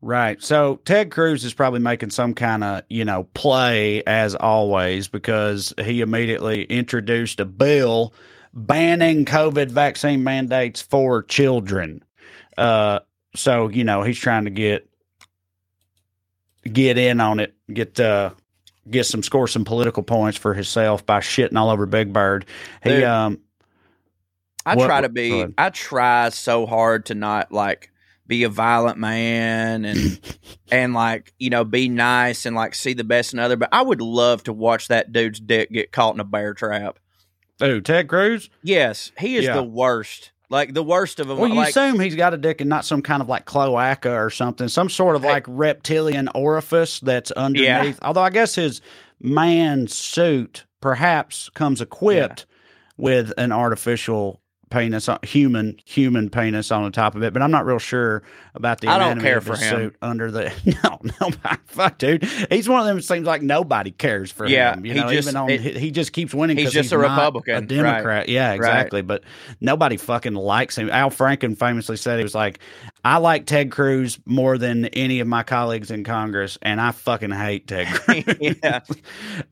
Right. 0.00 0.40
So 0.42 0.76
Ted 0.84 1.10
Cruz 1.10 1.44
is 1.44 1.54
probably 1.54 1.80
making 1.80 2.10
some 2.10 2.32
kind 2.32 2.62
of, 2.62 2.82
you 2.88 3.04
know, 3.04 3.24
play 3.34 4.04
as 4.04 4.36
always 4.36 5.08
because 5.08 5.74
he 5.82 6.02
immediately 6.02 6.64
introduced 6.64 7.40
a 7.40 7.44
bill 7.44 8.14
banning 8.54 9.24
COVID 9.24 9.70
vaccine 9.70 10.22
mandates 10.22 10.80
for 10.80 11.24
children. 11.24 12.04
Uh, 12.56 13.00
so, 13.34 13.68
you 13.68 13.82
know, 13.82 14.02
he's 14.02 14.18
trying 14.18 14.44
to 14.44 14.50
get 14.50 14.88
get 16.72 16.96
in 16.96 17.20
on 17.20 17.40
it, 17.40 17.54
get 17.72 17.98
uh, 17.98 18.30
get 18.90 19.04
some 19.04 19.22
score 19.22 19.46
some 19.48 19.64
political 19.64 20.02
points 20.02 20.38
for 20.38 20.54
himself 20.54 21.04
by 21.04 21.20
shitting 21.20 21.56
all 21.56 21.70
over 21.70 21.86
Big 21.86 22.12
Bird. 22.12 22.46
He 22.82 22.90
Dude. 22.90 23.04
um 23.04 23.40
I 24.66 24.74
What- 24.76 24.86
try 24.86 25.00
to 25.00 25.08
be. 25.08 25.46
I 25.56 25.70
try 25.70 26.28
so 26.30 26.66
hard 26.66 27.06
to 27.06 27.14
not 27.14 27.52
like 27.52 27.90
be 28.26 28.42
a 28.42 28.48
violent 28.50 28.98
man 28.98 29.86
and 29.86 30.20
and 30.70 30.92
like 30.92 31.32
you 31.38 31.48
know 31.50 31.64
be 31.64 31.88
nice 31.88 32.44
and 32.44 32.54
like 32.54 32.74
see 32.74 32.92
the 32.92 33.04
best 33.04 33.32
in 33.32 33.38
other. 33.38 33.56
But 33.56 33.70
I 33.72 33.80
would 33.82 34.00
love 34.02 34.42
to 34.44 34.52
watch 34.52 34.88
that 34.88 35.12
dude's 35.12 35.40
dick 35.40 35.70
get 35.70 35.92
caught 35.92 36.14
in 36.14 36.20
a 36.20 36.24
bear 36.24 36.52
trap. 36.54 36.98
Ooh, 37.62 37.80
Ted 37.80 38.08
Cruz. 38.08 38.50
Yes, 38.62 39.10
he 39.18 39.36
is 39.36 39.44
Yeah. 39.46 39.54
the 39.54 39.62
worst. 39.64 40.32
Like 40.50 40.72
the 40.72 40.82
worst 40.82 41.20
of 41.20 41.28
them. 41.28 41.38
Well, 41.38 41.48
you 41.48 41.56
like, 41.56 41.70
assume 41.70 42.00
he's 42.00 42.14
got 42.14 42.32
a 42.32 42.38
dick 42.38 42.60
and 42.60 42.70
not 42.70 42.84
some 42.84 43.02
kind 43.02 43.20
of 43.20 43.28
like 43.28 43.44
cloaca 43.44 44.14
or 44.14 44.30
something, 44.30 44.68
some 44.68 44.88
sort 44.88 45.14
of 45.14 45.22
like 45.22 45.44
reptilian 45.46 46.28
orifice 46.34 47.00
that's 47.00 47.30
underneath. 47.32 47.98
Although 48.00 48.22
I 48.22 48.30
guess 48.30 48.54
his 48.54 48.80
man 49.20 49.88
suit 49.88 50.64
perhaps 50.80 51.50
comes 51.50 51.80
equipped 51.80 52.46
with 52.96 53.32
an 53.36 53.52
artificial 53.52 54.40
penis, 54.70 55.08
uh, 55.08 55.18
human 55.22 55.78
human 55.84 56.30
penis 56.30 56.70
on 56.70 56.84
the 56.84 56.90
top 56.90 57.14
of 57.14 57.22
it. 57.22 57.32
But 57.32 57.42
I'm 57.42 57.50
not 57.50 57.66
real 57.66 57.78
sure 57.78 58.22
about 58.54 58.80
the 58.80 58.88
I 58.88 58.98
don't 58.98 59.20
care 59.20 59.40
for 59.40 59.56
him. 59.56 59.76
suit 59.76 59.96
under 60.02 60.30
the. 60.30 60.52
No, 60.84 61.00
no, 61.20 61.30
fuck, 61.66 61.98
dude. 61.98 62.24
He's 62.50 62.68
one 62.68 62.80
of 62.80 62.86
them. 62.86 63.00
Seems 63.00 63.26
like 63.26 63.42
nobody 63.42 63.90
cares 63.90 64.30
for 64.30 64.46
Yeah, 64.46 64.74
him. 64.74 64.84
You 64.86 64.92
he 64.94 65.00
know, 65.00 65.12
just- 65.12 65.28
even 65.28 65.36
on 65.36 65.50
it- 65.50 65.76
he, 65.76 65.90
just 65.90 66.12
keeps 66.12 66.32
winning. 66.34 66.56
He's 66.56 66.72
just 66.72 66.92
a 66.92 66.98
Republican, 66.98 67.54
a 67.54 67.58
right. 67.60 67.68
Democrat. 67.68 68.28
Yeah, 68.28 68.48
Right. 68.48 68.56
exactly. 68.56 69.02
But 69.02 69.24
nobody 69.60 69.96
fucking 69.96 70.34
likes 70.34 70.76
him. 70.76 70.90
Al 70.90 71.10
Franken 71.10 71.56
famously 71.58 71.96
said 71.96 72.18
he 72.18 72.22
was 72.22 72.34
like, 72.34 72.58
"I 73.04 73.16
like 73.18 73.46
Ted 73.46 73.70
Cruz 73.70 74.18
more 74.26 74.58
than 74.58 74.86
any 74.86 75.20
of 75.20 75.26
my 75.28 75.42
colleagues 75.42 75.90
in 75.90 76.04
Congress, 76.04 76.58
and 76.62 76.80
I 76.80 76.92
fucking 76.92 77.30
hate 77.30 77.66
Ted 77.66 77.86
Cruz." 77.94 78.24
yeah. 78.40 78.80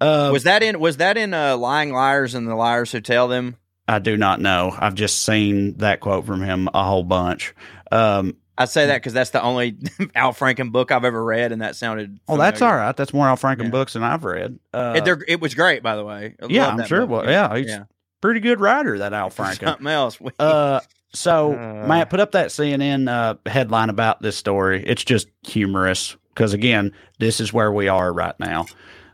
Uh, 0.01 0.31
was 0.33 0.45
that 0.45 0.63
in? 0.63 0.79
Was 0.81 0.99
that 0.99 1.17
in? 1.17 1.35
Uh, 1.35 1.57
Lying 1.57 1.93
liars 1.93 2.35
and 2.35 2.47
the 2.49 2.55
liars 2.55 2.93
who 2.93 3.01
tell 3.01 3.29
them. 3.29 3.57
I 3.89 3.99
do 4.01 4.17
not 4.17 4.41
know. 4.41 4.75
I've 4.77 4.95
just 4.95 5.23
seen 5.25 5.77
that 5.79 6.01
quote 6.01 6.27
from 6.27 6.43
him 6.43 6.69
a 6.75 6.85
whole 6.85 7.05
bunch. 7.05 7.55
Um, 7.93 8.37
I 8.59 8.65
say 8.65 8.87
that 8.87 8.97
because 8.97 9.13
that's 9.13 9.31
the 9.31 9.43
only 9.43 9.77
Al 10.15 10.33
Franken 10.33 10.73
book 10.73 10.91
I've 10.91 11.05
ever 11.05 11.23
read, 11.23 11.53
and 11.53 11.63
that 11.63 11.77
sounded. 11.77 12.19
oh, 12.27 12.37
that's 12.37 12.63
all 12.63 12.75
right. 12.75 12.97
That's 12.97 13.13
more 13.13 13.29
Al 13.29 13.37
Franken 13.37 13.71
books 13.71 13.93
than 13.93 14.03
I've 14.03 14.25
read. 14.25 14.59
Uh, 14.73 15.01
it, 15.05 15.23
it 15.29 15.41
was 15.41 15.55
great, 15.55 15.83
by 15.83 15.95
the 15.97 16.05
way. 16.05 16.35
I 16.43 16.47
yeah, 16.49 16.69
love 16.69 16.81
I'm 16.81 16.87
sure. 16.87 17.07
book. 17.07 17.27
Well, 17.27 17.31
yeah, 17.31 17.57
he's 17.57 17.77
pretty 18.21 18.41
good 18.41 18.59
writer. 18.61 18.99
That 18.99 19.13
Al 19.13 19.31
Franken. 19.31 19.65
something 19.65 19.87
else. 19.87 20.19
Uh, 20.39 20.81
so 21.15 21.53
Uh. 21.53 21.87
Matt, 21.87 22.11
put 22.11 22.19
up 22.21 22.33
that 22.33 22.49
CNN 22.49 23.09
uh, 23.09 23.35
headline 23.49 23.91
about 23.91 24.23
this 24.23 24.37
story. 24.37 24.83
It's 24.87 25.05
just 25.05 25.29
humorous 25.47 26.17
because 26.35 26.55
again, 26.55 26.93
this 27.19 27.41
is 27.41 27.53
where 27.53 27.71
we 27.71 27.89
are 27.89 28.13
right 28.13 28.39
now. 28.41 28.63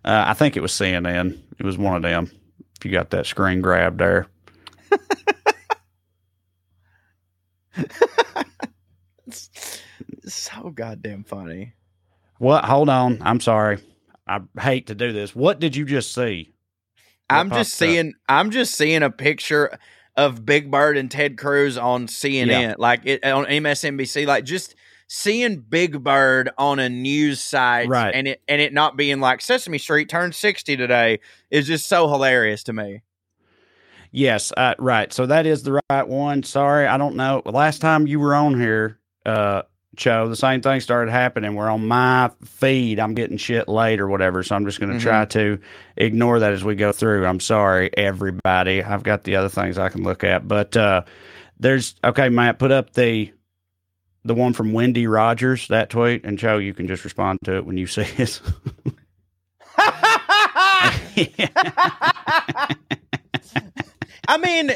Uh, 0.04 0.24
I 0.28 0.34
think 0.34 0.56
it 0.56 0.60
was 0.60 0.72
CNN. 0.72 1.38
It 1.58 1.66
was 1.66 1.76
one 1.76 1.96
of 1.96 2.02
them. 2.02 2.30
If 2.78 2.84
you 2.84 2.90
got 2.92 3.10
that 3.10 3.26
screen 3.26 3.60
grab 3.60 3.98
there, 3.98 4.26
so 10.24 10.70
goddamn 10.70 11.24
funny. 11.24 11.74
what? 12.38 12.64
Hold 12.64 12.88
on. 12.88 13.18
I'm 13.22 13.40
sorry. 13.40 13.78
I 14.26 14.40
hate 14.60 14.86
to 14.88 14.94
do 14.94 15.12
this. 15.12 15.34
What 15.34 15.58
did 15.60 15.74
you 15.76 15.84
just 15.84 16.14
see? 16.14 16.52
What 17.28 17.36
I'm 17.38 17.48
just 17.50 17.72
popped 17.78 17.82
up? 17.82 17.88
seeing. 17.88 18.14
I'm 18.28 18.50
just 18.50 18.74
seeing 18.74 19.02
a 19.02 19.10
picture 19.10 19.78
of 20.16 20.44
Big 20.44 20.70
Bird 20.70 20.96
and 20.96 21.10
Ted 21.10 21.38
Cruz 21.38 21.78
on 21.78 22.06
CNN, 22.06 22.46
Yeah. 22.48 22.74
like 22.78 23.00
it 23.04 23.24
on 23.24 23.46
MSNBC, 23.46 24.26
like 24.26 24.44
just 24.44 24.74
seeing 25.08 25.60
Big 25.60 26.02
Bird 26.04 26.50
on 26.58 26.78
a 26.78 26.88
news 26.88 27.40
site, 27.40 27.88
Right. 27.88 28.14
And 28.14 28.28
it 28.28 28.42
and 28.48 28.60
it 28.60 28.72
not 28.72 28.96
being 28.96 29.20
like 29.20 29.40
Sesame 29.40 29.78
Street 29.78 30.08
turned 30.08 30.34
sixty 30.34 30.76
today 30.76 31.20
is 31.50 31.66
just 31.66 31.88
so 31.88 32.08
hilarious 32.08 32.62
to 32.64 32.72
me. 32.72 33.02
Yes, 34.12 34.52
uh, 34.56 34.74
right. 34.78 35.12
So 35.12 35.26
that 35.26 35.46
is 35.46 35.62
the 35.62 35.80
right 35.90 36.06
one. 36.06 36.42
Sorry, 36.42 36.86
I 36.86 36.98
don't 36.98 37.16
know. 37.16 37.42
Last 37.46 37.80
time 37.80 38.06
you 38.06 38.20
were 38.20 38.34
on 38.34 38.60
here, 38.60 38.98
uh, 39.24 39.62
Joe, 39.96 40.28
the 40.28 40.36
same 40.36 40.60
thing 40.60 40.80
started 40.80 41.10
happening. 41.10 41.54
We're 41.54 41.70
on 41.70 41.86
my 41.86 42.30
feed. 42.44 43.00
I'm 43.00 43.14
getting 43.14 43.38
shit 43.38 43.68
late 43.68 44.00
or 44.00 44.08
whatever. 44.08 44.42
So 44.42 44.54
I'm 44.54 44.66
just 44.66 44.80
going 44.80 44.92
to 44.92 44.98
Mhm. 44.98 45.02
try 45.02 45.24
to 45.26 45.58
ignore 45.96 46.38
that 46.40 46.52
as 46.52 46.62
we 46.64 46.74
go 46.74 46.92
through. 46.92 47.26
I'm 47.26 47.40
sorry, 47.40 47.90
everybody. 47.96 48.82
I've 48.82 49.02
got 49.02 49.24
the 49.24 49.36
other 49.36 49.48
things 49.48 49.78
I 49.78 49.88
can 49.88 50.02
look 50.02 50.24
at, 50.24 50.46
but 50.46 50.76
uh, 50.76 51.02
there's 51.58 51.94
okay. 52.04 52.28
Matt, 52.28 52.58
put 52.58 52.72
up 52.72 52.92
the 52.94 53.32
the 54.24 54.34
one 54.34 54.52
from 54.52 54.72
Wendy 54.72 55.06
Rogers 55.06 55.68
that 55.68 55.90
tweet, 55.90 56.24
and 56.24 56.38
Joe, 56.38 56.58
you 56.58 56.74
can 56.74 56.86
just 56.86 57.04
respond 57.04 57.38
to 57.44 57.56
it 57.56 57.66
when 57.66 57.76
you 57.78 57.86
see 57.86 58.06
it. 58.18 58.40
I 64.28 64.38
mean, 64.38 64.72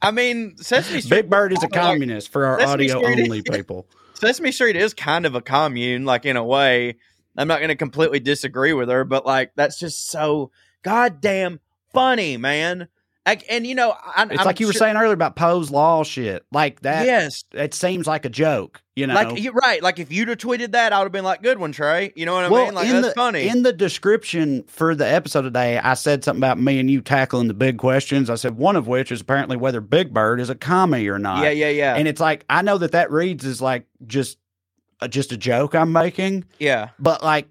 I 0.00 0.10
mean, 0.10 0.56
Sesame 0.56 1.00
Street. 1.00 1.22
Big 1.22 1.30
Bird 1.30 1.52
is 1.52 1.62
a 1.62 1.68
communist 1.68 2.30
for 2.30 2.44
our 2.46 2.60
Sesame 2.60 2.72
audio 2.90 3.02
Street- 3.02 3.22
only 3.22 3.42
people. 3.50 3.86
Sesame 4.14 4.52
Street 4.52 4.76
is 4.76 4.94
kind 4.94 5.26
of 5.26 5.34
a 5.34 5.40
commune, 5.40 6.04
like 6.04 6.24
in 6.24 6.36
a 6.36 6.44
way. 6.44 6.96
I'm 7.36 7.48
not 7.48 7.58
going 7.58 7.70
to 7.70 7.76
completely 7.76 8.20
disagree 8.20 8.72
with 8.72 8.88
her, 8.88 9.04
but 9.04 9.24
like 9.24 9.52
that's 9.56 9.78
just 9.78 10.10
so 10.10 10.50
goddamn 10.82 11.60
funny, 11.92 12.36
man. 12.36 12.88
Like, 13.24 13.44
and 13.48 13.64
you 13.64 13.76
know, 13.76 13.92
I, 13.92 14.24
It's 14.24 14.40
I'm 14.40 14.46
like 14.46 14.58
you 14.58 14.66
were 14.66 14.72
sure- 14.72 14.80
saying 14.80 14.96
earlier 14.96 15.12
about 15.12 15.36
Poe's 15.36 15.70
law 15.70 16.02
shit. 16.02 16.44
Like 16.50 16.80
that. 16.80 17.06
Yes. 17.06 17.44
It 17.52 17.72
seems 17.72 18.06
like 18.06 18.24
a 18.24 18.28
joke, 18.28 18.82
you 18.96 19.06
know. 19.06 19.14
Like 19.14 19.40
you're 19.40 19.52
right. 19.52 19.80
Like 19.80 20.00
if 20.00 20.10
you'd 20.10 20.26
have 20.26 20.38
tweeted 20.38 20.72
that, 20.72 20.92
I 20.92 20.98
would 20.98 21.04
have 21.04 21.12
been 21.12 21.24
like, 21.24 21.40
"Good 21.40 21.58
one, 21.58 21.72
Trae." 21.72 22.12
You 22.16 22.26
know 22.26 22.34
what 22.34 22.44
I 22.44 22.48
well, 22.48 22.64
mean? 22.64 22.74
Like 22.74 22.88
in 22.88 22.94
that's 22.96 23.08
the, 23.08 23.14
funny. 23.14 23.46
In 23.46 23.62
the 23.62 23.72
description 23.72 24.64
for 24.64 24.96
the 24.96 25.06
episode 25.06 25.42
today, 25.42 25.78
I 25.78 25.94
said 25.94 26.24
something 26.24 26.40
about 26.40 26.58
me 26.58 26.80
and 26.80 26.90
you 26.90 27.00
tackling 27.00 27.46
the 27.46 27.54
big 27.54 27.78
questions. 27.78 28.28
I 28.28 28.34
said 28.34 28.56
one 28.56 28.74
of 28.74 28.88
which 28.88 29.12
is 29.12 29.20
apparently 29.20 29.56
whether 29.56 29.80
Big 29.80 30.12
Bird 30.12 30.40
is 30.40 30.50
a 30.50 30.56
commie 30.56 31.06
or 31.06 31.20
not. 31.20 31.44
Yeah, 31.44 31.50
yeah, 31.50 31.68
yeah. 31.68 31.94
And 31.94 32.08
it's 32.08 32.20
like 32.20 32.44
I 32.50 32.62
know 32.62 32.78
that 32.78 32.90
that 32.92 33.12
reads 33.12 33.44
is 33.44 33.62
like 33.62 33.86
just 34.04 34.36
uh, 35.00 35.06
just 35.06 35.30
a 35.30 35.36
joke 35.36 35.76
I'm 35.76 35.92
making, 35.92 36.44
yeah. 36.58 36.88
but 36.98 37.22
like 37.22 37.48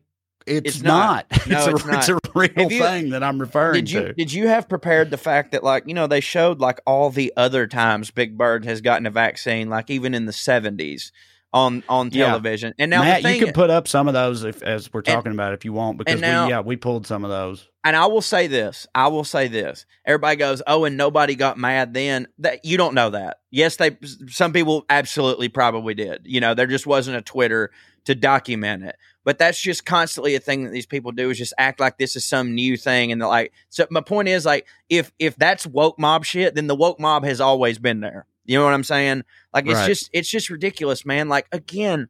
it's, 0.47 0.75
It's 0.75 0.81
not. 0.81 1.25
not. 1.31 1.47
No, 1.47 1.65
a, 1.65 1.75
it's 1.75 1.85
not. 1.85 2.09
a 2.09 2.19
real 2.33 2.71
you- 2.71 2.79
thing 2.81 3.09
that 3.11 3.23
I'm 3.23 3.39
referring 3.39 3.73
Did 3.85 3.91
you 3.91 4.01
to. 4.01 4.13
did 4.13 4.33
you 4.33 4.47
have 4.47 4.67
prepared 4.69 5.09
the 5.09 5.17
fact 5.17 5.51
that 5.51 5.63
like 5.63 5.83
you 5.87 5.93
know 5.93 6.07
they 6.07 6.21
showed 6.21 6.59
like 6.59 6.79
all 6.85 7.09
the 7.09 7.33
other 7.37 7.67
times 7.67 8.11
Big 8.11 8.37
Bird 8.37 8.65
has 8.65 8.81
gotten 8.81 9.05
a 9.05 9.11
vaccine, 9.11 9.69
like 9.69 9.89
even 9.89 10.13
in 10.13 10.25
the 10.25 10.33
seventies 10.33 11.11
on 11.53 11.83
on 11.89 12.09
Yeah. 12.13 12.27
television, 12.27 12.73
and 12.79 12.89
now 12.89 13.01
Matt, 13.03 13.23
thing, 13.23 13.37
you 13.39 13.45
can 13.45 13.53
put 13.53 13.69
up 13.69 13.85
some 13.87 14.07
of 14.07 14.13
those 14.13 14.45
if, 14.45 14.63
as 14.63 14.91
we're 14.93 15.01
talking 15.01 15.33
about 15.33 15.53
if 15.53 15.65
you 15.65 15.73
want, 15.73 15.97
because 15.97 16.21
now- 16.21 16.45
we 16.45 16.51
yeah 16.51 16.59
we 16.61 16.75
pulled 16.77 17.05
some 17.05 17.25
of 17.25 17.29
those. 17.29 17.67
and 17.83 17.93
I 17.95 18.05
will 18.05 18.21
say 18.21 18.47
this, 18.47 18.87
I 18.95 19.09
will 19.09 19.25
say 19.25 19.49
this. 19.49 19.85
Everybody 20.05 20.37
goes, 20.37 20.61
"Oh, 20.65 20.85
and 20.85 20.95
nobody 20.95 21.35
got 21.35 21.57
mad 21.57 21.93
then." 21.93 22.27
That 22.39 22.63
you 22.63 22.77
don't 22.77 22.93
know 22.95 23.09
that. 23.09 23.39
Yes, 23.51 23.75
they 23.75 23.97
some 24.29 24.53
people 24.53 24.85
absolutely 24.89 25.49
probably 25.49 25.93
did. 25.93 26.21
You 26.23 26.39
know, 26.39 26.53
there 26.53 26.67
just 26.67 26.87
wasn't 26.87 27.17
a 27.17 27.21
Twitter 27.21 27.71
to 28.05 28.15
document 28.15 28.83
it. 28.83 28.95
But 29.23 29.37
that's 29.37 29.61
just 29.61 29.85
constantly 29.85 30.33
a 30.35 30.39
thing 30.39 30.63
that 30.63 30.71
these 30.71 30.85
people 30.87 31.11
do 31.11 31.29
is 31.29 31.37
just 31.37 31.53
act 31.57 31.79
like 31.79 31.97
this 31.97 32.15
is 32.15 32.25
some 32.25 32.55
new 32.55 32.75
thing 32.75 33.11
and 33.11 33.21
they're 33.21 33.27
like 33.29 33.53
so 33.69 33.85
my 33.91 34.01
point 34.01 34.27
is 34.27 34.45
like 34.45 34.65
if 34.89 35.11
if 35.19 35.35
that's 35.35 35.67
woke 35.67 35.99
mob 35.99 36.25
shit, 36.25 36.55
then 36.55 36.67
the 36.67 36.75
woke 36.75 36.99
mob 36.99 37.23
has 37.23 37.39
always 37.39 37.77
been 37.77 37.99
there. 37.99 38.25
You 38.45 38.57
know 38.57 38.65
what 38.65 38.73
I'm 38.73 38.83
saying? 38.83 39.23
Like 39.53 39.65
it's 39.67 39.75
Right. 39.75 39.87
just 39.87 40.09
it's 40.13 40.29
just 40.29 40.49
ridiculous, 40.49 41.05
man. 41.05 41.29
Like 41.29 41.47
again, 41.51 42.09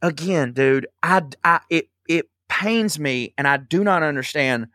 again, 0.00 0.52
dude, 0.52 0.86
I, 1.02 1.22
I 1.44 1.60
it 1.70 1.88
it 2.08 2.28
pains 2.48 2.98
me 2.98 3.34
and 3.36 3.48
I 3.48 3.56
do 3.56 3.82
not 3.82 4.02
understand. 4.02 4.68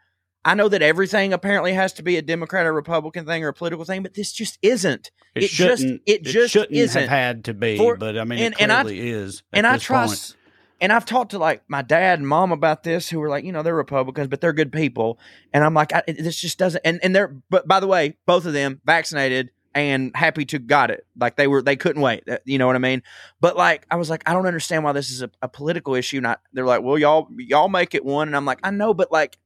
I 0.46 0.54
know 0.56 0.70
that 0.70 0.82
everything 0.82 1.34
apparently 1.34 1.74
has 1.74 1.92
to 1.94 2.04
be 2.04 2.16
a 2.18 2.22
Democrat 2.22 2.66
or 2.66 2.74
Republican 2.74 3.26
thing 3.26 3.44
or 3.44 3.50
a 3.50 3.54
political 3.54 3.84
thing, 3.86 4.02
but 4.04 4.14
this 4.14 4.32
just 4.32 4.58
isn't. 4.62 5.12
It, 5.36 5.44
It, 5.44 5.48
just 5.50 5.82
shouldn't. 5.82 6.02
it 6.06 6.24
just 6.24 6.54
shouldn't 6.54 6.72
isn't. 6.72 7.02
have 7.02 7.10
had 7.10 7.44
to 7.46 7.54
be, 7.54 7.78
For- 7.78 7.98
but 7.98 8.18
I 8.18 8.24
mean, 8.24 8.40
and- 8.40 8.54
it 8.54 8.62
and 8.62 8.72
I- 8.72 8.84
clearly 8.84 9.10
is. 9.10 9.44
and 9.52 9.68
I 9.68 9.78
trust 9.78 10.36
point. 10.36 10.44
And 10.80 10.92
I've 10.92 11.06
talked 11.06 11.32
to 11.32 11.40
like 11.40 11.64
my 11.68 11.82
dad 11.82 12.20
and 12.20 12.28
mom 12.28 12.52
about 12.52 12.84
this 12.84 13.10
who 13.10 13.20
were 13.20 13.30
like, 13.30 13.44
you 13.44 13.52
know, 13.52 13.64
they're 13.64 13.76
Republicans, 13.76 14.28
but 14.28 14.42
they're 14.42 14.54
good 14.54 14.72
people. 14.72 15.20
And 15.54 15.64
I'm 15.64 15.74
like, 15.74 15.94
I, 15.94 16.04
this 16.08 16.40
just 16.40 16.58
doesn't 16.58 16.82
and, 16.86 17.00
and 17.04 17.16
they're 17.16 17.36
but 17.50 17.68
by 17.68 17.80
the 17.80 17.88
way, 17.88 18.18
both 18.26 18.46
of 18.46 18.54
them 18.54 18.82
vaccinated 18.86 19.52
and 19.74 20.12
happy 20.16 20.46
to 20.46 20.60
got 20.60 20.92
it. 20.92 21.06
Like 21.20 21.36
they 21.36 21.48
were 21.48 21.62
they 21.62 21.76
couldn't 21.76 22.02
wait. 22.02 22.28
Uh, 22.28 22.38
you 22.46 22.58
know 22.58 22.68
what 22.68 22.76
I 22.76 22.80
mean? 22.80 23.04
But 23.40 23.56
like 23.56 23.86
I 23.90 23.96
was 23.96 24.10
like, 24.10 24.24
I 24.26 24.34
don't 24.34 24.48
understand 24.48 24.84
why 24.84 24.92
this 24.92 25.12
is 25.12 25.22
a, 25.22 25.30
a 25.42 25.48
political 25.48 25.96
issue. 25.96 26.22
Not 26.22 26.42
they're 26.54 26.66
like, 26.66 26.82
well, 26.82 26.98
y'all 26.98 27.28
y'all 27.38 27.70
make 27.70 27.96
it 27.96 28.06
one. 28.06 28.28
And 28.28 28.36
I'm 28.36 28.46
like, 28.46 28.60
I 28.64 28.72
know, 28.72 28.94
but 28.94 29.12
like 29.12 29.38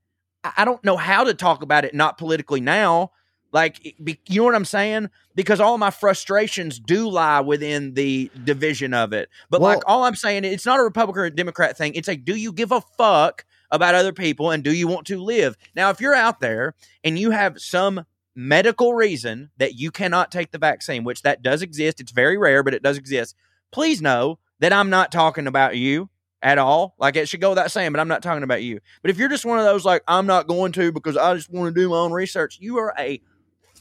I, 0.44 0.54
I 0.58 0.66
don't 0.66 0.84
know 0.84 0.98
how 0.98 1.24
to 1.24 1.34
talk 1.34 1.64
about 1.64 1.86
it 1.86 1.94
not 1.94 2.18
politically 2.18 2.62
now. 2.62 3.12
Like, 3.52 3.96
be, 4.04 4.20
you 4.28 4.42
know 4.42 4.46
what 4.46 4.56
I'm 4.56 4.66
saying? 4.66 5.10
Because 5.36 5.60
all 5.60 5.78
my 5.78 5.92
frustrations 5.92 6.80
do 6.80 7.10
lie 7.10 7.42
within 7.42 7.94
the 7.96 8.32
division 8.44 8.94
of 8.94 9.14
it. 9.14 9.30
But 9.50 9.62
like, 9.62 9.80
all 9.86 10.04
I'm 10.04 10.16
saying, 10.16 10.46
it's 10.46 10.66
not 10.66 10.80
a 10.80 10.84
Republican 10.84 11.24
or 11.24 11.30
Democrat 11.30 11.78
thing. 11.78 11.94
It's 11.96 12.08
like, 12.08 12.24
do 12.26 12.36
you 12.36 12.54
give 12.54 12.72
a 12.72 12.82
fuck 12.98 13.46
about 13.70 13.96
other 13.96 14.14
people 14.14 14.52
and 14.52 14.64
do 14.64 14.74
you 14.74 14.88
want 14.88 15.08
to 15.08 15.22
live? 15.22 15.58
Now, 15.76 15.90
if 15.90 16.00
you're 16.02 16.16
out 16.16 16.40
there 16.40 16.76
and 17.04 17.20
you 17.20 17.32
have 17.32 17.60
some 17.60 18.06
medical 18.36 18.94
reason 18.94 19.50
that 19.58 19.76
you 19.76 19.92
cannot 19.92 20.32
take 20.32 20.52
the 20.52 20.58
vaccine, 20.58 21.04
which 21.04 21.22
that 21.24 21.42
does 21.42 21.62
exist, 21.62 22.00
it's 22.00 22.12
very 22.12 22.38
rare, 22.38 22.64
but 22.64 22.74
it 22.74 22.84
does 22.84 22.98
exist. 22.98 23.36
Please 23.72 24.02
know 24.02 24.40
that 24.60 24.72
I'm 24.74 24.90
not 24.90 25.12
talking 25.12 25.48
about 25.48 25.76
you. 25.78 26.10
at 26.42 26.58
all. 26.58 26.96
Like 26.98 27.16
it 27.16 27.30
should 27.30 27.42
go 27.42 27.50
without 27.50 27.72
saying, 27.72 27.92
but 27.92 28.00
I'm 28.00 28.08
not 28.08 28.24
talking 28.24 28.44
about 28.44 28.64
you. 28.64 28.80
But 29.02 29.12
if 29.12 29.18
you're 29.18 29.30
just 29.30 29.46
one 29.46 29.60
of 29.60 29.66
those 29.66 29.86
like 29.86 30.04
I'm 30.08 30.26
not 30.26 30.48
going 30.48 30.72
to 30.74 30.92
because 30.92 31.18
I 31.18 31.36
just 31.36 31.50
want 31.52 31.74
to 31.74 31.80
do 31.80 31.90
my 31.90 31.98
own 31.98 32.12
research, 32.12 32.58
you 32.60 32.78
are 32.80 32.94
a 32.98 33.22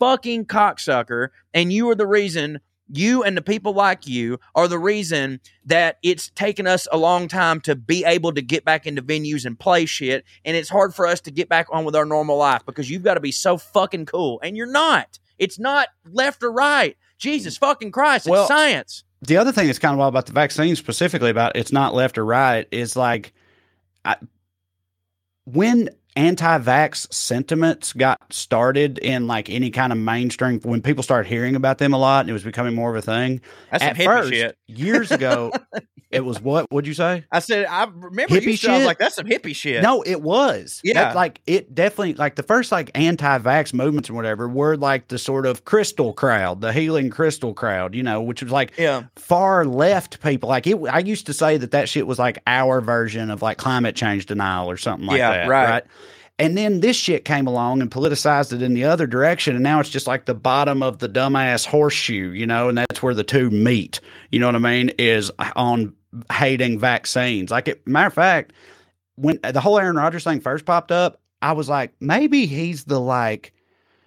fucking 0.00 0.46
cocksucker, 0.46 1.28
and 1.54 1.72
you 1.72 1.88
are 1.90 1.94
the 1.94 2.06
reason. 2.08 2.58
You 2.92 3.22
and 3.22 3.36
the 3.36 3.42
people 3.42 3.72
like 3.72 4.08
you 4.08 4.40
are 4.56 4.66
the 4.66 4.76
reason 4.80 5.38
that 5.64 5.98
it's 6.02 6.30
taken 6.30 6.66
us 6.66 6.88
a 6.90 6.98
long 6.98 7.28
time 7.28 7.60
to 7.60 7.76
be 7.76 8.04
able 8.04 8.32
to 8.32 8.42
get 8.42 8.64
back 8.64 8.84
into 8.84 9.00
venues 9.00 9.44
and 9.44 9.56
play 9.56 9.86
shit. 9.86 10.24
And 10.44 10.56
it's 10.56 10.68
hard 10.68 10.92
for 10.92 11.06
us 11.06 11.20
to 11.20 11.30
get 11.30 11.48
back 11.48 11.68
on 11.70 11.84
with 11.84 11.94
our 11.94 12.04
normal 12.04 12.36
life 12.36 12.66
because 12.66 12.90
you've 12.90 13.04
got 13.04 13.14
to 13.14 13.20
be 13.20 13.30
so 13.30 13.58
fucking 13.58 14.06
cool. 14.06 14.40
And 14.42 14.56
you're 14.56 14.66
not. 14.66 15.20
It's 15.38 15.56
not 15.56 15.86
left 16.10 16.42
or 16.42 16.50
right. 16.50 16.96
Jesus 17.16 17.56
fucking 17.56 17.92
Christ. 17.92 18.26
It's 18.26 18.30
Well, 18.32 18.48
science. 18.48 19.04
the 19.22 19.36
other 19.36 19.52
thing 19.52 19.66
that's 19.68 19.78
kind 19.78 19.92
of 19.92 20.00
wild 20.00 20.12
about 20.12 20.26
the 20.26 20.32
vaccine 20.32 20.74
specifically 20.74 21.30
about 21.30 21.54
it's 21.54 21.70
not 21.70 21.94
left 21.94 22.18
or 22.18 22.24
right 22.24 22.66
is 22.72 22.96
like 22.96 23.32
I, 24.04 24.16
when 25.44 25.90
anti-vax 26.16 27.12
sentiments 27.12 27.92
got 27.92 28.18
started 28.32 28.98
in 28.98 29.26
like 29.26 29.48
any 29.50 29.70
kind 29.70 29.92
of 29.92 29.98
mainstream 29.98 30.60
when 30.60 30.82
people 30.82 31.02
started 31.02 31.28
hearing 31.28 31.54
about 31.56 31.78
them 31.78 31.92
a 31.92 31.98
lot 31.98 32.20
and 32.20 32.30
it 32.30 32.32
was 32.32 32.42
becoming 32.44 32.74
more 32.74 32.90
of 32.90 32.96
a 32.96 33.02
thing 33.02 33.40
That's 33.70 33.82
some 33.82 33.90
at 33.90 33.96
hippie 33.96 34.04
first 34.04 34.30
shit. 34.30 34.56
years 34.66 35.10
ago 35.10 35.52
it 36.10 36.24
was 36.24 36.40
what 36.40 36.66
would 36.72 36.86
you 36.86 36.94
say 36.94 37.24
I 37.30 37.38
said, 37.38 37.66
I 37.66 37.84
remember 37.84 38.34
Hippie 38.34 38.42
you 38.46 38.56
said, 38.56 38.70
I 38.70 38.76
was 38.78 38.86
like, 38.86 38.98
that's 38.98 39.14
some 39.14 39.26
hippie 39.26 39.54
shit. 39.54 39.80
No, 39.82 40.02
it 40.02 40.22
was. 40.22 40.80
Yeah. 40.82 40.94
That, 40.94 41.14
like 41.16 41.40
it 41.46 41.72
definitely 41.74 42.14
like 42.14 42.34
the 42.34 42.42
first 42.42 42.72
like 42.72 42.90
anti-vax 42.96 43.72
movements 43.72 44.08
and 44.08 44.16
whatever 44.16 44.48
were 44.48 44.76
like 44.76 45.06
the 45.08 45.18
sort 45.18 45.46
of 45.46 45.64
crystal 45.64 46.12
crowd, 46.12 46.60
the 46.60 46.72
healing 46.72 47.10
crystal 47.10 47.54
crowd, 47.54 47.94
you 47.94 48.02
know, 48.02 48.20
which 48.20 48.42
was 48.42 48.50
like 48.50 48.72
Yeah. 48.76 49.04
far 49.16 49.64
left 49.64 50.20
people. 50.20 50.48
Like 50.48 50.66
it, 50.66 50.76
I 50.90 50.98
used 50.98 51.26
to 51.26 51.32
say 51.32 51.56
that 51.58 51.70
that 51.70 51.88
shit 51.88 52.06
was 52.08 52.18
like 52.18 52.38
our 52.46 52.80
version 52.80 53.30
of 53.30 53.40
like 53.40 53.58
climate 53.58 53.94
change 53.94 54.26
denial 54.26 54.68
or 54.68 54.76
something 54.76 55.06
like 55.06 55.18
Yeah, 55.18 55.30
that, 55.30 55.48
right. 55.48 55.70
right? 55.70 55.84
And 56.40 56.56
then 56.56 56.80
this 56.80 56.96
shit 56.96 57.24
came 57.24 57.46
along 57.46 57.82
and 57.82 57.90
politicized 57.90 58.52
it 58.52 58.62
in 58.62 58.74
the 58.74 58.84
other 58.84 59.06
direction, 59.06 59.54
and 59.54 59.62
now 59.62 59.78
it's 59.78 59.90
just 59.90 60.06
like 60.06 60.24
the 60.24 60.34
bottom 60.34 60.82
of 60.82 60.98
the 60.98 61.08
dumbass 61.08 61.66
horseshoe, 61.66 62.30
you 62.30 62.46
know, 62.46 62.68
and 62.70 62.78
that's 62.78 63.02
where 63.02 63.14
the 63.14 63.22
two 63.22 63.50
meet. 63.50 64.00
You 64.32 64.40
know 64.40 64.46
what 64.46 64.56
I 64.56 64.58
mean? 64.58 64.88
Is 64.98 65.30
on 65.54 65.94
hating 66.32 66.78
vaccines. 66.78 67.50
Like, 67.50 67.68
it, 67.68 67.86
matter 67.86 68.06
of 68.08 68.14
fact, 68.14 68.52
when 69.16 69.38
the 69.42 69.60
whole 69.60 69.78
Aaron 69.78 69.96
Rodgers 69.96 70.24
thing 70.24 70.40
first 70.40 70.64
popped 70.64 70.90
up, 70.90 71.20
I 71.42 71.52
was 71.52 71.68
like, 71.68 71.92
maybe 72.00 72.46
he's 72.46 72.84
the 72.84 72.98
like, 72.98 73.52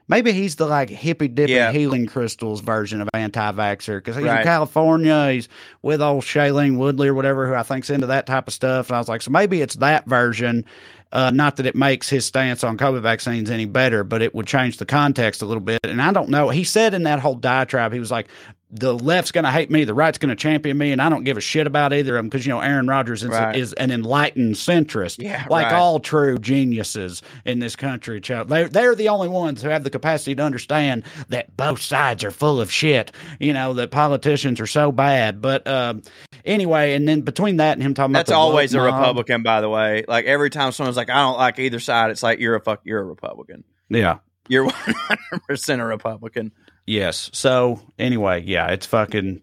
maybe 0.07 0.33
he's 0.33 0.55
the 0.55 0.65
like 0.65 0.89
hippy 0.89 1.27
dippy 1.27 1.53
Yeah. 1.53 1.71
healing 1.71 2.07
crystals 2.07 2.61
version 2.61 2.99
of 2.99 3.09
anti-vaxxer 3.13 3.97
because 3.99 4.15
he's 4.15 4.25
Right. 4.25 4.39
in 4.39 4.43
California. 4.43 5.31
He's 5.31 5.47
with 5.81 6.01
old 6.01 6.23
Shailene 6.23 6.77
Woodley 6.77 7.07
or 7.07 7.13
whatever, 7.13 7.47
who 7.47 7.53
I 7.53 7.63
think's 7.63 7.89
into 7.89 8.07
that 8.07 8.25
type 8.25 8.47
of 8.47 8.53
stuff. 8.53 8.89
And 8.89 8.95
I 8.95 8.99
was 8.99 9.07
like, 9.07 9.21
so 9.21 9.31
maybe 9.31 9.61
it's 9.61 9.75
that 9.75 10.05
version. 10.07 10.65
Uh, 11.13 11.29
not 11.29 11.57
that 11.57 11.67
it 11.67 11.75
makes 11.75 12.09
his 12.09 12.25
stance 12.25 12.63
on 12.63 12.75
COVID 12.75 13.03
vaccines 13.03 13.51
any 13.51 13.65
better, 13.65 14.03
but 14.03 14.23
it 14.23 14.33
would 14.33 14.47
change 14.47 14.77
the 14.77 14.85
context 14.85 15.43
a 15.43 15.45
little 15.45 15.61
bit. 15.61 15.79
And 15.83 16.01
I 16.01 16.11
don't 16.11 16.29
know. 16.29 16.49
He 16.49 16.63
said 16.63 16.95
in 16.95 17.03
that 17.03 17.19
whole 17.19 17.35
diatribe, 17.35 17.93
he 17.93 17.99
was 17.99 18.09
like, 18.09 18.27
the 18.75 18.91
left's 18.93 19.31
going 19.31 19.43
to 19.43 19.51
hate 19.51 19.69
me, 19.69 19.83
the 19.83 19.93
right's 19.93 20.17
going 20.17 20.29
to 20.29 20.35
champion 20.35 20.75
me, 20.77 20.91
and 20.91 20.99
I 20.99 21.07
don't 21.09 21.23
give 21.23 21.37
a 21.37 21.41
shit 21.41 21.67
about 21.67 21.93
either 21.93 22.15
of 22.17 22.19
them 22.19 22.27
because, 22.29 22.43
you 22.45 22.51
know, 22.51 22.59
Aaron 22.59 22.87
Rodgers 22.87 23.21
is, 23.21 23.29
Right. 23.29 23.55
is 23.55 23.71
an 23.73 23.91
enlightened 23.91 24.55
centrist, 24.55 25.21
Yeah, 25.21 25.45
like 25.47 25.67
right. 25.67 25.75
all 25.75 25.99
true 25.99 26.39
geniuses 26.39 27.21
in 27.45 27.59
this 27.59 27.75
country. 27.75 28.19
Chuck. 28.19 28.47
They, 28.47 28.63
they're 28.63 28.95
the 28.95 29.09
only 29.09 29.27
ones 29.27 29.61
who 29.61 29.69
have 29.69 29.83
the 29.83 29.91
capacity 29.91 30.33
to 30.35 30.41
understand 30.43 31.03
that 31.29 31.55
both 31.55 31.81
sides 31.81 32.23
are 32.23 32.31
full 32.31 32.59
of 32.59 32.71
shit, 32.71 33.11
you 33.39 33.53
know, 33.53 33.73
that 33.73 33.91
politicians 33.91 34.59
are 34.59 34.65
so 34.67 34.91
bad. 34.91 35.39
But 35.39 35.67
um, 35.67 36.01
anyway, 36.43 36.93
and 36.93 37.07
then 37.07 37.21
between 37.21 37.57
that 37.57 37.73
and 37.73 37.83
him 37.83 37.93
talking 37.93 38.13
That's 38.13 38.29
about 38.31 38.35
the 38.35 38.39
woke 38.39 38.49
always 38.53 38.73
a 38.73 38.77
mob- 38.79 38.99
Republican, 38.99 39.43
by 39.43 39.61
the 39.61 39.69
way. 39.69 40.03
Like 40.07 40.25
every 40.25 40.49
time 40.49 40.71
someone's 40.71 40.97
like, 40.97 41.11
I 41.11 41.17
don't 41.17 41.37
like 41.37 41.59
either 41.59 41.79
side, 41.79 42.09
it's 42.09 42.23
like 42.23 42.39
you're 42.39 42.55
a 42.55 42.59
fuck, 42.61 42.81
you're 42.85 43.01
a 43.01 43.05
Republican. 43.05 43.63
Yeah. 43.89 44.17
You're 44.49 44.63
100 44.65 45.19
percent 45.47 45.81
a 45.81 45.85
Republican. 45.85 46.51
Yes. 46.85 47.29
So 47.31 47.79
anyway, 47.97 48.43
yeah, 48.45 48.67
it's 48.71 48.85
fucking 48.85 49.41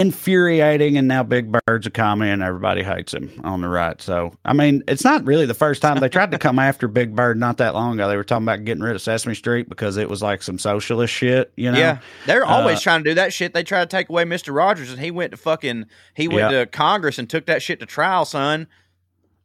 infuriating, 0.00 0.96
and 0.96 1.06
now 1.06 1.22
Big 1.22 1.52
Bird's 1.52 1.86
a 1.86 1.90
commie, 1.90 2.30
and 2.30 2.42
everybody 2.42 2.82
hates 2.82 3.12
him 3.12 3.40
on 3.44 3.60
the 3.60 3.68
right. 3.68 4.00
So 4.00 4.32
I 4.44 4.54
mean, 4.54 4.82
it's 4.88 5.04
not 5.04 5.26
really 5.26 5.44
the 5.44 5.52
first 5.52 5.82
time 5.82 6.00
they 6.00 6.08
tried 6.08 6.30
to 6.30 6.38
come 6.38 6.58
after 6.58 6.88
Big 6.88 7.14
Bird 7.14 7.38
not 7.38 7.58
that 7.58 7.74
long 7.74 7.94
ago. 7.94 8.08
They 8.08 8.16
were 8.16 8.24
talking 8.24 8.44
about 8.44 8.64
getting 8.64 8.82
rid 8.82 8.94
of 8.94 9.02
Sesame 9.02 9.34
Street 9.34 9.68
because 9.68 9.98
it 9.98 10.08
was 10.08 10.22
like 10.22 10.42
some 10.42 10.58
socialist 10.58 11.12
shit. 11.12 11.52
You 11.56 11.72
know? 11.72 11.78
Yeah, 11.78 11.98
they're 12.24 12.46
always 12.46 12.78
Uh, 12.78 12.80
trying 12.80 13.04
to 13.04 13.10
do 13.10 13.14
that 13.16 13.34
shit. 13.34 13.52
They 13.52 13.64
try 13.64 13.80
to 13.80 13.86
take 13.86 14.08
away 14.08 14.24
Mister 14.24 14.52
Rogers, 14.52 14.90
and 14.90 14.98
he 14.98 15.10
went 15.10 15.32
to 15.32 15.36
fucking 15.36 15.84
he 16.14 16.26
went 16.26 16.52
Yeah. 16.52 16.60
to 16.60 16.66
Congress 16.66 17.18
and 17.18 17.28
took 17.28 17.44
that 17.46 17.60
shit 17.60 17.80
to 17.80 17.86
trial, 17.86 18.24
son. 18.24 18.66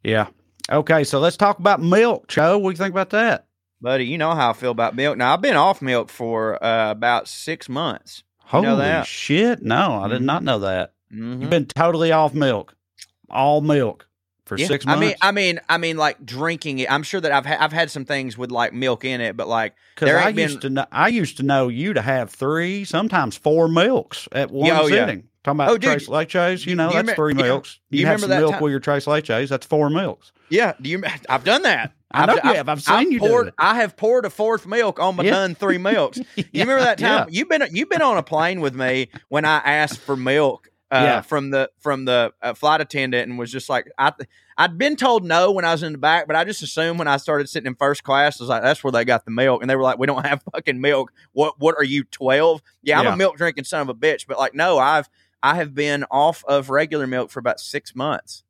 Yeah. 0.02 0.28
Okay, 0.72 1.04
so 1.04 1.18
let's 1.18 1.36
talk 1.36 1.58
about 1.58 1.82
milk, 1.82 2.28
Joe. 2.28 2.56
What 2.56 2.70
do 2.70 2.72
you 2.72 2.78
think 2.78 2.94
about 2.94 3.10
that? 3.10 3.44
Buddy, 3.80 4.06
you 4.06 4.16
know 4.18 4.34
how 4.34 4.50
I 4.50 4.52
feel 4.54 4.70
about 4.70 4.96
milk. 4.96 5.18
Now 5.18 5.34
I've 5.34 5.42
been 5.42 5.56
off 5.56 5.82
milk 5.82 6.08
for 6.08 6.62
uh, 6.64 6.90
about 6.90 7.28
six 7.28 7.68
months. 7.68 8.22
You 8.52 8.60
Holy 8.62 8.76
that? 8.76 9.06
shit! 9.06 9.62
No, 9.62 10.02
I 10.02 10.08
did 10.08 10.20
Mhm. 10.22 10.24
not 10.26 10.42
know 10.44 10.58
that. 10.60 10.92
Mhm. 11.12 11.40
You've 11.40 11.50
been 11.50 11.66
totally 11.66 12.12
off 12.12 12.34
milk, 12.34 12.76
all 13.30 13.60
milk 13.60 14.06
for 14.46 14.56
Yeah. 14.58 14.66
six 14.68 14.86
I 14.86 14.90
months. 14.90 15.00
mean, 15.00 15.14
I 15.22 15.32
mean, 15.32 15.60
I 15.68 15.78
mean, 15.78 15.96
like 15.96 16.24
drinking 16.24 16.78
it. 16.78 16.90
I'm 16.92 17.02
sure 17.02 17.20
that 17.20 17.32
I've 17.32 17.46
ha- 17.46 17.56
I've 17.58 17.72
had 17.72 17.90
some 17.90 18.04
things 18.04 18.38
with 18.38 18.50
like 18.50 18.72
milk 18.72 19.04
in 19.04 19.20
it, 19.20 19.36
but 19.36 19.48
like 19.48 19.74
Because 19.94 20.06
there 20.06 20.18
I 20.18 20.28
ain't 20.28 20.38
used 20.38 20.60
to 20.62 20.70
know, 20.70 20.86
I 20.92 21.08
used 21.08 21.36
to 21.38 21.42
know 21.42 21.68
you 21.68 21.94
to 21.94 22.02
have 22.02 22.30
three, 22.30 22.84
sometimes 22.84 23.36
four 23.36 23.66
milks 23.68 24.28
at 24.32 24.50
one 24.50 24.66
Yeah, 24.68 24.80
oh, 24.82 24.86
yeah. 24.86 25.06
sitting. 25.06 25.24
Talking 25.42 25.56
about 25.60 25.70
Oh, 25.70 25.78
dude, 25.78 25.90
tres 25.90 26.08
leches, 26.08 26.64
you 26.66 26.74
know, 26.74 26.88
you 26.88 26.94
that's 26.94 27.10
remem- 27.10 27.16
three 27.16 27.34
yeah. 27.36 27.42
milks. 27.42 27.80
You, 27.90 28.00
you 28.00 28.06
have 28.06 28.16
remember 28.22 28.22
some 28.22 28.30
that 28.30 28.40
milk 28.40 28.52
time- 28.52 28.62
with 28.62 28.70
your 28.70 28.80
tres 28.80 29.04
leches, 29.06 29.48
that's 29.48 29.66
four 29.66 29.90
milks. 29.90 30.32
Yeah, 30.48 30.72
do 30.80 30.88
you? 30.90 31.02
I've 31.28 31.44
done 31.44 31.62
that. 31.62 31.92
I 32.14 32.26
know 32.26 32.34
you 32.34 32.54
have. 32.54 32.68
I've 32.68 32.82
seen 32.82 33.12
you 33.12 33.20
do 33.20 33.26
poured, 33.28 33.48
it. 33.48 33.54
I 33.58 33.76
have 33.76 33.96
poured 33.96 34.24
a 34.24 34.30
fourth 34.30 34.66
milk 34.66 34.98
on 35.00 35.16
my 35.16 35.24
Yeah. 35.24 35.30
done 35.32 35.54
three 35.54 35.78
milks. 35.78 36.18
You 36.36 36.44
remember 36.60 36.80
that 36.84 36.98
time? 36.98 37.28
yeah. 37.28 37.38
You've 37.38 37.48
been 37.48 37.66
you've 37.72 37.88
been 37.88 38.02
on 38.02 38.16
a 38.16 38.22
plane 38.22 38.60
with 38.60 38.74
me 38.74 39.08
when 39.28 39.44
I 39.44 39.56
asked 39.58 39.98
for 40.00 40.16
milk 40.16 40.70
uh, 40.90 41.00
Yeah. 41.02 41.20
from 41.22 41.50
the 41.50 41.70
from 41.80 42.04
the 42.04 42.32
uh, 42.42 42.54
flight 42.54 42.80
attendant 42.80 43.28
and 43.28 43.38
was 43.38 43.50
just 43.50 43.68
like 43.68 43.90
I 43.98 44.12
I'd 44.56 44.78
been 44.78 44.94
told 44.94 45.24
no 45.24 45.50
when 45.50 45.64
I 45.64 45.72
was 45.72 45.82
in 45.82 45.90
the 45.92 45.98
back, 45.98 46.28
but 46.28 46.36
I 46.36 46.44
just 46.44 46.62
assumed 46.62 47.00
when 47.00 47.08
I 47.08 47.16
started 47.16 47.48
sitting 47.48 47.66
in 47.66 47.74
first 47.74 48.04
class, 48.04 48.40
I 48.40 48.44
was 48.44 48.48
like, 48.48 48.62
that's 48.62 48.84
where 48.84 48.92
they 48.92 49.04
got 49.04 49.24
the 49.24 49.32
milk, 49.32 49.62
and 49.62 49.68
they 49.68 49.74
were 49.74 49.82
like, 49.82 49.98
we 49.98 50.06
don't 50.06 50.24
have 50.24 50.42
fucking 50.52 50.80
milk. 50.80 51.12
What 51.32 51.58
what 51.58 51.74
are 51.76 51.82
you 51.84 52.04
twelve? 52.04 52.62
Yeah, 52.82 53.00
I'm 53.00 53.06
Yeah. 53.06 53.14
a 53.14 53.16
milk 53.16 53.36
drinking 53.36 53.64
son 53.64 53.80
of 53.82 53.88
a 53.88 53.94
bitch, 53.94 54.26
but 54.28 54.38
like 54.38 54.54
no, 54.54 54.78
I've 54.78 55.08
I 55.42 55.56
have 55.56 55.74
been 55.74 56.04
off 56.10 56.44
of 56.46 56.70
regular 56.70 57.06
milk 57.08 57.30
for 57.30 57.40
about 57.40 57.58
six 57.60 57.94
months 57.96 58.44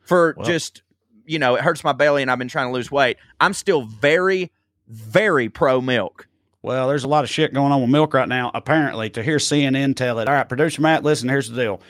for 0.00 0.34
Well. 0.36 0.46
just 0.46 0.82
you 1.28 1.38
know 1.38 1.54
it 1.54 1.62
hurts 1.62 1.84
my 1.84 1.92
belly 1.92 2.22
and 2.22 2.30
I've 2.30 2.38
been 2.38 2.48
trying 2.48 2.68
to 2.68 2.72
lose 2.72 2.90
weight. 2.90 3.18
I'm 3.40 3.54
still 3.54 3.82
very 3.82 4.50
very 4.88 5.48
pro 5.48 5.80
milk. 5.80 6.26
Well, 6.62 6.88
there's 6.88 7.04
a 7.04 7.08
lot 7.08 7.24
of 7.24 7.30
shit 7.30 7.54
going 7.54 7.72
on 7.72 7.80
with 7.80 7.90
milk 7.90 8.14
right 8.14 8.28
now, 8.28 8.50
apparently, 8.52 9.10
to 9.10 9.22
hear 9.22 9.36
CNN 9.36 9.94
tell 9.94 10.18
it. 10.18 10.28
All 10.28 10.34
right, 10.34 10.48
producer 10.48 10.82
Matt, 10.82 11.04
listen, 11.04 11.28
here's 11.28 11.48
the 11.48 11.56
deal. 11.62 11.80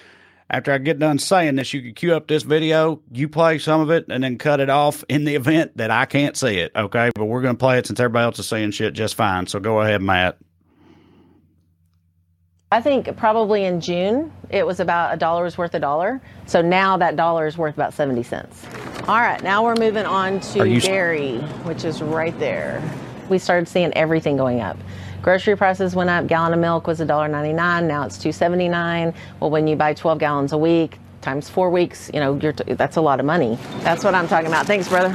After 0.50 0.72
I 0.72 0.78
get 0.78 0.98
done 0.98 1.18
saying 1.18 1.56
this, 1.56 1.74
you 1.74 1.82
can 1.82 1.94
cue 1.94 2.14
up 2.14 2.26
this 2.26 2.42
video, 2.42 3.02
you 3.12 3.28
play 3.28 3.58
some 3.58 3.80
of 3.80 3.90
it, 3.90 4.06
and 4.08 4.24
then 4.24 4.38
cut 4.38 4.60
it 4.60 4.70
off 4.70 5.04
in 5.08 5.24
the 5.24 5.34
event 5.34 5.76
that 5.76 5.90
I 5.90 6.06
can't 6.06 6.36
see 6.36 6.58
it, 6.58 6.72
okay? 6.74 7.10
But 7.14 7.26
we're 7.26 7.42
going 7.42 7.54
to 7.54 7.58
play 7.58 7.78
it 7.78 7.86
since 7.86 8.00
everybody 8.00 8.24
else 8.24 8.38
is 8.38 8.48
seeing 8.48 8.70
shit 8.70 8.94
just 8.94 9.14
fine. 9.14 9.46
So 9.46 9.60
go 9.60 9.80
ahead, 9.80 10.00
Matt. 10.00 10.38
I 12.70 12.82
think 12.82 13.16
probably 13.16 13.64
in 13.64 13.80
June 13.80 14.30
it 14.50 14.66
was 14.66 14.78
about 14.78 15.14
a 15.14 15.16
dollar's 15.16 15.56
worth 15.56 15.74
a 15.74 15.78
dollar. 15.80 16.20
So 16.46 16.60
now 16.60 16.98
that 16.98 17.16
dollar 17.16 17.46
is 17.46 17.56
worth 17.56 17.74
about 17.74 17.94
70 17.94 18.22
cents. 18.22 18.62
All 19.08 19.20
right, 19.20 19.42
now 19.42 19.64
we're 19.64 19.74
moving 19.74 20.04
on 20.04 20.40
to 20.40 20.68
you- 20.68 20.80
dairy, 20.80 21.38
which 21.64 21.84
is 21.84 22.02
right 22.02 22.38
there. 22.38 22.82
We 23.30 23.38
started 23.38 23.68
seeing 23.68 23.92
everything 23.94 24.36
going 24.36 24.60
up. 24.60 24.76
Grocery 25.22 25.56
prices 25.56 25.94
went 25.94 26.10
up. 26.10 26.26
Gallon 26.26 26.52
of 26.52 26.60
milk 26.60 26.86
was 26.86 27.00
$1.99. 27.00 27.86
Now 27.86 28.04
it's 28.04 28.18
$2.79. 28.18 29.14
Well, 29.40 29.50
when 29.50 29.66
you 29.66 29.74
buy 29.74 29.94
12 29.94 30.18
gallons 30.18 30.52
a 30.52 30.58
week 30.58 30.98
times 31.22 31.48
four 31.48 31.70
weeks, 31.70 32.10
you 32.14 32.20
know, 32.20 32.38
you're 32.40 32.52
t- 32.52 32.74
that's 32.74 32.96
a 32.96 33.00
lot 33.00 33.18
of 33.18 33.26
money. 33.26 33.58
That's 33.80 34.04
what 34.04 34.14
I'm 34.14 34.28
talking 34.28 34.46
about. 34.46 34.66
Thanks, 34.66 34.88
brother. 34.88 35.08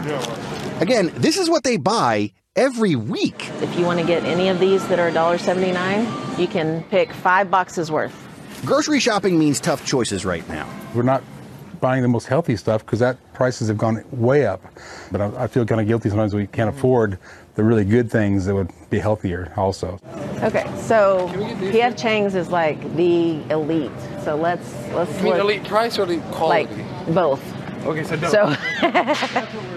Again, 0.81 1.11
this 1.15 1.37
is 1.37 1.49
what 1.49 1.63
they 1.63 1.77
buy 1.77 2.31
every 2.55 2.95
week. 2.95 3.49
If 3.61 3.77
you 3.77 3.85
want 3.85 3.99
to 3.99 4.05
get 4.05 4.23
any 4.25 4.47
of 4.49 4.59
these 4.59 4.87
that 4.87 4.99
are 4.99 5.09
$1.79, 5.11 6.39
you 6.39 6.47
can 6.47 6.83
pick 6.83 7.11
five 7.13 7.49
boxes 7.49 7.91
worth. 7.91 8.13
Grocery 8.65 8.99
shopping 8.99 9.37
means 9.37 9.59
tough 9.59 9.85
choices 9.85 10.23
right 10.25 10.47
now. 10.47 10.67
We're 10.93 11.01
not 11.03 11.23
buying 11.81 12.01
the 12.01 12.07
most 12.07 12.27
healthy 12.27 12.55
stuff 12.55 12.85
because 12.85 12.99
that 12.99 13.17
prices 13.33 13.67
have 13.67 13.77
gone 13.77 14.03
way 14.11 14.45
up. 14.45 14.61
But 15.11 15.19
I, 15.21 15.43
I 15.43 15.47
feel 15.47 15.65
kind 15.65 15.81
of 15.81 15.87
guilty 15.87 16.09
sometimes 16.09 16.33
we 16.33 16.47
can't 16.47 16.69
afford 16.69 17.17
the 17.55 17.63
really 17.63 17.83
good 17.83 18.09
things 18.09 18.45
that 18.45 18.55
would 18.55 18.71
be 18.89 18.99
healthier 18.99 19.51
also. 19.57 19.99
Okay, 20.43 20.63
so 20.77 21.27
PF 21.33 21.97
Chang's 22.01 22.35
is 22.35 22.49
like 22.49 22.79
the 22.95 23.41
elite. 23.51 23.91
So 24.23 24.35
let's 24.35 24.73
let's 24.93 25.11
You 25.17 25.23
mean 25.23 25.33
look- 25.33 25.41
elite 25.41 25.63
price 25.65 25.99
or 25.99 26.03
elite 26.03 26.23
quality? 26.31 26.73
like 26.73 27.13
both. 27.13 27.41
okay, 27.85 28.03
so 28.03 28.15
no. 28.15 28.29
So 28.29 28.55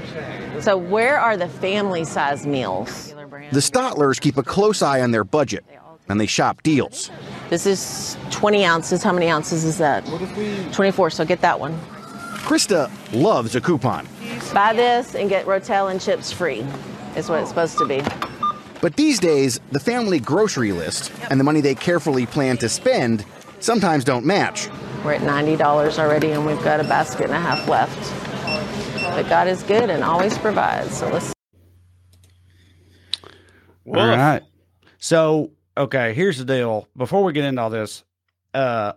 so 0.60 0.76
where 0.76 1.18
are 1.18 1.36
the 1.36 1.48
family 1.48 2.04
size 2.04 2.46
meals? 2.46 3.14
The 3.52 3.60
Stotlers 3.60 4.20
keep 4.20 4.36
a 4.36 4.42
close 4.42 4.82
eye 4.82 5.00
on 5.00 5.10
their 5.10 5.24
budget 5.24 5.64
and 6.08 6.20
they 6.20 6.26
shop 6.26 6.62
deals. 6.62 7.10
This 7.50 7.66
is 7.66 8.16
20 8.30 8.64
ounces. 8.64 9.02
How 9.02 9.12
many 9.12 9.28
ounces 9.28 9.64
is 9.64 9.78
that? 9.78 10.04
24. 10.72 11.10
So 11.10 11.24
get 11.24 11.40
that 11.40 11.58
one. 11.58 11.78
Krista 12.46 12.90
loves 13.12 13.56
a 13.56 13.60
coupon. 13.60 14.06
Buy 14.54 14.72
this 14.72 15.14
and 15.14 15.28
get 15.28 15.46
Rotel 15.46 15.90
and 15.90 16.00
chips 16.00 16.30
free, 16.30 16.64
is 17.16 17.28
what 17.28 17.40
it's 17.40 17.48
supposed 17.48 17.76
to 17.78 17.86
be. 17.86 18.02
But 18.80 18.94
these 18.96 19.18
days, 19.18 19.58
the 19.72 19.80
family 19.80 20.20
grocery 20.20 20.72
list 20.72 21.10
and 21.30 21.40
the 21.40 21.44
money 21.44 21.60
they 21.60 21.74
carefully 21.74 22.26
plan 22.26 22.56
to 22.58 22.68
spend 22.68 23.24
sometimes 23.58 24.04
don't 24.04 24.24
match. 24.24 24.68
We're 25.04 25.14
at 25.14 25.22
$90 25.22 25.98
already 25.98 26.32
and 26.32 26.46
we've 26.46 26.62
got 26.62 26.78
a 26.78 26.84
basket 26.84 27.24
and 27.24 27.34
a 27.34 27.40
half 27.40 27.68
left. 27.68 28.25
But 29.14 29.28
God 29.28 29.48
is 29.48 29.62
good 29.62 29.88
and 29.90 30.04
always 30.04 30.36
provides. 30.38 30.96
So 30.96 31.08
let's 31.08 31.32
All 33.86 33.94
right. 33.94 34.42
So, 34.98 35.52
okay, 35.76 36.12
here's 36.14 36.38
the 36.38 36.44
deal. 36.44 36.88
Before 36.96 37.22
we 37.24 37.32
get 37.32 37.44
into 37.44 37.62
all 37.62 37.70
this, 37.70 38.04
uh, 38.52 38.92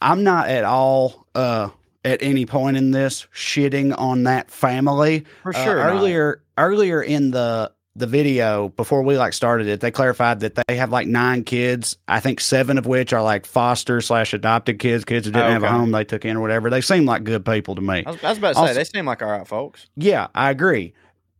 I'm 0.00 0.22
not 0.22 0.48
at 0.48 0.64
all 0.64 1.26
uh, 1.34 1.70
at 2.04 2.22
any 2.22 2.46
point 2.46 2.76
in 2.76 2.90
this 2.90 3.26
shitting 3.34 3.94
on 3.98 4.24
that 4.24 4.50
family. 4.50 5.24
For 5.42 5.54
Uh, 5.56 5.64
sure 5.64 5.76
not. 5.78 5.90
earlier, 5.94 6.42
earlier 6.58 7.02
in 7.02 7.30
the 7.30 7.72
the 7.96 8.06
video 8.06 8.70
before 8.70 9.02
we 9.02 9.16
like 9.16 9.32
started 9.32 9.68
it, 9.68 9.80
they 9.80 9.90
clarified 9.90 10.40
that 10.40 10.54
they 10.66 10.76
have 10.76 10.90
like 10.90 11.06
nine 11.06 11.44
kids. 11.44 11.96
I 12.08 12.18
think 12.20 12.40
seven 12.40 12.76
of 12.78 12.86
which 12.86 13.12
are 13.12 13.22
like 13.22 13.46
foster 13.46 14.00
slash 14.00 14.34
adopted 14.34 14.78
kids, 14.80 15.04
kids 15.04 15.26
who 15.26 15.32
didn't 15.32 15.46
Oh, 15.48 15.52
have 15.52 15.62
a 15.62 15.70
home 15.70 15.92
they 15.92 16.04
took 16.04 16.24
in 16.24 16.36
or 16.36 16.40
whatever. 16.40 16.70
They 16.70 16.80
seem 16.80 17.04
like 17.06 17.22
good 17.24 17.44
people 17.44 17.74
to 17.76 17.80
me. 17.80 18.02
I 18.04 18.10
was, 18.10 18.24
I 18.24 18.28
was 18.30 18.38
about 18.38 18.56
to 18.56 18.66
say 18.66 18.74
they 18.74 18.84
seem 18.84 19.06
like 19.06 19.22
all 19.22 19.28
right 19.30 19.46
folks. 19.46 19.86
Yeah, 19.96 20.26
I 20.34 20.50
agree. 20.50 20.92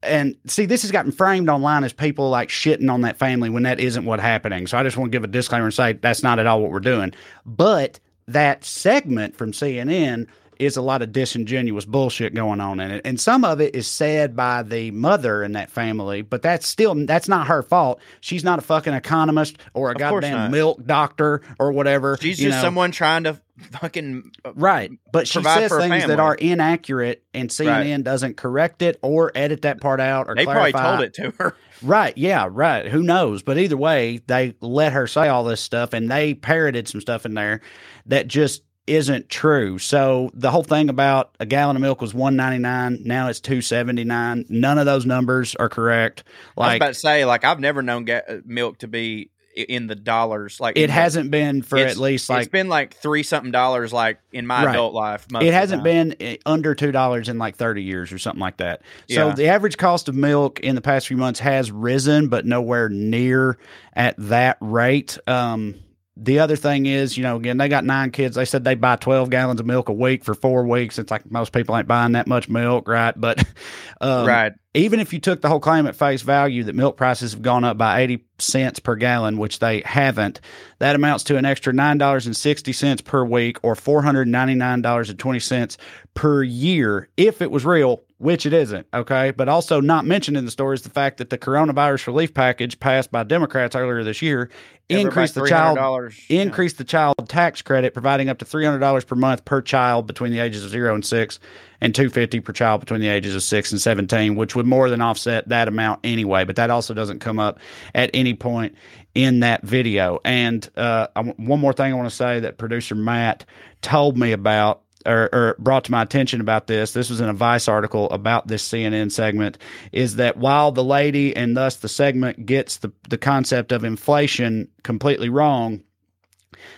And 0.02 0.36
see, 0.46 0.66
this 0.66 0.82
has 0.82 0.90
gotten 0.92 1.10
framed 1.12 1.48
online 1.48 1.82
as 1.82 1.92
people 1.92 2.28
like 2.30 2.50
shitting 2.50 2.92
on 2.92 3.00
that 3.00 3.16
family 3.16 3.48
when 3.50 3.62
that 3.62 3.80
isn't 3.80 4.04
what 4.04 4.20
happening. 4.20 4.66
So 4.66 4.76
I 4.78 4.82
just 4.82 4.96
want 4.96 5.10
to 5.10 5.16
give 5.16 5.24
a 5.24 5.28
disclaimer 5.28 5.64
and 5.64 5.74
say 5.74 5.94
that's 5.94 6.22
not 6.22 6.38
at 6.38 6.46
all 6.46 6.60
what 6.60 6.70
we're 6.70 6.80
doing. 6.80 7.14
But 7.46 7.98
that 8.28 8.64
segment 8.64 9.34
from 9.34 9.52
CNN 9.52 10.28
is 10.58 10.76
a 10.76 10.82
lot 10.82 11.02
of 11.02 11.12
disingenuous 11.12 11.84
bullshit 11.84 12.34
going 12.34 12.60
on 12.60 12.80
in 12.80 12.90
it. 12.90 13.02
And 13.04 13.20
some 13.20 13.44
of 13.44 13.60
it 13.60 13.74
is 13.74 13.86
said 13.86 14.36
by 14.36 14.62
the 14.62 14.90
mother 14.90 15.42
in 15.42 15.52
that 15.52 15.70
family, 15.70 16.22
but 16.22 16.42
that's 16.42 16.66
still 16.66 16.94
that's 17.06 17.28
not 17.28 17.46
her 17.46 17.62
fault. 17.62 18.00
She's 18.20 18.44
not 18.44 18.58
a 18.58 18.62
fucking 18.62 18.94
economist 18.94 19.58
or 19.74 19.90
a 19.90 19.92
Of 19.92 19.98
goddamn 19.98 20.50
milk 20.50 20.84
doctor 20.84 21.42
or 21.58 21.72
whatever. 21.72 22.18
She's 22.20 22.38
just 22.38 22.56
know. 22.56 22.62
someone 22.62 22.90
trying 22.90 23.24
to 23.24 23.40
fucking 23.72 24.32
uh, 24.44 24.52
Right. 24.54 24.90
But 25.12 25.28
she 25.28 25.42
says 25.42 25.70
things 25.72 26.06
that 26.06 26.20
are 26.20 26.34
inaccurate 26.34 27.22
and 27.32 27.48
CNN 27.48 28.04
doesn't 28.04 28.36
correct 28.36 28.82
it 28.82 28.98
or 29.02 29.32
edit 29.34 29.62
that 29.62 29.80
part 29.80 30.00
out 30.00 30.28
or 30.28 30.34
They 30.34 30.44
probably 30.44 30.72
told 30.72 31.00
it 31.00 31.14
to 31.14 31.32
her. 31.38 31.56
Right, 31.82 32.16
yeah, 32.16 32.48
right. 32.50 32.86
Who 32.86 33.02
knows? 33.02 33.42
But 33.42 33.58
either 33.58 33.76
way, 33.76 34.22
they 34.26 34.54
let 34.60 34.92
her 34.92 35.06
say 35.06 35.28
all 35.28 35.44
this 35.44 35.60
stuff 35.60 35.92
and 35.92 36.10
they 36.10 36.32
parroted 36.32 36.88
some 36.88 37.00
stuff 37.00 37.26
in 37.26 37.34
there 37.34 37.60
that 38.06 38.26
just 38.26 38.62
isn't 38.86 39.28
true. 39.28 39.78
So 39.78 40.30
the 40.34 40.50
whole 40.50 40.62
thing 40.64 40.88
about 40.88 41.34
a 41.40 41.46
gallon 41.46 41.76
of 41.76 41.82
milk 41.82 42.00
was 42.00 42.12
one 42.14 42.36
ninety 42.36 42.58
nine, 42.58 42.98
now 43.04 43.28
it's 43.28 43.40
two 43.40 43.60
seventy 43.60 44.04
nine. 44.04 44.44
None 44.48 44.78
of 44.78 44.86
those 44.86 45.06
numbers 45.06 45.54
are 45.56 45.68
correct. 45.68 46.24
I 46.26 46.60
was 46.60 46.66
Like 46.66 46.76
about 46.76 46.88
to 46.88 46.94
say, 46.94 47.24
like 47.24 47.44
I've 47.44 47.60
never 47.60 47.82
known 47.82 48.04
ga- 48.04 48.22
uh, 48.28 48.36
milk 48.44 48.78
to 48.78 48.88
be 48.88 49.30
in 49.56 49.86
the 49.86 49.94
dollars. 49.94 50.58
Like 50.58 50.76
it 50.76 50.90
hasn't 50.90 51.30
been 51.30 51.62
for 51.62 51.78
at 51.78 51.96
least 51.96 52.28
like 52.28 52.40
it's 52.42 52.50
been 52.50 52.68
like 52.68 52.94
three 52.96 53.22
something 53.22 53.52
dollars. 53.52 53.92
Like 53.92 54.18
in 54.32 54.46
my 54.48 54.64
Right. 54.64 54.72
adult 54.72 54.94
life, 54.94 55.30
most 55.30 55.44
it 55.44 55.54
hasn't 55.54 55.84
been 55.84 56.16
uh, 56.20 56.34
under 56.44 56.74
two 56.74 56.90
dollars 56.90 57.28
in 57.28 57.38
like 57.38 57.54
thirty 57.56 57.84
years 57.84 58.12
or 58.12 58.18
something 58.18 58.40
like 58.40 58.56
that. 58.56 58.82
So 59.08 59.28
Yeah. 59.28 59.34
the 59.34 59.46
average 59.46 59.76
cost 59.76 60.08
of 60.08 60.16
milk 60.16 60.58
in 60.60 60.74
the 60.74 60.80
past 60.80 61.06
few 61.06 61.16
months 61.16 61.38
has 61.38 61.70
risen, 61.70 62.26
but 62.28 62.44
nowhere 62.44 62.88
near 62.88 63.56
at 63.94 64.16
that 64.18 64.56
rate. 64.60 65.16
Um, 65.28 65.76
the 66.16 66.38
other 66.38 66.56
thing 66.56 66.86
is, 66.86 67.16
you 67.16 67.22
know, 67.22 67.36
again, 67.36 67.56
they 67.58 67.68
got 67.68 67.84
nine 67.84 68.10
kids. 68.10 68.36
They 68.36 68.44
said 68.44 68.64
they 68.64 68.74
buy 68.74 68.96
twelve 68.96 69.30
gallons 69.30 69.60
of 69.60 69.66
milk 69.66 69.88
a 69.88 69.92
week 69.92 70.24
for 70.24 70.34
four 70.34 70.66
weeks. 70.66 70.98
It's 70.98 71.10
like 71.10 71.30
most 71.30 71.52
people 71.52 71.76
ain't 71.76 71.88
buying 71.88 72.12
that 72.12 72.26
much 72.26 72.48
milk, 72.48 72.88
right? 72.88 73.18
But 73.18 73.44
um, 74.00 74.26
Right. 74.26 74.52
Even 74.74 74.98
if 74.98 75.12
you 75.12 75.20
took 75.20 75.40
the 75.40 75.48
whole 75.48 75.60
claim 75.60 75.86
at 75.86 75.94
face 75.94 76.22
value 76.22 76.64
that 76.64 76.74
milk 76.74 76.96
prices 76.96 77.32
have 77.32 77.42
gone 77.42 77.62
up 77.62 77.78
by 77.78 78.00
80 78.00 78.24
cents 78.40 78.80
per 78.80 78.96
gallon, 78.96 79.38
which 79.38 79.60
they 79.60 79.82
haven't, 79.82 80.40
that 80.80 80.96
amounts 80.96 81.22
to 81.24 81.36
an 81.36 81.44
extra 81.44 81.72
$9.60 81.72 83.04
per 83.04 83.24
week 83.24 83.58
or 83.62 83.76
$499.20 83.76 85.76
per 86.14 86.42
year 86.42 87.08
if 87.16 87.40
it 87.40 87.52
was 87.52 87.64
real, 87.64 88.02
which 88.18 88.46
it 88.46 88.52
isn't. 88.52 88.84
Okay. 88.92 89.30
But 89.30 89.48
also 89.48 89.80
not 89.80 90.06
mentioned 90.06 90.36
in 90.36 90.44
the 90.44 90.50
story 90.50 90.74
is 90.74 90.82
the 90.82 90.90
fact 90.90 91.18
that 91.18 91.30
the 91.30 91.38
coronavirus 91.38 92.08
relief 92.08 92.34
package 92.34 92.80
passed 92.80 93.12
by 93.12 93.22
Democrats 93.22 93.76
earlier 93.76 94.02
this 94.02 94.22
year 94.22 94.50
Yeah, 94.88 94.96
they're 94.98 95.06
increased 95.06 95.36
the 95.36 95.46
child 95.46 95.78
$300, 95.78 96.30
increased 96.30 96.78
the 96.78 96.84
child 96.84 97.14
tax 97.28 97.62
credit, 97.62 97.94
providing 97.94 98.28
up 98.28 98.38
to 98.38 98.44
three 98.44 98.64
hundred 98.64 98.80
dollars 98.80 99.04
per 99.04 99.14
month 99.14 99.44
per 99.44 99.62
child 99.62 100.08
between 100.08 100.32
the 100.32 100.40
ages 100.40 100.64
of 100.64 100.70
zero 100.70 100.94
and 100.94 101.04
six, 101.06 101.38
and 101.80 101.94
two 101.94 102.10
fifty 102.10 102.40
per 102.40 102.52
child 102.52 102.80
between 102.80 103.00
the 103.00 103.08
ages 103.08 103.34
of 103.34 103.42
six 103.42 103.72
and 103.72 103.80
seventeen, 103.80 104.36
which 104.36 104.54
would 104.56 104.66
more 104.66 104.90
than 104.90 105.00
offset 105.00 105.48
that 105.48 105.68
amount 105.68 106.00
anyway. 106.04 106.44
But 106.44 106.56
that 106.56 106.70
also 106.70 106.94
doesn't 106.94 107.20
come 107.20 107.38
up 107.38 107.58
at 107.94 108.10
any 108.14 108.34
point 108.34 108.74
in 109.14 109.40
that 109.40 109.62
video. 109.62 110.20
And 110.24 110.68
uh, 110.76 111.08
one 111.36 111.60
more 111.60 111.72
thing 111.72 111.92
I 111.92 111.96
want 111.96 112.08
to 112.08 112.14
say 112.14 112.40
that 112.40 112.58
producer 112.58 112.94
Matt 112.94 113.44
told 113.82 114.16
me 114.16 114.32
about. 114.32 114.80
Or, 115.06 115.28
or 115.34 115.56
brought 115.58 115.84
to 115.84 115.90
my 115.90 116.00
attention 116.00 116.40
about 116.40 116.66
this. 116.66 116.94
This 116.94 117.10
was 117.10 117.20
in 117.20 117.28
a 117.28 117.34
Vice 117.34 117.68
article 117.68 118.08
about 118.08 118.46
this 118.46 118.66
CNN 118.66 119.12
segment. 119.12 119.58
Is 119.92 120.16
that 120.16 120.38
while 120.38 120.72
the 120.72 120.82
lady 120.82 121.36
and 121.36 121.54
thus 121.54 121.76
the 121.76 121.90
segment 121.90 122.46
gets 122.46 122.78
the 122.78 122.90
the 123.10 123.18
concept 123.18 123.70
of 123.70 123.84
inflation 123.84 124.66
completely 124.82 125.28
wrong, 125.28 125.82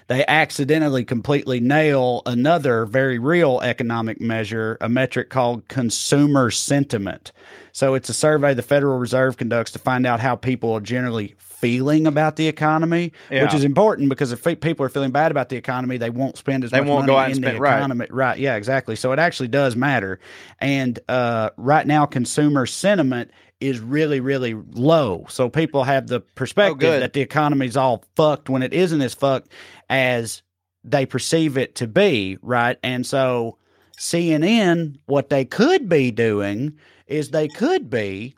they 0.08 0.24
accidentally 0.26 1.04
completely 1.04 1.60
nail 1.60 2.22
another 2.26 2.86
very 2.86 3.18
real 3.18 3.60
economic 3.62 4.20
measure, 4.20 4.76
a 4.80 4.88
metric 4.88 5.30
called 5.30 5.66
consumer 5.68 6.50
sentiment. 6.50 7.32
So 7.72 7.94
it's 7.94 8.08
a 8.08 8.14
survey 8.14 8.54
the 8.54 8.62
Federal 8.62 8.98
Reserve 8.98 9.36
conducts 9.36 9.72
to 9.72 9.78
find 9.78 10.06
out 10.06 10.20
how 10.20 10.34
people 10.36 10.72
are 10.72 10.80
generally 10.80 11.34
feeling 11.38 12.06
about 12.06 12.36
the 12.36 12.48
economy, 12.48 13.12
which 13.30 13.54
is 13.54 13.64
important 13.64 14.08
because 14.08 14.30
if 14.32 14.42
people 14.60 14.84
are 14.84 14.88
feeling 14.90 15.10
bad 15.10 15.30
about 15.30 15.48
the 15.48 15.56
economy, 15.56 15.96
they 15.96 16.10
won't 16.10 16.36
spend 16.36 16.64
as 16.64 16.70
They 16.70 16.80
much 16.80 16.88
won't 16.88 17.00
money 17.06 17.12
go 17.12 17.16
out 17.18 17.24
and 17.26 17.36
in 17.36 17.40
the 17.42 17.48
spend- 17.48 17.60
right. 17.60 17.76
economy. 17.78 18.06
Right. 18.10 18.38
Yeah, 18.38 18.56
exactly. 18.56 18.94
So 18.96 19.12
it 19.12 19.18
actually 19.18 19.48
does 19.48 19.74
matter. 19.76 20.20
And 20.60 20.98
uh, 21.08 21.50
right 21.56 21.86
now, 21.86 22.04
consumer 22.06 22.66
sentiment 22.66 23.30
is 23.58 23.80
really, 23.80 24.20
really 24.20 24.52
low. 24.72 25.24
So 25.30 25.48
people 25.48 25.84
have 25.84 26.08
the 26.08 26.20
perspective 26.20 26.78
good. 26.78 27.00
that 27.02 27.14
the 27.14 27.22
economy's 27.22 27.74
all 27.76 28.04
fucked 28.14 28.50
when 28.50 28.62
it 28.62 28.74
isn't 28.74 29.00
as 29.00 29.14
fucked 29.14 29.48
as 29.90 30.42
they 30.84 31.06
perceive 31.06 31.56
it 31.58 31.74
to 31.76 31.86
be. 31.86 32.38
Right. 32.42 32.78
And 32.82 33.06
so 33.06 33.58
CNN, 33.98 34.98
what 35.06 35.30
they 35.30 35.44
could 35.44 35.88
be 35.88 36.10
doing 36.10 36.78
is 37.06 37.30
they 37.30 37.48
could 37.48 37.88
be 37.90 38.34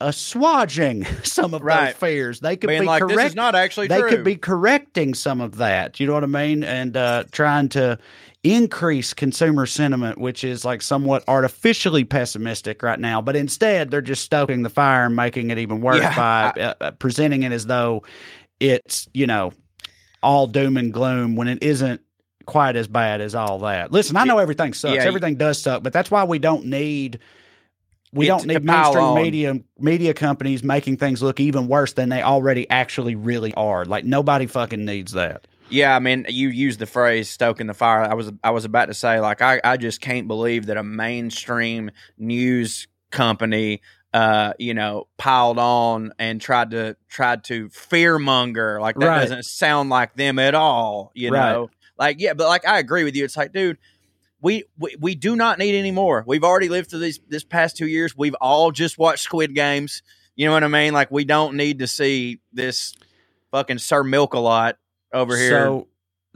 assuaging 0.00 1.04
some 1.24 1.54
of 1.54 1.62
Right. 1.62 1.86
those 1.86 1.94
fears. 1.96 2.40
They 2.40 2.56
could 2.56 2.68
Being 2.68 2.82
be 2.82 2.86
like, 2.86 3.00
correct. 3.02 3.16
"This 3.16 3.26
is 3.30 3.34
not 3.34 3.54
actually 3.54 3.86
they 3.88 4.00
true." 4.00 4.10
could 4.10 4.24
be 4.24 4.36
correcting 4.36 5.14
some 5.14 5.40
of 5.40 5.56
that. 5.56 6.00
You 6.00 6.06
know 6.06 6.14
what 6.14 6.24
I 6.24 6.26
mean? 6.26 6.64
And 6.64 6.96
uh, 6.96 7.24
trying 7.32 7.68
to 7.70 7.98
increase 8.42 9.14
consumer 9.14 9.64
sentiment, 9.64 10.18
which 10.18 10.44
is 10.44 10.64
like 10.64 10.82
somewhat 10.82 11.24
artificially 11.28 12.04
pessimistic 12.04 12.82
right 12.82 13.00
now. 13.00 13.22
But 13.22 13.36
instead, 13.36 13.90
they're 13.90 14.02
just 14.02 14.22
stoking 14.24 14.62
the 14.62 14.68
fire 14.68 15.06
and 15.06 15.16
making 15.16 15.50
it 15.50 15.58
even 15.58 15.80
worse 15.80 16.00
Yeah, 16.02 16.14
by 16.54 16.60
uh, 16.60 16.74
uh, 16.80 16.90
presenting 16.92 17.42
it 17.44 17.52
as 17.52 17.66
though 17.66 18.02
it's 18.60 19.08
you 19.14 19.26
know 19.26 19.52
all 20.24 20.46
doom 20.46 20.76
and 20.76 20.92
gloom 20.92 21.36
when 21.36 21.48
it 21.48 21.62
isn't 21.62 22.00
quite 22.46 22.76
as 22.76 22.88
bad 22.88 23.20
as 23.20 23.34
all 23.34 23.60
that. 23.60 23.92
Listen, 23.92 24.16
I 24.16 24.24
know 24.24 24.38
everything 24.38 24.72
sucks. 24.74 24.96
yeah, 24.96 25.04
everything 25.04 25.36
does 25.36 25.60
suck, 25.60 25.82
but 25.82 25.92
that's 25.92 26.10
why 26.10 26.24
we 26.24 26.38
don't 26.38 26.66
need 26.66 27.20
we 28.12 28.26
don't 28.26 28.46
need 28.46 28.64
mainstream 28.64 29.04
on. 29.04 29.22
media 29.22 29.60
media 29.78 30.14
companies 30.14 30.62
making 30.62 30.96
things 30.96 31.22
look 31.22 31.40
even 31.40 31.68
worse 31.68 31.92
than 31.94 32.08
they 32.08 32.22
already 32.22 32.68
actually 32.70 33.14
really 33.14 33.52
are. 33.54 33.84
Like 33.84 34.04
nobody 34.04 34.46
fucking 34.46 34.84
needs 34.84 35.12
that. 35.12 35.46
Yeah, 35.70 35.96
I 35.96 35.98
mean, 35.98 36.26
you 36.28 36.48
used 36.48 36.78
the 36.78 36.86
phrase 36.86 37.28
"stoking 37.28 37.66
the 37.66 37.74
fire." 37.74 38.02
I 38.02 38.14
was 38.14 38.30
I 38.42 38.50
was 38.50 38.64
about 38.64 38.86
to 38.86 38.94
say, 38.94 39.18
like, 39.20 39.42
I, 39.42 39.60
I 39.64 39.76
just 39.76 40.00
can't 40.00 40.28
believe 40.28 40.66
that 40.66 40.76
a 40.76 40.82
mainstream 40.82 41.90
news 42.18 42.86
company, 43.10 43.80
uh, 44.14 44.54
you 44.58 44.72
know, 44.72 45.08
piled 45.18 45.58
on 45.58 46.12
and 46.18 46.40
tried 46.40 46.70
to 46.70 46.96
tried 47.08 47.44
to 47.44 47.68
fearmonger. 47.68 48.80
Like 48.80 48.96
that 49.00 49.06
Right. 49.06 49.20
doesn't 49.22 49.42
sound 49.44 49.90
like 49.90 50.14
them 50.14 50.38
at 50.38 50.54
all. 50.54 51.10
You 51.14 51.30
Right. 51.32 51.52
know, 51.52 51.70
like 51.98 52.20
yeah, 52.20 52.32
but 52.32 52.46
like 52.46 52.66
I 52.66 52.78
agree 52.78 53.04
with 53.04 53.14
you. 53.16 53.24
It's 53.24 53.36
like, 53.36 53.52
dude. 53.52 53.76
We, 54.40 54.64
we, 54.78 54.94
we 55.00 55.14
do 55.14 55.36
not 55.36 55.58
need 55.58 55.74
any 55.74 55.90
more. 55.90 56.22
We've 56.26 56.44
already 56.44 56.68
lived 56.68 56.90
through 56.90 56.98
these 56.98 57.18
this 57.28 57.44
past 57.44 57.78
two 57.78 57.86
years. 57.86 58.14
We've 58.14 58.34
all 58.42 58.72
just 58.72 58.98
watched 58.98 59.22
Squid 59.22 59.54
Games. 59.54 60.02
You 60.36 60.44
know 60.44 60.52
what 60.52 60.62
I 60.62 60.68
mean? 60.68 60.92
Like 60.92 61.10
we 61.10 61.24
don't 61.24 61.56
need 61.56 61.78
to 61.78 61.86
see 61.86 62.40
this 62.52 62.94
fucking 63.52 63.78
Sir 63.78 64.04
Milk 64.04 64.34
a 64.34 64.38
lot 64.38 64.76
over 65.14 65.34
here. 65.34 65.48
So 65.48 65.88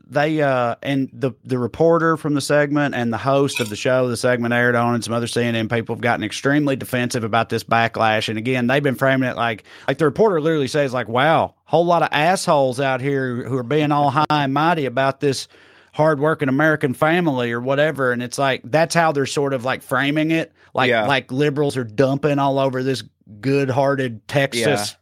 they 0.09 0.41
uh 0.41 0.75
and 0.83 1.11
the 1.13 1.33
the 1.45 1.59
reporter 1.59 2.17
from 2.17 2.35
the 2.35 2.41
segment 2.41 2.95
and 2.95 3.13
the 3.13 3.19
host 3.19 3.61
of 3.61 3.69
the 3.69 3.77
show 3.77 4.09
the 4.09 4.17
segment 4.17 4.55
aired 4.55 4.75
on 4.75 4.95
and 4.95 5.05
some 5.05 5.13
other 5.13 5.27
CNN 5.27 5.71
people 5.71 5.95
have 5.95 6.01
gotten 6.01 6.25
extremely 6.25 6.77
defensive 6.77 7.25
about 7.25 7.49
this 7.51 7.63
backlash 7.63 8.29
and 8.29 8.39
again 8.39 8.67
they've 8.67 8.83
been 8.83 8.95
framing 8.95 9.29
it 9.29 9.37
like 9.37 9.65
like 9.87 9.99
the 9.99 10.05
reporter 10.05 10.41
literally 10.41 10.69
says 10.69 10.93
like 10.95 11.09
wow 11.09 11.55
whole 11.65 11.85
lot 11.85 12.03
of 12.03 12.09
assholes 12.13 12.81
out 12.81 13.01
here 13.01 13.43
who 13.45 13.57
are 13.57 13.63
being 13.63 13.93
all 13.93 14.11
high 14.11 14.25
and 14.31 14.55
mighty 14.55 14.87
about 14.87 15.21
this 15.21 15.47
hardworking 15.93 16.49
American 16.49 16.95
family 16.95 17.51
or 17.51 17.61
whatever. 17.61 18.13
And 18.13 18.23
it's 18.23 18.39
like 18.39 18.63
that's 18.65 18.95
how 18.95 19.11
they're 19.11 19.27
sort 19.27 19.53
of 19.53 19.65
like 19.65 19.83
framing 19.83 20.31
it. 20.31 20.53
Like 20.73 20.91
Yeah. 20.91 21.07
like 21.07 21.33
liberals 21.33 21.77
are 21.77 21.83
dumping 21.85 22.39
all 22.39 22.59
over 22.61 22.83
this 22.85 23.03
good 23.41 23.69
hearted 23.69 24.27
Texas 24.29 24.97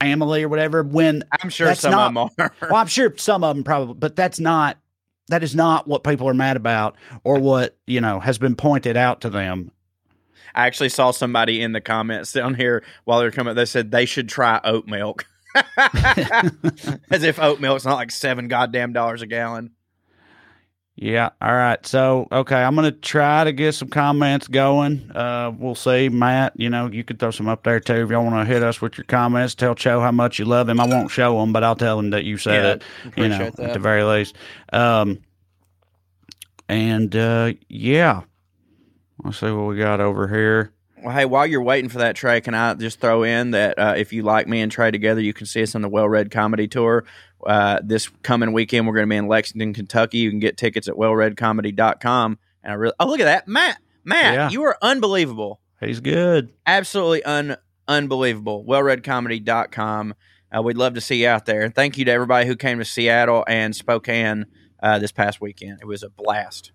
family 0.00 0.42
or 0.42 0.48
whatever. 0.48 0.82
When 0.82 1.24
I'm 1.40 1.50
sure 1.50 1.74
some 1.74 1.92
not, 1.92 2.16
of 2.16 2.36
them 2.36 2.46
are. 2.46 2.52
well, 2.70 2.76
I'm 2.76 2.86
sure 2.86 3.12
some 3.16 3.44
of 3.44 3.56
them 3.56 3.64
probably, 3.64 3.94
but 3.94 4.16
that's 4.16 4.40
not 4.40 4.78
that 5.28 5.42
is 5.42 5.54
not 5.54 5.86
what 5.86 6.04
people 6.04 6.28
are 6.28 6.34
mad 6.34 6.56
about 6.56 6.96
or 7.24 7.38
what 7.38 7.76
you 7.86 8.00
know 8.00 8.20
has 8.20 8.38
been 8.38 8.56
pointed 8.56 8.96
out 8.96 9.20
to 9.22 9.30
them. 9.30 9.70
I 10.54 10.66
actually 10.66 10.90
saw 10.90 11.12
somebody 11.12 11.62
in 11.62 11.72
the 11.72 11.80
comments 11.80 12.32
down 12.32 12.54
here 12.54 12.84
while 13.04 13.18
they 13.18 13.24
were 13.24 13.30
coming. 13.30 13.54
They 13.54 13.64
said 13.64 13.90
they 13.90 14.04
should 14.04 14.28
try 14.28 14.60
oat 14.64 14.86
milk, 14.86 15.26
as 15.76 17.22
if 17.22 17.38
oat 17.38 17.60
milk's 17.60 17.84
not 17.84 17.94
like 17.94 18.10
seven 18.10 18.48
goddamn 18.48 18.92
dollars 18.92 19.22
a 19.22 19.26
gallon. 19.26 19.70
Yeah. 21.02 21.30
All 21.40 21.52
right. 21.52 21.84
So, 21.84 22.28
okay, 22.30 22.62
I'm 22.62 22.76
going 22.76 22.84
to 22.84 22.96
try 22.96 23.42
to 23.42 23.52
get 23.52 23.74
some 23.74 23.88
comments 23.88 24.46
going. 24.46 25.10
Uh, 25.12 25.50
we'll 25.58 25.74
see. 25.74 26.08
Matt, 26.08 26.52
you 26.54 26.70
know, 26.70 26.86
you 26.86 27.02
could 27.02 27.18
throw 27.18 27.32
some 27.32 27.48
up 27.48 27.64
there 27.64 27.80
too 27.80 28.04
if 28.04 28.10
y'all 28.10 28.22
want 28.24 28.46
to 28.46 28.54
hit 28.54 28.62
us 28.62 28.80
with 28.80 28.96
your 28.96 29.04
comments. 29.06 29.56
Tell 29.56 29.74
Joe 29.74 29.98
how 30.00 30.12
much 30.12 30.38
you 30.38 30.44
love 30.44 30.68
him. 30.68 30.78
I 30.78 30.86
won't 30.86 31.10
show 31.10 31.42
him, 31.42 31.52
but 31.52 31.64
I'll 31.64 31.74
tell 31.74 31.98
him 31.98 32.10
that 32.10 32.22
you 32.22 32.38
said 32.38 32.82
Yeah, 33.04 33.08
it, 33.10 33.18
you 33.18 33.28
know, 33.28 33.50
that. 33.50 33.58
at 33.58 33.72
the 33.72 33.80
very 33.80 34.04
least. 34.04 34.36
Um, 34.72 35.22
and, 36.68 37.16
uh, 37.16 37.54
yeah. 37.68 38.20
Let's 39.24 39.40
see 39.40 39.50
what 39.50 39.66
we 39.66 39.78
got 39.78 40.00
over 40.00 40.28
here. 40.28 40.72
Well, 41.02 41.12
hey, 41.16 41.24
while 41.24 41.48
you're 41.48 41.62
waiting 41.62 41.90
for 41.90 41.98
that, 41.98 42.14
Trae, 42.14 42.44
can 42.44 42.54
I 42.54 42.74
just 42.74 43.00
throw 43.00 43.24
in 43.24 43.50
that 43.50 43.76
uh, 43.76 43.94
if 43.96 44.12
you 44.12 44.22
like 44.22 44.46
me 44.46 44.60
and 44.60 44.70
Trae 44.70 44.92
together, 44.92 45.20
you 45.20 45.32
can 45.34 45.46
see 45.46 45.62
us 45.64 45.74
on 45.74 45.82
the 45.82 45.88
Well 45.88 46.08
Read 46.08 46.30
Comedy 46.30 46.68
Tour. 46.68 47.04
Uh, 47.46 47.80
this 47.82 48.08
coming 48.22 48.52
weekend, 48.52 48.86
we're 48.86 48.94
going 48.94 49.06
to 49.08 49.10
be 49.10 49.16
in 49.16 49.26
Lexington, 49.28 49.74
Kentucky. 49.74 50.18
You 50.18 50.30
can 50.30 50.38
get 50.38 50.56
tickets 50.56 50.88
at 50.88 50.94
wellreadcomedy.com. 50.94 52.38
And 52.62 52.72
I 52.72 52.74
really, 52.76 52.94
oh, 53.00 53.06
look 53.06 53.20
at 53.20 53.24
that. 53.24 53.48
Matt, 53.48 53.78
Matt, 54.04 54.34
Yeah. 54.34 54.50
you 54.50 54.62
are 54.64 54.76
unbelievable. 54.82 55.60
He's 55.80 56.00
good. 56.00 56.52
Absolutely 56.66 57.24
un, 57.24 57.56
unbelievable. 57.88 58.64
Wellreadcomedy.com. 58.64 60.14
Uh, 60.56 60.62
we'd 60.62 60.76
love 60.76 60.94
to 60.94 61.00
see 61.00 61.22
you 61.22 61.28
out 61.28 61.46
there. 61.46 61.62
And 61.62 61.74
thank 61.74 61.96
you 61.98 62.04
to 62.04 62.10
everybody 62.12 62.46
who 62.46 62.56
came 62.56 62.78
to 62.78 62.84
Seattle 62.84 63.44
and 63.48 63.74
Spokane 63.74 64.46
uh, 64.82 64.98
this 64.98 65.10
past 65.12 65.40
weekend. 65.40 65.78
It 65.80 65.86
was 65.86 66.02
a 66.02 66.10
blast. 66.10 66.72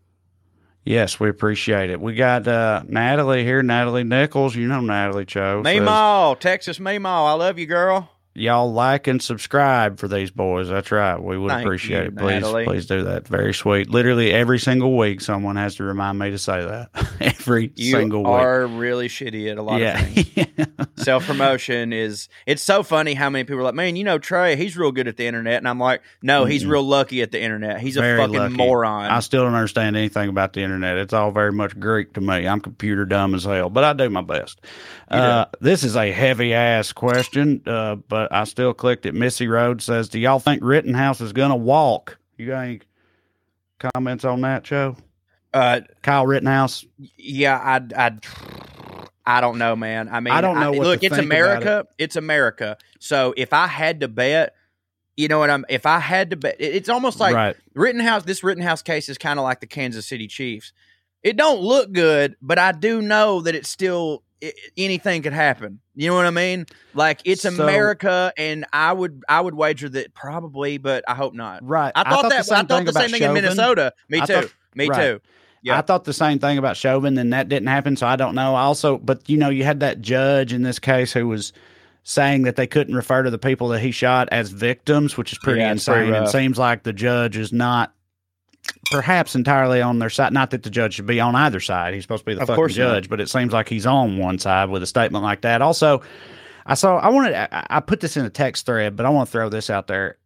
Yes, 0.84 1.20
we 1.20 1.30
appreciate 1.30 1.90
it. 1.90 2.00
We 2.00 2.16
got 2.16 2.48
uh, 2.48 2.82
Natalie 2.88 3.44
here, 3.44 3.62
Natalie 3.62 4.06
Nichols. 4.06 4.56
You 4.56 4.68
know 4.68 4.80
Natalie 4.80 5.26
Joe. 5.26 5.62
Meemaw, 5.64 6.40
Texas 6.40 6.80
Meemaw. 6.80 7.30
I 7.30 7.34
love 7.34 7.60
you, 7.60 7.66
girl. 7.66 8.10
Y'all 8.38 8.72
like 8.72 9.08
and 9.08 9.22
subscribe 9.22 10.00
for 10.00 10.08
these 10.08 10.30
boys. 10.32 10.70
That's 10.70 10.92
right. 10.92 11.22
We 11.22 11.38
would 11.38 11.50
Thank 11.50 11.66
appreciate 11.66 12.02
you, 12.04 12.08
it. 12.10 12.18
Please, 12.18 12.42
Natalie. 12.42 12.66
please 12.66 12.86
do 12.86 13.04
that. 13.06 13.28
Very 13.28 13.54
sweet. 13.54 13.90
Literally 13.90 14.32
every 14.32 14.60
single 14.60 14.96
week, 14.96 15.22
someone 15.22 15.56
has 15.56 15.76
to 15.76 15.84
remind 15.84 16.20
me 16.20 16.30
to 16.32 16.38
say 16.38 16.64
that. 16.64 16.90
every 17.20 17.72
You 17.76 17.92
single 17.92 18.20
week. 18.24 18.28
You 18.30 18.34
are 18.34 18.68
really 18.68 19.08
shitty 19.08 19.50
at 19.52 19.58
a 19.58 19.62
lot 19.64 19.80
Yeah. 19.82 20.00
of 20.00 20.08
things. 20.10 20.68
Self 20.98 21.26
promotion 21.26 21.94
is 21.94 22.30
it's 22.46 22.62
so 22.62 22.84
funny 22.84 23.14
how 23.14 23.30
many 23.30 23.44
people 23.44 23.60
are 23.62 23.64
like, 23.64 23.76
man, 23.76 23.96
you 23.96 24.04
know 24.04 24.20
Trae, 24.20 24.56
he's 24.58 24.78
real 24.78 24.92
good 24.92 25.08
at 25.08 25.18
the 25.18 25.26
internet, 25.26 25.58
and 25.58 25.68
I'm 25.68 25.80
like, 25.80 26.02
no, 26.22 26.46
he's 26.46 26.64
Mm-mm. 26.64 26.72
real 26.72 26.84
lucky 26.84 27.22
at 27.22 27.32
the 27.32 27.42
internet. 27.42 27.80
He's 27.80 27.98
a 27.98 28.02
fucking 28.18 28.34
lucky. 28.36 28.54
moron. 28.56 29.06
I 29.10 29.20
still 29.22 29.44
don't 29.44 29.56
understand 29.56 29.96
anything 29.96 30.30
about 30.30 30.54
the 30.54 30.62
internet. 30.62 30.98
It's 30.98 31.14
all 31.14 31.32
very 31.32 31.52
much 31.52 31.80
Greek 31.80 32.14
to 32.14 32.22
me. 32.22 32.48
I'm 32.48 32.60
computer 32.62 33.06
dumb 33.06 33.34
as 33.36 33.46
hell, 33.46 33.70
but 33.70 33.84
I 33.84 33.94
do 33.94 34.10
my 34.10 34.22
best. 34.22 34.60
Uh, 35.08 35.46
this 35.62 35.84
is 35.84 35.96
a 35.96 36.12
heavy 36.12 36.54
ass 36.54 36.92
question, 36.92 37.62
uh, 37.66 37.96
but 37.96 38.27
I 38.32 38.44
still 38.46 38.74
clicked 38.74 39.06
it. 39.06 39.14
Missy 39.14 39.48
Road 39.48 39.82
says, 39.82 40.10
"Do 40.10 40.20
y'all 40.20 40.40
think 40.40 40.62
Rittenhouse 40.64 41.22
is 41.22 41.34
going 41.34 41.50
to 41.50 41.56
walk?" 41.56 42.18
You 42.38 42.48
got 42.48 42.62
any 42.62 42.82
comments 43.80 44.26
on 44.26 44.42
that, 44.42 44.64
Joe? 44.64 44.96
Uh, 45.54 45.82
Kyle 46.04 46.26
Rittenhouse. 46.28 46.86
yeah, 47.18 47.58
I, 47.58 48.08
I, 48.08 48.18
I 49.26 49.42
don't 49.42 49.58
know, 49.58 49.76
man. 49.76 50.10
I 50.10 50.20
mean, 50.20 50.34
I 50.34 50.42
don't 50.42 50.60
know 50.60 50.74
to 50.74 50.80
look, 50.82 51.04
it's 51.04 51.18
America. 51.18 51.86
It's 51.98 52.16
America. 52.16 52.78
So 53.00 53.34
if 53.38 53.54
I 53.54 53.68
had 53.68 54.02
to 54.02 54.08
bet, 54.08 54.54
you 55.16 55.28
know 55.28 55.40
what 55.40 55.50
I'm. 55.50 55.66
If 55.70 55.86
I 55.86 56.00
had 56.00 56.30
to 56.30 56.36
bet, 56.36 56.58
it's 56.60 56.90
almost 56.90 57.20
like 57.20 57.36
Right. 57.36 57.56
Rittenhouse. 57.74 58.24
This 58.24 58.44
Rittenhouse 58.44 58.82
case 58.84 59.10
is 59.10 59.18
kind 59.18 59.40
of 59.40 59.44
like 59.44 59.62
the 59.62 59.68
Kansas 59.68 60.06
City 60.06 60.28
Chiefs. 60.28 60.74
It 61.24 61.36
don't 61.36 61.60
look 61.62 61.92
good, 61.92 62.36
but 62.42 62.60
I 62.60 62.72
do 62.72 63.02
know 63.02 63.42
that 63.42 63.56
it's 63.56 63.70
still 63.70 64.24
i 64.44 64.52
anything 64.78 65.22
could 65.24 65.34
happen. 65.34 65.80
You 65.96 66.10
know 66.10 66.16
what 66.16 66.26
I 66.26 66.32
mean? 66.32 66.66
Like 66.94 67.22
it's 67.26 67.42
So- 67.42 67.50
America, 67.50 68.32
and 68.38 68.66
I 68.72 68.94
would 68.94 69.24
I 69.28 69.42
would 69.42 69.56
wager 69.56 69.90
that 69.90 70.14
probably, 70.14 70.78
but 70.78 71.04
I 71.08 71.16
hope 71.16 71.34
not. 71.34 71.64
Right. 71.68 71.92
I 71.96 72.04
thought, 72.10 72.24
the 72.24 72.30
that. 72.30 72.46
same 72.46 72.58
I 72.58 72.64
thought 72.64 72.86
the 72.86 72.94
same 72.94 73.10
thing 73.10 73.24
in 73.24 73.34
Minnesota. 73.34 73.94
Me 74.10 74.22
I 74.22 74.26
too. 74.26 74.34
thought- 74.34 74.54
Me 74.76 74.88
right. 74.90 75.02
too. 75.02 75.22
Yeah. 75.64 75.78
I 75.78 75.82
thought 75.82 76.04
the 76.06 76.14
same 76.14 76.38
thing 76.40 76.58
about 76.60 76.78
Chauvin, 76.78 77.18
and 77.18 77.34
that 77.34 77.50
didn't 77.50 77.68
happen. 77.68 77.98
So 77.98 78.06
I 78.08 78.16
don't 78.16 78.36
know. 78.36 78.54
I 78.56 78.62
also, 78.62 79.00
but 79.00 79.28
you 79.28 79.38
know, 79.38 79.50
you 79.50 79.64
had 79.64 79.80
that 79.80 80.02
judge 80.02 80.54
in 80.54 80.62
this 80.62 80.78
case 80.80 81.12
who 81.12 81.28
was 81.28 81.52
saying 82.04 82.44
that 82.44 82.56
they 82.56 82.68
couldn't 82.68 82.96
refer 82.96 83.24
to 83.24 83.30
the 83.32 83.40
people 83.40 83.68
that 83.70 83.80
he 83.82 83.92
shot 83.92 84.30
as 84.32 84.50
victims, 84.52 85.18
which 85.18 85.34
is 85.34 85.40
pretty 85.40 85.60
Yeah, 85.60 85.72
insane. 85.72 86.10
pretty 86.12 86.26
It 86.26 86.30
seems 86.30 86.58
like 86.58 86.84
the 86.84 86.94
judge 86.94 87.36
is 87.36 87.52
not 87.52 87.92
perhaps 88.92 89.36
entirely 89.36 89.82
on 89.82 90.00
their 90.00 90.10
side. 90.10 90.34
Not 90.34 90.52
that 90.52 90.64
the 90.64 90.70
judge 90.70 90.94
should 90.96 91.06
be 91.06 91.20
on 91.20 91.36
either 91.36 91.60
side. 91.60 91.94
He's 91.94 92.04
supposed 92.04 92.22
to 92.22 92.26
be 92.26 92.34
the 92.36 92.42
Of 92.42 92.48
fucking 92.48 92.64
not. 92.64 92.70
judge, 92.72 93.10
but 93.10 93.20
it 93.22 93.30
seems 93.30 93.54
like 93.54 93.70
he's 93.70 93.86
on 93.86 94.18
one 94.18 94.40
side 94.40 94.70
with 94.70 94.84
a 94.84 94.88
statement 94.88 95.24
like 95.24 95.42
that. 95.42 95.62
Also, 95.62 96.02
I 96.66 96.74
saw. 96.74 96.98
I 96.98 97.10
wanted. 97.10 97.34
I, 97.36 97.68
I 97.70 97.80
put 97.80 98.00
this 98.02 98.18
in 98.18 98.26
a 98.26 98.30
text 98.30 98.66
thread, 98.66 98.96
but 98.96 99.06
I 99.06 99.10
want 99.10 99.28
to 99.28 99.32
throw 99.32 99.50
this 99.50 99.70
out 99.70 99.88
there. 99.88 100.18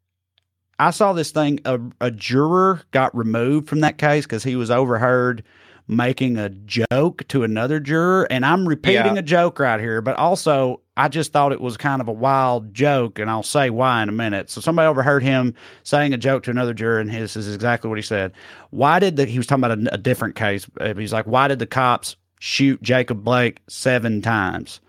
I 0.79 0.89
saw 0.91 1.13
this 1.13 1.31
thing. 1.31 1.59
A, 1.65 1.79
a 2.01 2.09
juror 2.11 2.81
got 2.91 3.15
removed 3.15 3.69
from 3.69 3.81
that 3.81 3.97
case 3.97 4.25
because 4.25 4.43
he 4.43 4.55
was 4.55 4.71
overheard 4.71 5.43
making 5.87 6.37
a 6.37 6.49
joke 6.49 7.27
to 7.27 7.43
another 7.43 7.79
juror, 7.79 8.27
and 8.31 8.45
I'm 8.45 8.67
repeating 8.67 9.13
Yeah. 9.15 9.19
a 9.19 9.21
joke 9.21 9.59
right 9.59 9.79
here. 9.79 10.01
But 10.01 10.15
also, 10.17 10.80
I 10.97 11.07
just 11.07 11.31
thought 11.31 11.53
it 11.53 11.61
was 11.61 11.77
kind 11.77 12.01
of 12.01 12.07
a 12.07 12.13
wild 12.13 12.73
joke, 12.73 13.17
and 13.17 13.29
I'll 13.29 13.43
say 13.43 13.69
why 13.69 14.03
in 14.03 14.09
a 14.09 14.13
minute. 14.13 14.49
So 14.49 14.59
somebody 14.61 14.87
overheard 14.87 15.23
him 15.23 15.55
saying 15.83 16.13
a 16.13 16.17
joke 16.17 16.43
to 16.43 16.51
another 16.51 16.73
juror, 16.73 16.99
and 16.99 17.09
this 17.09 17.35
is 17.35 17.53
exactly 17.53 17.89
what 17.89 17.97
he 17.97 18.03
said. 18.03 18.33
Why 18.71 18.99
did 18.99 19.15
the? 19.15 19.25
He 19.25 19.37
was 19.37 19.47
talking 19.47 19.63
about 19.63 19.79
a, 19.79 19.95
a 19.95 19.97
different 19.97 20.35
case. 20.35 20.67
He's 20.97 21.13
like, 21.13 21.25
why 21.25 21.47
did 21.47 21.59
the 21.59 21.67
cops 21.67 22.17
shoot 22.39 22.81
Jacob 22.81 23.23
Blake 23.23 23.61
seven 23.67 24.21
times? 24.21 24.81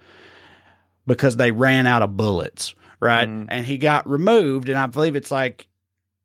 because 1.06 1.36
they 1.36 1.50
ran 1.50 1.86
out 1.86 2.02
of 2.02 2.16
bullets, 2.16 2.74
right? 3.00 3.28
Mm-hmm. 3.28 3.46
And 3.48 3.66
he 3.66 3.78
got 3.78 4.08
removed, 4.08 4.68
and 4.68 4.78
I 4.78 4.86
believe 4.86 5.16
it's 5.16 5.30
like 5.30 5.66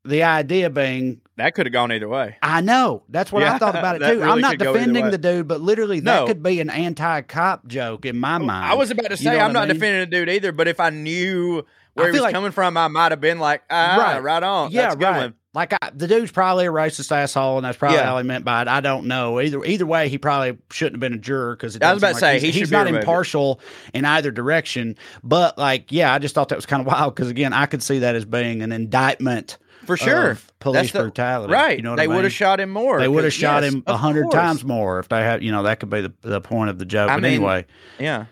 the 0.05 0.23
idea 0.23 0.69
being 0.69 1.21
That 1.37 1.53
could 1.55 1.65
have 1.67 1.73
gone 1.73 1.91
either 1.91 2.07
way. 2.09 2.35
I 2.41 2.61
know. 2.61 3.03
That's 3.09 3.31
what 3.31 3.43
I 3.43 3.57
thought 3.59 3.75
about 3.75 3.95
it 3.97 3.99
too. 3.99 4.19
really 4.19 4.23
I'm 4.23 4.41
not 4.41 4.51
could 4.51 4.59
go 4.59 4.69
either 4.71 4.79
defending 4.79 5.11
the 5.11 5.17
dude, 5.17 5.47
but 5.47 5.61
literally 5.61 6.01
No. 6.01 6.11
that 6.25 6.27
could 6.27 6.43
be 6.43 6.59
an 6.59 6.69
anti-cop 6.69 7.67
joke 7.67 8.05
in 8.05 8.17
my 8.19 8.37
mind. 8.39 8.65
I 8.65 8.73
was 8.75 8.91
about 8.91 9.03
to 9.05 9.09
You 9.11 9.17
say 9.17 9.37
know 9.37 9.39
I'm 9.45 9.53
not 9.53 9.63
I 9.63 9.67
mean? 9.67 9.75
defending 9.75 9.99
the 10.01 10.05
dude 10.07 10.29
either, 10.29 10.51
but 10.51 10.67
if 10.67 10.79
I 10.79 10.89
knew 10.89 11.63
where 11.93 12.07
I 12.07 12.09
he 12.09 12.13
was 12.13 12.21
like- 12.21 12.33
coming 12.33 12.51
from, 12.51 12.75
I 12.77 12.87
might 12.87 13.11
have 13.11 13.21
been 13.21 13.39
like, 13.39 13.61
ah, 13.69 14.19
right, 14.21 14.43
on. 14.43 14.71
Yeah, 14.71 14.81
That's 14.83 14.95
a 14.95 14.97
good 14.97 15.05
right. 15.05 15.17
one. 15.21 15.33
Like 15.53 15.73
I, 15.73 15.89
the 15.95 16.07
dude's 16.07 16.31
probably 16.31 16.67
a 16.67 16.71
racist 16.71 17.11
asshole, 17.11 17.57
and 17.57 17.65
that's 17.65 17.77
probably 17.77 17.97
Yeah. 17.97 18.11
all 18.11 18.17
he 18.19 18.23
meant 18.23 18.45
by 18.45 18.61
it. 18.61 18.67
I 18.67 18.79
don't 18.79 19.07
know. 19.07 19.39
Either 19.41 19.63
either 19.65 19.87
way, 19.87 20.07
he 20.07 20.19
probably 20.19 20.55
shouldn't 20.71 20.95
have 20.95 20.99
been 20.99 21.13
a 21.17 21.21
juror 21.21 21.55
because 21.55 21.75
I 21.81 21.93
was 21.93 22.03
about 22.03 22.13
to 22.13 22.19
say, 22.19 22.33
he's, 22.39 22.53
he 22.53 22.59
he's 22.59 22.69
be 22.69 22.75
not 22.75 22.85
impartial 22.87 23.59
in 23.91 24.05
either 24.05 24.29
direction. 24.29 24.97
But 25.23 25.57
like, 25.57 25.91
yeah, 25.91 26.13
I 26.13 26.19
just 26.19 26.35
thought 26.35 26.49
that 26.49 26.57
was 26.57 26.67
kind 26.67 26.81
of 26.81 26.85
wild 26.93 27.15
because 27.15 27.29
again, 27.31 27.53
I 27.53 27.65
could 27.65 27.81
see 27.81 27.99
that 27.99 28.15
as 28.15 28.23
being 28.25 28.61
an 28.61 28.71
indictment 28.71 29.57
For 29.87 29.97
sure. 29.97 30.37
police 30.59 30.91
the- 30.91 30.99
brutality. 30.99 31.51
right. 31.53 31.77
You 31.77 31.83
know 31.83 31.91
what 31.91 31.95
They 31.97 32.03
I 32.03 32.07
mean? 32.07 32.15
would 32.17 32.23
have 32.25 32.33
shot 32.33 32.59
him 32.59 32.69
more. 32.69 32.99
They 32.99 33.07
would 33.07 33.23
have 33.23 33.33
shot 33.33 33.63
yes, 33.63 33.73
him 33.73 33.83
a 33.87 33.97
hundred 33.97 34.29
times 34.31 34.63
more 34.63 34.99
if 34.99 35.09
they 35.09 35.21
had. 35.23 35.43
You 35.43 35.51
know, 35.51 35.63
that 35.63 35.79
could 35.79 35.89
be 35.89 36.01
the 36.01 36.13
the 36.21 36.41
point 36.41 36.69
of 36.69 36.77
the 36.77 36.85
joke. 36.85 37.09
I 37.09 37.15
but 37.15 37.23
mean, 37.23 37.33
anyway. 37.33 37.65
Yeah. 37.99 38.25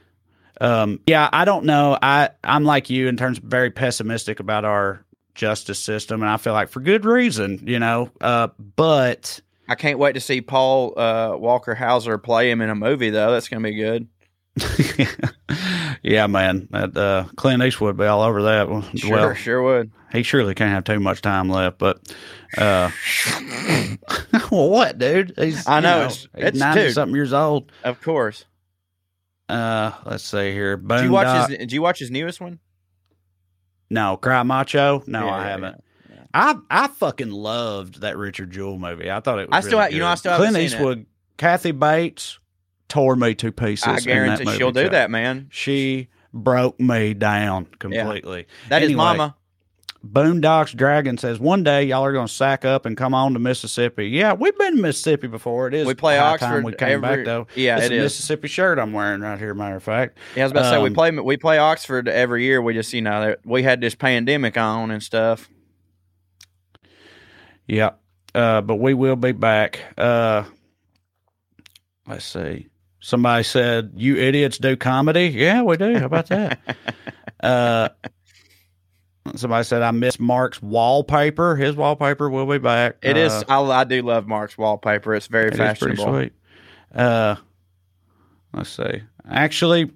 Um, 0.61 0.99
yeah, 1.07 1.29
I 1.33 1.43
don't 1.45 1.65
know. 1.65 1.97
I 2.01 2.29
I'm 2.43 2.63
like 2.63 2.89
you 2.89 3.07
in 3.07 3.17
terms 3.17 3.39
of 3.39 3.43
very 3.45 3.71
pessimistic 3.71 4.39
about 4.39 4.63
our 4.65 5.03
justice 5.33 5.79
system, 5.79 6.21
and 6.21 6.29
I 6.29 6.37
feel 6.37 6.53
like 6.53 6.69
for 6.69 6.79
good 6.79 7.03
reason, 7.03 7.61
you 7.65 7.77
know. 7.79 8.09
Uh, 8.21 8.47
but 8.75 9.41
I 9.67 9.75
can't 9.75 9.99
wait 9.99 10.13
to 10.13 10.21
see 10.21 10.39
Paul 10.41 10.93
uh, 10.97 11.35
Walter 11.37 11.75
Hauser 11.75 12.17
play 12.17 12.49
him 12.49 12.61
in 12.61 12.69
a 12.69 12.75
movie, 12.75 13.09
though. 13.09 13.31
That's 13.31 13.49
going 13.49 13.61
to 13.61 13.69
be 13.69 13.75
good. 13.75 14.07
yeah, 16.03 16.27
man, 16.27 16.67
that 16.71 16.95
uh, 16.95 17.25
Clint 17.35 17.63
Eastwood 17.63 17.97
be 17.97 18.05
all 18.05 18.21
over 18.21 18.43
that. 18.43 18.69
Well, 18.69 18.83
Sure, 18.95 19.35
sure 19.35 19.61
would. 19.61 19.91
he 20.11 20.23
surely 20.23 20.55
can't 20.55 20.71
have 20.71 20.83
too 20.85 20.99
much 20.99 21.21
time 21.21 21.49
left. 21.49 21.77
But 21.77 21.99
uh, 22.57 22.89
well, 24.51 24.69
what, 24.69 24.97
dude? 24.97 25.33
He's 25.37 25.65
I 25.67 25.77
you 25.77 25.81
know, 25.83 25.97
it's- 26.05 26.27
it's- 26.37 26.55
ninety 26.55 26.91
something 26.91 27.15
years 27.15 27.33
old. 27.33 27.71
Of 27.83 28.01
course. 28.01 28.45
Uh, 29.47 29.91
let's 30.05 30.23
see 30.23 30.51
here. 30.53 30.75
Did 30.77 31.03
you 31.03 31.11
watch 31.11 31.49
his? 31.49 31.57
Did 31.59 31.71
you 31.71 31.81
watch 31.81 31.99
his 31.99 32.09
newest 32.09 32.41
one? 32.41 32.59
No, 33.89 34.17
Cry 34.17 34.41
Macho. 34.43 35.03
No, 35.05 35.25
Yeah, 35.25 35.31
I 35.31 35.37
yeah, 35.43 35.47
haven't. 35.49 35.83
I 36.33 36.55
I 36.69 36.87
fucking 36.87 37.29
loved 37.31 38.01
that 38.01 38.17
Richard 38.17 38.51
Jewell 38.51 38.79
movie. 38.79 39.11
I 39.11 39.19
thought 39.19 39.39
it 39.39 39.49
was. 39.49 39.57
I 39.57 39.59
still 39.61 39.77
really 39.79 39.91
ha- 39.91 39.93
you 39.95 39.99
know. 39.99 40.07
I 40.07 40.15
still 40.15 40.35
Clint. 40.37 40.57
Eastwood, 40.57 41.05
Kathy 41.37 41.71
Bates 41.71 42.39
tore 42.87 43.15
me 43.15 43.35
to 43.35 43.51
pieces. 43.51 43.85
I 43.87 43.89
in 43.91 43.95
that 43.95 44.03
guarantee 44.05 44.57
she'll 44.57 44.71
do 44.71 44.89
that, 44.89 45.09
man. 45.11 45.47
She 45.51 46.07
broke 46.33 46.79
me 46.79 47.13
down 47.13 47.65
completely. 47.79 48.45
That 48.69 48.81
is 48.83 48.87
Anyway, 48.87 48.97
Mama. 48.97 49.35
Boondocks 50.05 50.75
Dragon 50.75 51.17
says 51.17 51.39
one 51.39 51.63
day 51.63 51.85
y'all 51.85 52.05
are 52.05 52.11
going 52.13 52.27
to 52.27 52.33
sack 52.33 52.63
up 52.63 52.85
and 52.85 52.95
come 52.95 53.15
on 53.15 53.33
to 53.33 53.39
Mississippi. 53.39 54.05
Yeah, 54.07 54.33
we've 54.33 54.55
been 54.55 54.75
to 54.75 54.81
Mississippi 54.83 55.25
before. 55.25 55.67
It 55.67 55.73
is 55.73 55.87
We 55.87 55.95
play 55.95 56.19
Oxford 56.19 56.63
We 56.63 56.73
came 56.73 57.03
every- 57.03 57.17
back 57.17 57.25
though. 57.25 57.47
Yeah, 57.55 57.77
it's 57.77 57.87
it 57.87 57.91
a 57.91 57.95
is. 57.95 58.03
Mississippi 58.03 58.47
shirt 58.47 58.77
I'm 58.77 58.93
wearing 58.93 59.21
right 59.21 59.39
here. 59.39 59.55
Matter 59.55 59.77
of 59.77 59.83
fact. 59.83 60.19
Yeah, 60.35 60.43
I 60.43 60.45
was 60.45 60.51
about 60.51 60.61
to 60.63 60.69
say 60.69 60.77
we 60.81 60.89
Um, 60.89 60.93
play 60.93 61.11
we 61.11 61.37
play 61.37 61.57
Oxford 61.57 62.07
every 62.07 62.43
year. 62.43 62.61
We 62.61 62.75
just 62.75 62.93
you 62.93 63.01
know 63.01 63.35
we 63.45 63.63
had 63.63 63.81
this 63.81 63.95
pandemic 63.95 64.57
on 64.57 64.91
and 64.91 65.01
stuff. 65.01 65.49
Yeah. 67.67 67.91
Uh, 68.35 68.61
but 68.61 68.75
we 68.75 68.93
will 68.93 69.15
be 69.15 69.31
back. 69.31 69.79
Uh, 69.97 70.43
let's 72.07 72.25
see. 72.25 72.67
Somebody 73.05 73.43
said, 73.43 73.91
You 73.95 74.17
idiots 74.17 74.57
do 74.57 74.75
comedy? 74.75 75.27
Yeah, 75.27 75.61
we 75.61 75.77
do. 75.77 75.99
How 75.99 76.07
about 76.07 76.25
that? 76.29 76.59
uh, 77.43 77.89
somebody 79.35 79.63
said, 79.63 79.83
I 79.83 79.91
miss 79.91 80.19
Mark's 80.19 80.59
wallpaper. 80.59 81.55
His 81.55 81.75
wallpaper 81.75 82.31
will 82.31 82.47
be 82.47 82.57
back. 82.57 82.95
It 83.03 83.15
is. 83.15 83.31
Uh, 83.31 83.43
I, 83.47 83.81
I 83.81 83.83
do 83.83 84.01
love 84.01 84.25
Mark's 84.25 84.57
wallpaper. 84.57 85.13
It's 85.13 85.27
very 85.27 85.49
it 85.49 85.53
is 85.53 85.59
pretty 85.59 85.97
fashionable. 85.97 86.13
sweet. 86.13 86.33
Uh, 86.95 87.35
let's 88.53 88.71
see. 88.71 89.03
Actually, 89.29 89.91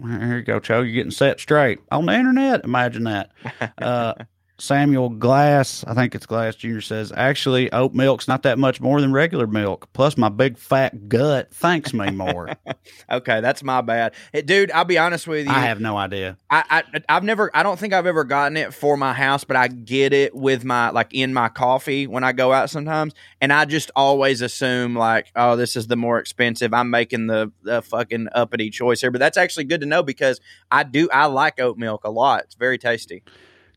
here 0.00 0.36
you 0.36 0.42
go, 0.42 0.60
Joe. 0.60 0.82
You're 0.82 0.94
getting 0.94 1.10
set 1.10 1.40
straight 1.40 1.80
on 1.90 2.06
the 2.06 2.14
internet. 2.14 2.62
Imagine 2.62 3.02
that. 3.04 3.32
Uh, 3.78 4.14
Samuel 4.58 5.08
Glass, 5.08 5.84
I 5.86 5.94
think 5.94 6.14
it's 6.14 6.26
Glass 6.26 6.54
Jr. 6.54 6.80
says, 6.80 7.12
actually, 7.16 7.72
oat 7.72 7.94
milk's 7.94 8.28
not 8.28 8.42
that 8.44 8.58
much 8.58 8.80
more 8.80 9.00
than 9.00 9.12
regular 9.12 9.46
milk. 9.46 9.88
Plus, 9.92 10.16
my 10.16 10.28
big 10.28 10.56
fat 10.56 11.08
gut 11.08 11.52
thanks 11.52 11.92
me 11.92 12.10
more. 12.10 12.50
Okay, 13.10 13.40
that's 13.40 13.62
my 13.62 13.80
bad, 13.80 14.14
Hey, 14.32 14.42
dude. 14.42 14.70
I'll 14.70 14.84
be 14.84 14.98
honest 14.98 15.26
with 15.28 15.46
you. 15.46 15.52
I 15.52 15.60
have 15.60 15.80
no 15.80 15.96
idea. 15.96 16.38
I, 16.50 16.82
I 16.94 17.00
I've 17.08 17.22
never 17.24 17.50
I 17.54 17.62
don't 17.62 17.78
think 17.78 17.92
I've 17.92 18.06
ever 18.06 18.24
gotten 18.24 18.56
it 18.56 18.72
for 18.72 18.96
my 18.96 19.12
house, 19.12 19.44
but 19.44 19.56
I 19.56 19.68
get 19.68 20.12
it 20.12 20.34
with 20.34 20.64
my 20.64 20.90
like 20.90 21.12
in 21.12 21.34
my 21.34 21.48
coffee 21.48 22.06
when 22.06 22.24
I 22.24 22.32
go 22.32 22.52
out 22.52 22.70
sometimes, 22.70 23.12
and 23.40 23.52
I 23.52 23.66
just 23.66 23.90
always 23.94 24.40
assume 24.40 24.96
like, 24.96 25.30
oh, 25.36 25.56
this 25.56 25.76
is 25.76 25.86
the 25.88 25.96
more 25.96 26.18
expensive. 26.18 26.72
I'm 26.72 26.90
making 26.90 27.26
the 27.26 27.52
the 27.62 27.82
fucking 27.82 28.28
uppity 28.34 28.70
choice 28.70 29.00
here, 29.00 29.10
but 29.10 29.18
that's 29.18 29.36
actually 29.36 29.64
good 29.64 29.80
to 29.82 29.86
know 29.86 30.02
because 30.02 30.40
I 30.70 30.82
do 30.84 31.08
I 31.12 31.26
like 31.26 31.60
oat 31.60 31.76
milk 31.76 32.04
a 32.04 32.10
lot. 32.10 32.44
It's 32.44 32.54
very 32.54 32.78
tasty. 32.78 33.22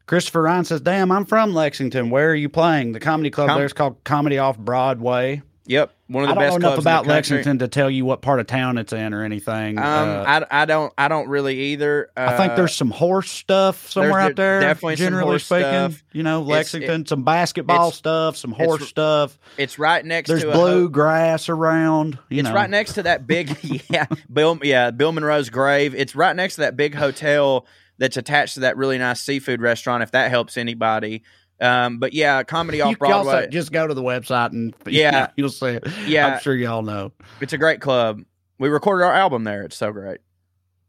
Christopher 0.06 0.44
Ryan 0.44 0.66
says, 0.66 0.82
Damn, 0.82 1.12
I'm 1.12 1.26
from 1.26 1.54
Lexington. 1.54 2.10
Where 2.10 2.30
are 2.32 2.36
you 2.36 2.50
playing? 2.50 2.92
The 2.92 3.00
comedy 3.00 3.30
club 3.32 3.50
Com- 3.50 3.58
there's 3.60 3.74
called 3.74 4.04
Comedy 4.04 4.38
Off 4.38 4.58
Broadway. 4.58 5.42
Yep, 5.68 5.96
one 6.06 6.24
of 6.24 6.28
the 6.30 6.34
I 6.34 6.36
don't 6.36 6.44
best 6.44 6.52
know 6.52 6.56
enough 6.58 6.68
clubs 6.76 6.78
in 6.78 6.84
the 6.84 6.90
about. 6.92 7.08
Lexington 7.08 7.58
to 7.58 7.68
tell 7.68 7.90
you 7.90 8.06
what 8.06 8.22
part 8.22 8.40
of 8.40 8.46
town 8.46 8.78
it's 8.78 8.94
in 8.94 9.16
or 9.16 9.24
anything. 9.24 9.80
Um, 9.80 9.84
Uh, 9.84 10.24
I, 10.52 10.62
I 10.62 10.66
don't 10.66 10.94
I 10.96 11.08
don't 11.08 11.28
really 11.28 11.58
either. 11.74 12.12
Uh, 12.16 12.28
I 12.34 12.38
think 12.38 12.56
there's 12.56 12.76
some 12.76 12.92
horse 12.92 13.32
stuff 13.32 13.90
somewhere 13.90 14.20
out 14.20 14.36
there. 14.36 14.60
definitely 14.60 14.98
some 14.98 15.06
generally 15.06 15.26
horse 15.32 15.46
speaking, 15.46 15.64
stuff. 15.64 16.04
you 16.14 16.22
know, 16.22 16.42
It's- 16.44 16.52
Lexington, 16.52 17.08
some 17.08 17.24
basketball 17.24 17.90
stuff, 17.90 18.38
some 18.38 18.52
it's- 18.52 18.68
horse 18.68 18.88
stuff. 18.88 19.40
it's 19.58 19.80
right 19.80 20.06
next 20.06 20.28
There's 20.28 20.44
to 20.44 20.50
a 20.52 20.54
blue 20.54 20.82
ho- 20.84 20.88
grass 20.90 21.50
around. 21.50 22.20
You 22.30 22.42
it's 22.42 22.50
know, 22.50 22.54
right 22.54 22.70
next 22.70 22.94
to 22.94 23.02
that 23.04 23.26
big 23.26 23.58
yeah 23.90 24.06
Bill 24.32 24.60
yeah 24.62 24.92
Bill 24.92 25.14
Monroe's 25.14 25.50
grave. 25.50 25.96
It's 25.96 26.14
right 26.16 26.36
next 26.36 26.56
to 26.56 26.62
that 26.62 26.78
big 26.78 26.94
hotel 26.94 27.66
that's 27.98 28.18
attached 28.18 28.56
to 28.56 28.60
that 28.62 28.78
really 28.78 28.98
nice 28.98 29.22
seafood 29.22 29.62
restaurant. 29.62 30.04
If 30.04 30.12
that 30.12 30.30
helps 30.30 30.58
anybody, 30.58 31.24
um, 31.62 32.00
but 32.00 32.14
yeah, 32.14 32.44
comedy 32.44 32.82
off 32.82 32.92
You 32.92 32.98
Broadway. 32.98 33.48
just 33.50 33.72
go 33.72 33.88
to 33.88 33.94
the 33.94 34.04
website 34.04 34.52
and 34.52 34.74
Yeah. 34.88 35.28
you'll 35.38 35.50
see 35.50 35.68
it. 35.68 35.88
Yeah. 36.06 36.28
I'm 36.36 36.40
sure 36.42 36.56
y'all 36.56 36.82
know. 36.82 37.12
It's 37.42 37.54
a 37.54 37.58
great 37.58 37.80
club. 37.82 38.22
We 38.60 38.70
recorded 38.70 39.06
our 39.06 39.14
album 39.14 39.44
there. 39.46 39.64
It's 39.64 39.78
so 39.78 39.92
great. 39.92 40.20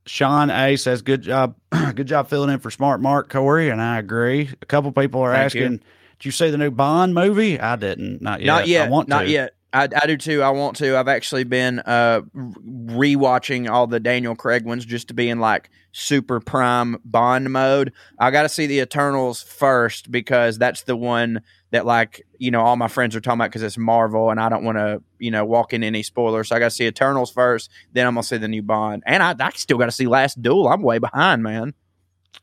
Sean 0.06 0.50
A 0.50 0.76
says, 0.76 1.02
"Good 1.02 1.22
job, 1.22 1.56
good 1.94 2.06
job 2.06 2.28
filling 2.28 2.50
in 2.50 2.60
for 2.60 2.70
Smart 2.70 3.00
Mark 3.00 3.28
Corey," 3.28 3.70
and 3.70 3.82
I 3.82 3.98
agree. 3.98 4.48
A 4.62 4.66
couple 4.66 4.92
people 4.92 5.20
are 5.22 5.32
Thank 5.34 5.54
you. 5.54 5.64
asking, 5.64 5.76
"Did 6.18 6.24
you 6.26 6.30
see 6.30 6.50
the 6.50 6.58
new 6.58 6.70
Bond 6.70 7.12
movie?" 7.12 7.58
I 7.58 7.74
didn't, 7.74 8.22
not 8.22 8.40
yet. 8.40 8.46
Not 8.46 8.68
yet. 8.68 8.86
I 8.86 8.90
want 8.90 9.08
not 9.08 9.22
to. 9.22 9.28
yet. 9.30 9.54
I, 9.76 9.88
I 9.94 10.06
do 10.06 10.16
too. 10.16 10.42
I 10.42 10.48
want 10.50 10.76
to. 10.76 10.96
I've 10.96 11.06
actually 11.06 11.44
been 11.44 11.80
uh, 11.80 12.22
rewatching 12.34 13.68
all 13.68 13.86
the 13.86 14.00
Daniel 14.00 14.34
Craig 14.34 14.64
ones 14.64 14.86
just 14.86 15.08
to 15.08 15.14
be 15.14 15.28
in 15.28 15.38
like 15.38 15.68
super 15.92 16.40
prime 16.40 16.96
Bond 17.04 17.52
mode. 17.52 17.92
I 18.18 18.30
got 18.30 18.42
to 18.42 18.48
see 18.48 18.66
the 18.66 18.80
Eternals 18.80 19.42
first 19.42 20.10
because 20.10 20.56
that's 20.56 20.84
the 20.84 20.96
one 20.96 21.42
that 21.72 21.84
like 21.84 22.26
you 22.38 22.50
know 22.50 22.62
all 22.62 22.76
my 22.76 22.88
friends 22.88 23.14
are 23.14 23.20
talking 23.20 23.38
about 23.38 23.50
because 23.50 23.62
it's 23.62 23.76
Marvel 23.76 24.30
and 24.30 24.40
I 24.40 24.48
don't 24.48 24.64
want 24.64 24.78
to 24.78 25.02
you 25.18 25.30
know 25.30 25.44
walk 25.44 25.74
in 25.74 25.84
any 25.84 26.02
spoilers. 26.02 26.48
So 26.48 26.56
I 26.56 26.58
got 26.58 26.66
to 26.66 26.70
see 26.70 26.86
Eternals 26.86 27.30
first, 27.30 27.70
then 27.92 28.06
I'm 28.06 28.14
gonna 28.14 28.22
see 28.22 28.38
the 28.38 28.48
new 28.48 28.62
Bond, 28.62 29.02
and 29.06 29.22
I, 29.22 29.34
I 29.38 29.50
still 29.56 29.76
got 29.76 29.86
to 29.86 29.92
see 29.92 30.06
Last 30.06 30.40
Duel. 30.40 30.68
I'm 30.68 30.80
way 30.80 30.98
behind, 30.98 31.42
man. 31.42 31.74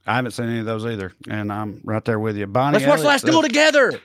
I 0.05 0.15
haven't 0.15 0.31
seen 0.31 0.49
any 0.49 0.59
of 0.59 0.65
those 0.65 0.85
either, 0.85 1.13
and 1.27 1.51
I'm 1.51 1.81
right 1.83 2.03
there 2.05 2.19
with 2.19 2.37
you. 2.37 2.45
Bonnie, 2.45 2.77
Let's 2.77 2.85
watch 2.85 2.99
Elliott 2.99 3.07
Last 3.07 3.25
Duel 3.25 3.41
together. 3.41 3.99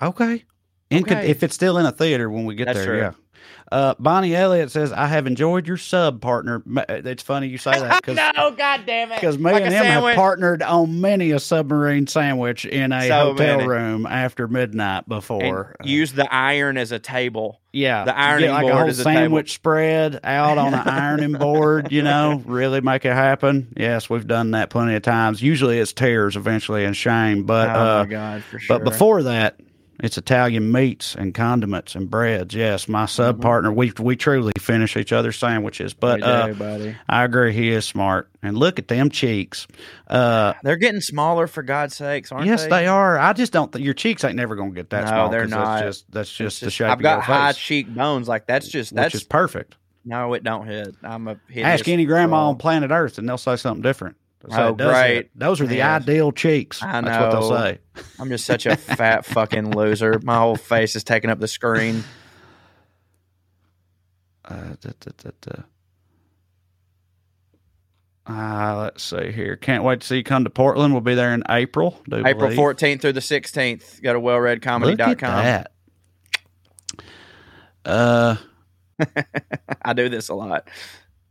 Okay. 0.00 0.44
In 0.92 1.02
Okay. 1.04 1.28
if 1.28 1.42
it's 1.42 1.54
still 1.54 1.78
in 1.78 1.86
a 1.86 1.92
theater 1.92 2.28
when 2.30 2.44
we 2.44 2.54
get 2.54 2.66
That's 2.66 2.78
there, 2.80 2.86
true. 2.86 2.98
yeah. 3.00 3.10
Uh, 3.70 3.94
Bonnie 3.98 4.36
Elliott 4.36 4.70
says, 4.70 4.92
"I 4.92 5.06
have 5.06 5.26
enjoyed 5.26 5.66
your 5.66 5.78
sub 5.78 6.20
partner." 6.20 6.62
It's 6.90 7.22
funny 7.22 7.46
you 7.48 7.56
say 7.56 7.70
that 7.70 8.02
because 8.04 8.16
no, 8.36 8.50
god 8.50 8.82
damn 8.84 9.10
it. 9.10 9.14
because 9.14 9.38
me 9.38 9.50
Like 9.50 9.62
and 9.64 9.72
him 9.72 9.84
have 9.86 10.14
partnered 10.14 10.62
on 10.62 11.00
many 11.00 11.30
a 11.30 11.40
submarine 11.40 12.06
sandwich 12.06 12.66
in 12.66 12.92
a 12.92 13.08
So 13.08 13.32
hotel 13.32 13.56
many. 13.56 13.66
room 13.68 14.04
after 14.04 14.46
midnight 14.46 15.08
before. 15.08 15.74
And 15.80 15.88
use 15.88 16.12
the 16.12 16.30
iron 16.32 16.76
as 16.76 16.92
a 16.92 16.98
table. 16.98 17.60
Yeah, 17.72 18.04
the 18.04 18.14
ironing 18.18 18.48
get 18.50 18.52
like 18.52 18.62
board 18.64 18.74
a 18.74 18.78
whole 18.80 18.88
is 18.90 19.00
a 19.00 19.04
sandwich 19.04 19.46
table. 19.52 19.54
spread 19.54 20.20
out 20.22 20.58
on 20.58 20.74
an 20.74 20.80
ironing 20.88 21.32
board. 21.32 21.90
You 21.90 22.02
know, 22.02 22.42
really 22.44 22.82
make 22.82 23.06
it 23.06 23.14
happen. 23.14 23.72
Yes, 23.74 24.10
we've 24.10 24.26
done 24.26 24.50
that 24.50 24.68
plenty 24.68 24.96
of 24.96 25.02
times. 25.02 25.40
Usually, 25.40 25.78
it's 25.78 25.94
tears 25.94 26.36
eventually 26.36 26.84
and 26.84 26.94
shame. 26.94 27.44
But 27.44 27.70
Oh, 27.70 27.72
uh, 27.72 28.04
my 28.04 28.10
God, 28.10 28.44
for 28.44 28.58
sure. 28.58 28.78
But 28.78 28.84
before 28.84 29.22
that, 29.22 29.58
it's 30.02 30.18
Italian 30.18 30.72
meats 30.72 31.14
and 31.14 31.32
condiments 31.32 31.94
and 31.94 32.10
breads. 32.10 32.54
Yes, 32.54 32.88
my 32.88 33.06
sub 33.06 33.40
partner, 33.40 33.72
we 33.72 33.92
we 34.00 34.16
truly 34.16 34.52
finish 34.58 34.96
each 34.96 35.12
other's 35.12 35.38
sandwiches. 35.38 35.94
But 35.94 36.20
Mm-hmm. 36.22 36.90
Uh. 36.90 36.92
I 37.08 37.24
agree, 37.24 37.52
he 37.52 37.70
is 37.70 37.84
smart. 37.84 38.28
And 38.42 38.58
look 38.58 38.78
at 38.78 38.88
them 38.88 39.10
cheeks. 39.10 39.66
Uh, 40.08 40.54
They're 40.62 40.76
getting 40.76 41.00
smaller 41.00 41.46
for 41.46 41.62
God's 41.62 41.96
sakes, 41.96 42.32
aren't 42.32 42.46
yes, 42.46 42.64
they? 42.64 42.70
they 42.70 42.86
are. 42.86 43.18
I 43.18 43.32
just 43.32 43.52
don't 43.52 43.70
think 43.70 43.84
your 43.84 43.94
cheeks 43.94 44.24
ain't 44.24 44.36
never 44.36 44.56
going 44.56 44.70
to 44.70 44.74
get 44.74 44.90
that 44.90 45.02
no, 45.04 45.10
small. 45.10 45.28
they're 45.30 45.46
not. 45.46 45.80
That's 45.80 45.98
just 45.98 46.12
that's 46.12 46.32
just, 46.32 46.60
the 46.62 46.70
shape. 46.70 46.88
I've 46.88 46.98
of 46.98 47.02
got 47.02 47.14
your 47.14 47.22
high 47.22 47.52
face, 47.52 47.62
cheek 47.62 47.94
bones. 47.94 48.28
Like 48.28 48.46
that's 48.46 48.68
just 48.68 48.94
that's 48.94 49.14
is 49.14 49.22
perfect. 49.22 49.76
no, 50.04 50.34
it 50.34 50.42
don't 50.42 50.66
hit. 50.66 50.96
I'm 51.04 51.28
a 51.28 51.38
hideous 51.48 51.80
Ask 51.80 51.88
any 51.88 52.04
grandma 52.04 52.48
on 52.48 52.56
planet 52.56 52.90
Earth, 52.90 53.18
and 53.18 53.28
they'll 53.28 53.38
say 53.38 53.56
something 53.56 53.82
different. 53.82 54.16
They'll 54.44 54.58
Oh, 54.60 54.72
great. 54.74 55.30
Those 55.38 55.60
are 55.60 55.66
the 55.66 55.76
Yes. 55.76 56.02
ideal 56.02 56.32
cheeks. 56.32 56.82
I 56.82 57.00
know. 57.00 57.08
That's 57.08 57.22
what 57.22 57.30
they'll 57.40 57.50
say. 57.50 57.78
I'm 58.18 58.28
just 58.28 58.44
such 58.44 58.66
a 58.66 58.76
fat 58.76 59.24
fucking 59.26 59.70
loser. 59.76 60.20
My 60.22 60.36
whole 60.38 60.56
face 60.56 60.96
is 60.96 61.04
taking 61.04 61.30
up 61.30 61.38
the 61.40 61.48
screen. 61.48 62.02
Uh, 64.44 64.74
da, 64.80 64.90
da, 65.00 65.30
da. 65.40 65.62
Uh, 68.24 68.76
let's 68.82 69.02
see 69.02 69.32
here. 69.32 69.56
Can't 69.56 69.82
wait 69.84 70.00
to 70.00 70.06
see 70.06 70.16
you 70.18 70.22
come 70.24 70.44
to 70.44 70.50
Portland. 70.50 70.94
We'll 70.94 71.00
be 71.00 71.14
there 71.14 71.34
in 71.34 71.42
April. 71.48 72.00
April 72.12 72.34
believe. 72.50 72.58
14th 72.58 73.00
through 73.00 73.12
the 73.14 73.20
16th. 73.20 74.00
Go 74.02 74.12
to 74.12 74.20
wellreadcomedy.com. 74.20 75.64
Uh, 77.84 78.36
I 79.84 79.92
do 79.92 80.08
this 80.08 80.28
a 80.28 80.34
lot. 80.34 80.68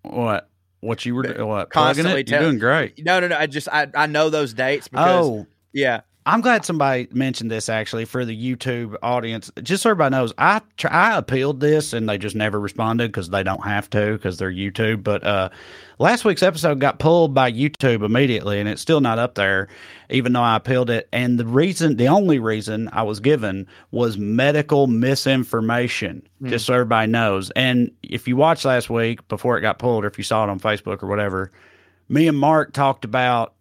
what? 0.02 0.50
What 0.82 1.06
you 1.06 1.16
were 1.16 1.24
what? 1.46 1.70
Constantly? 1.70 2.24
You're 2.28 2.40
doing 2.40 2.60
great. 2.60 3.04
No, 3.04 3.20
no, 3.20 3.28
no. 3.28 3.38
I 3.38 3.48
just 3.48 3.68
I, 3.70 3.88
I 3.96 4.08
know 4.08 4.30
those 4.30 4.54
dates 4.54 4.88
because 4.88 5.26
Oh, 5.26 5.48
yeah. 5.74 6.02
I'm 6.24 6.42
glad 6.42 6.66
somebody 6.66 7.08
mentioned 7.12 7.50
this 7.50 7.68
actually 7.68 8.06
for 8.06 8.26
the 8.26 8.38
YouTube 8.38 8.96
audience. 9.02 9.50
Just 9.64 9.82
so 9.82 9.90
everybody 9.90 10.12
knows, 10.12 10.34
I 10.38 10.62
tr- 10.78 10.92
I 10.92 11.18
appealed 11.18 11.60
this 11.60 11.94
and 11.94 12.08
they 12.08 12.20
just 12.20 12.36
never 12.36 12.60
responded 12.60 13.08
because 13.12 13.30
they 13.32 13.42
don't 13.42 13.64
have 13.64 13.90
to 13.92 14.14
because 14.14 14.38
they're 14.38 14.52
YouTube. 14.52 15.04
But 15.04 15.24
uh, 15.24 15.50
last 15.98 16.24
week's 16.24 16.44
episode 16.44 16.80
got 16.80 17.00
pulled 17.00 17.34
by 17.34 17.52
YouTube 17.52 18.06
immediately, 18.06 18.60
and 18.60 18.70
it's 18.70 18.84
still 18.84 19.02
not 19.02 19.18
up 19.18 19.34
there, 19.34 19.68
even 20.12 20.34
though 20.34 20.44
I 20.44 20.58
appealed 20.58 20.92
it. 20.92 21.10
And 21.12 21.40
the 21.40 21.46
reason, 21.46 21.98
the 21.98 22.10
only 22.10 22.38
reason 22.38 22.88
I 22.94 23.02
was 23.02 23.20
given 23.20 23.68
was 23.90 24.20
medical 24.20 24.86
misinformation. 24.86 26.28
Just 26.44 26.68
so 26.68 26.76
everybody 26.76 27.12
knows. 27.12 27.50
And 27.52 27.90
if 28.04 28.28
you 28.28 28.36
watched 28.36 28.66
last 28.66 28.92
week 28.92 29.28
before 29.28 29.58
it 29.58 29.62
got 29.62 29.80
pulled, 29.80 30.04
or 30.04 30.08
if 30.08 30.20
you 30.20 30.24
saw 30.24 30.44
it 30.44 30.52
on 30.52 30.60
Facebook 30.60 31.02
or 31.02 31.08
whatever, 31.08 31.52
me 32.10 32.28
and 32.28 32.38
Mark 32.38 32.74
talked 32.74 33.06
about 33.06 33.56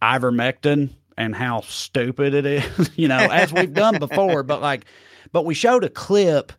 ivermectin 0.00 0.90
and 1.16 1.34
how 1.34 1.62
stupid 1.62 2.34
it 2.34 2.46
is, 2.46 2.90
you 2.96 3.08
know, 3.08 3.18
as 3.18 3.52
we've 3.52 3.72
done 3.72 3.98
before. 3.98 4.42
But 4.42 4.60
like, 4.60 4.84
but 5.32 5.44
we 5.44 5.54
showed 5.54 5.84
a 5.84 5.88
clip 5.88 6.52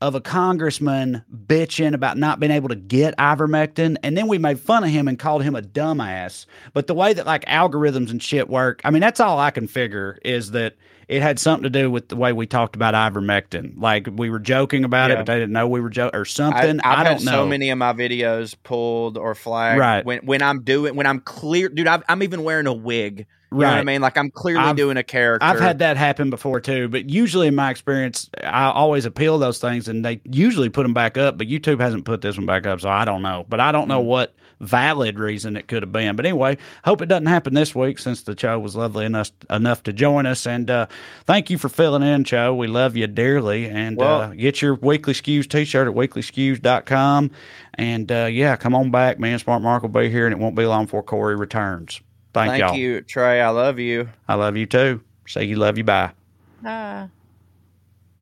of 0.00 0.16
a 0.16 0.20
congressman 0.20 1.22
bitching 1.46 1.94
about 1.94 2.18
not 2.18 2.40
being 2.40 2.50
able 2.50 2.68
to 2.68 2.74
get 2.74 3.16
ivermectin, 3.18 3.96
and 4.02 4.16
then 4.16 4.26
we 4.26 4.36
made 4.36 4.58
fun 4.58 4.82
of 4.82 4.90
him 4.90 5.06
and 5.06 5.18
called 5.18 5.44
him 5.44 5.54
a 5.54 5.62
dumbass. 5.62 6.46
But 6.72 6.88
the 6.88 6.94
way 6.94 7.12
that 7.12 7.24
like 7.24 7.44
algorithms 7.44 8.10
and 8.10 8.22
shit 8.22 8.48
work, 8.48 8.80
I 8.84 8.90
mean, 8.90 9.00
that's 9.00 9.20
all 9.20 9.38
I 9.38 9.50
can 9.52 9.68
figure 9.68 10.18
is 10.24 10.50
that 10.50 10.74
it 11.08 11.22
had 11.22 11.38
something 11.38 11.64
to 11.64 11.70
do 11.70 11.90
with 11.90 12.08
the 12.08 12.16
way 12.16 12.32
we 12.32 12.46
talked 12.46 12.74
about 12.74 12.94
ivermectin. 12.94 13.74
Like 13.76 14.08
we 14.10 14.30
were 14.30 14.38
joking 14.38 14.82
about 14.82 15.10
it, 15.10 15.18
but 15.18 15.26
they 15.26 15.34
didn't 15.34 15.52
know 15.52 15.68
we 15.68 15.80
were 15.80 15.90
joking 15.90 16.18
or 16.18 16.24
something. 16.24 16.80
I, 16.82 16.92
I've 16.92 16.98
I 16.98 17.04
don't 17.04 17.12
had 17.18 17.24
know. 17.24 17.32
so 17.32 17.46
many 17.46 17.70
of 17.70 17.78
my 17.78 17.92
videos 17.92 18.56
pulled 18.62 19.18
or 19.18 19.34
flagged. 19.34 19.78
Right. 19.78 20.04
When 20.04 20.20
when 20.24 20.42
I'm 20.42 20.62
doing 20.62 20.96
when 20.96 21.06
I'm 21.06 21.20
clear, 21.20 21.68
dude. 21.68 21.86
I've, 21.86 22.02
I'm 22.08 22.22
even 22.22 22.44
wearing 22.44 22.66
a 22.66 22.72
wig. 22.72 23.26
You 23.52 23.58
know 23.60 23.68
what 23.68 23.78
I 23.78 23.84
mean? 23.84 24.00
Like 24.00 24.16
I'm 24.16 24.30
clearly 24.30 24.64
I've- 24.64 24.76
doing 24.76 24.96
a 24.96 25.02
character. 25.02 25.44
I've 25.46 25.60
had 25.60 25.78
that 25.80 25.96
happen 25.96 26.30
before 26.30 26.60
too, 26.60 26.88
but 26.88 27.10
usually 27.10 27.48
in 27.48 27.54
my 27.54 27.70
experience, 27.70 28.30
I 28.42 28.70
always 28.70 29.04
appeal 29.04 29.38
those 29.38 29.58
things, 29.58 29.88
and 29.88 30.04
they 30.04 30.20
usually 30.24 30.68
put 30.68 30.82
them 30.84 30.94
back 30.94 31.16
up. 31.16 31.38
But 31.38 31.48
YouTube 31.48 31.80
hasn't 31.80 32.04
put 32.04 32.20
this 32.20 32.36
one 32.36 32.46
back 32.46 32.66
up, 32.66 32.80
so 32.80 32.88
I 32.88 33.04
don't 33.04 33.22
know. 33.22 33.44
But 33.48 33.60
I 33.60 33.72
don't 33.72 33.88
know 33.88 34.00
what 34.00 34.34
valid 34.62 35.18
reason 35.18 35.56
it 35.56 35.66
could 35.66 35.82
have 35.82 35.92
been. 35.92 36.16
But 36.16 36.24
anyway, 36.24 36.56
hope 36.84 37.02
it 37.02 37.06
doesn't 37.06 37.26
happen 37.26 37.52
this 37.52 37.74
week 37.74 37.98
since 37.98 38.22
the 38.22 38.38
show 38.38 38.58
was 38.58 38.74
lovely 38.74 39.04
enough 39.04 39.30
enough 39.50 39.82
to 39.82 39.92
join 39.92 40.24
us. 40.24 40.46
And 40.46 40.70
uh, 40.70 40.86
thank 41.24 41.50
you 41.50 41.58
for 41.58 41.68
filling 41.68 42.02
in, 42.02 42.24
Joe. 42.24 42.54
We 42.54 42.68
love 42.68 42.96
you 42.96 43.06
dearly. 43.08 43.68
And 43.68 44.00
uh, 44.00 44.28
get 44.28 44.62
your 44.62 44.76
Weekly 44.76 45.14
Skews 45.14 45.48
t-shirt 45.48 45.88
at 45.88 45.94
weeklyskews.com. 45.94 47.30
And 47.74 48.12
uh, 48.12 48.28
yeah, 48.30 48.56
come 48.56 48.74
on 48.74 48.90
back, 48.90 49.18
man. 49.18 49.38
Smart 49.38 49.62
Mark 49.62 49.82
will 49.82 49.90
be 49.90 50.08
here, 50.08 50.26
and 50.26 50.32
it 50.32 50.38
won't 50.38 50.56
be 50.56 50.64
long 50.64 50.84
before 50.84 51.02
Corey 51.02 51.36
returns. 51.36 52.00
Thank, 52.32 52.50
Thank 52.52 52.60
y'all. 52.60 52.74
you, 52.76 53.02
Trae. 53.02 53.42
I 53.42 53.50
love 53.50 53.78
you. 53.78 54.08
I 54.28 54.34
love 54.34 54.56
you 54.56 54.66
too. 54.66 55.02
Say 55.26 55.44
you 55.44 55.56
love 55.56 55.76
you. 55.76 55.84
Bye. 55.84 56.12
Ah. 56.64 57.08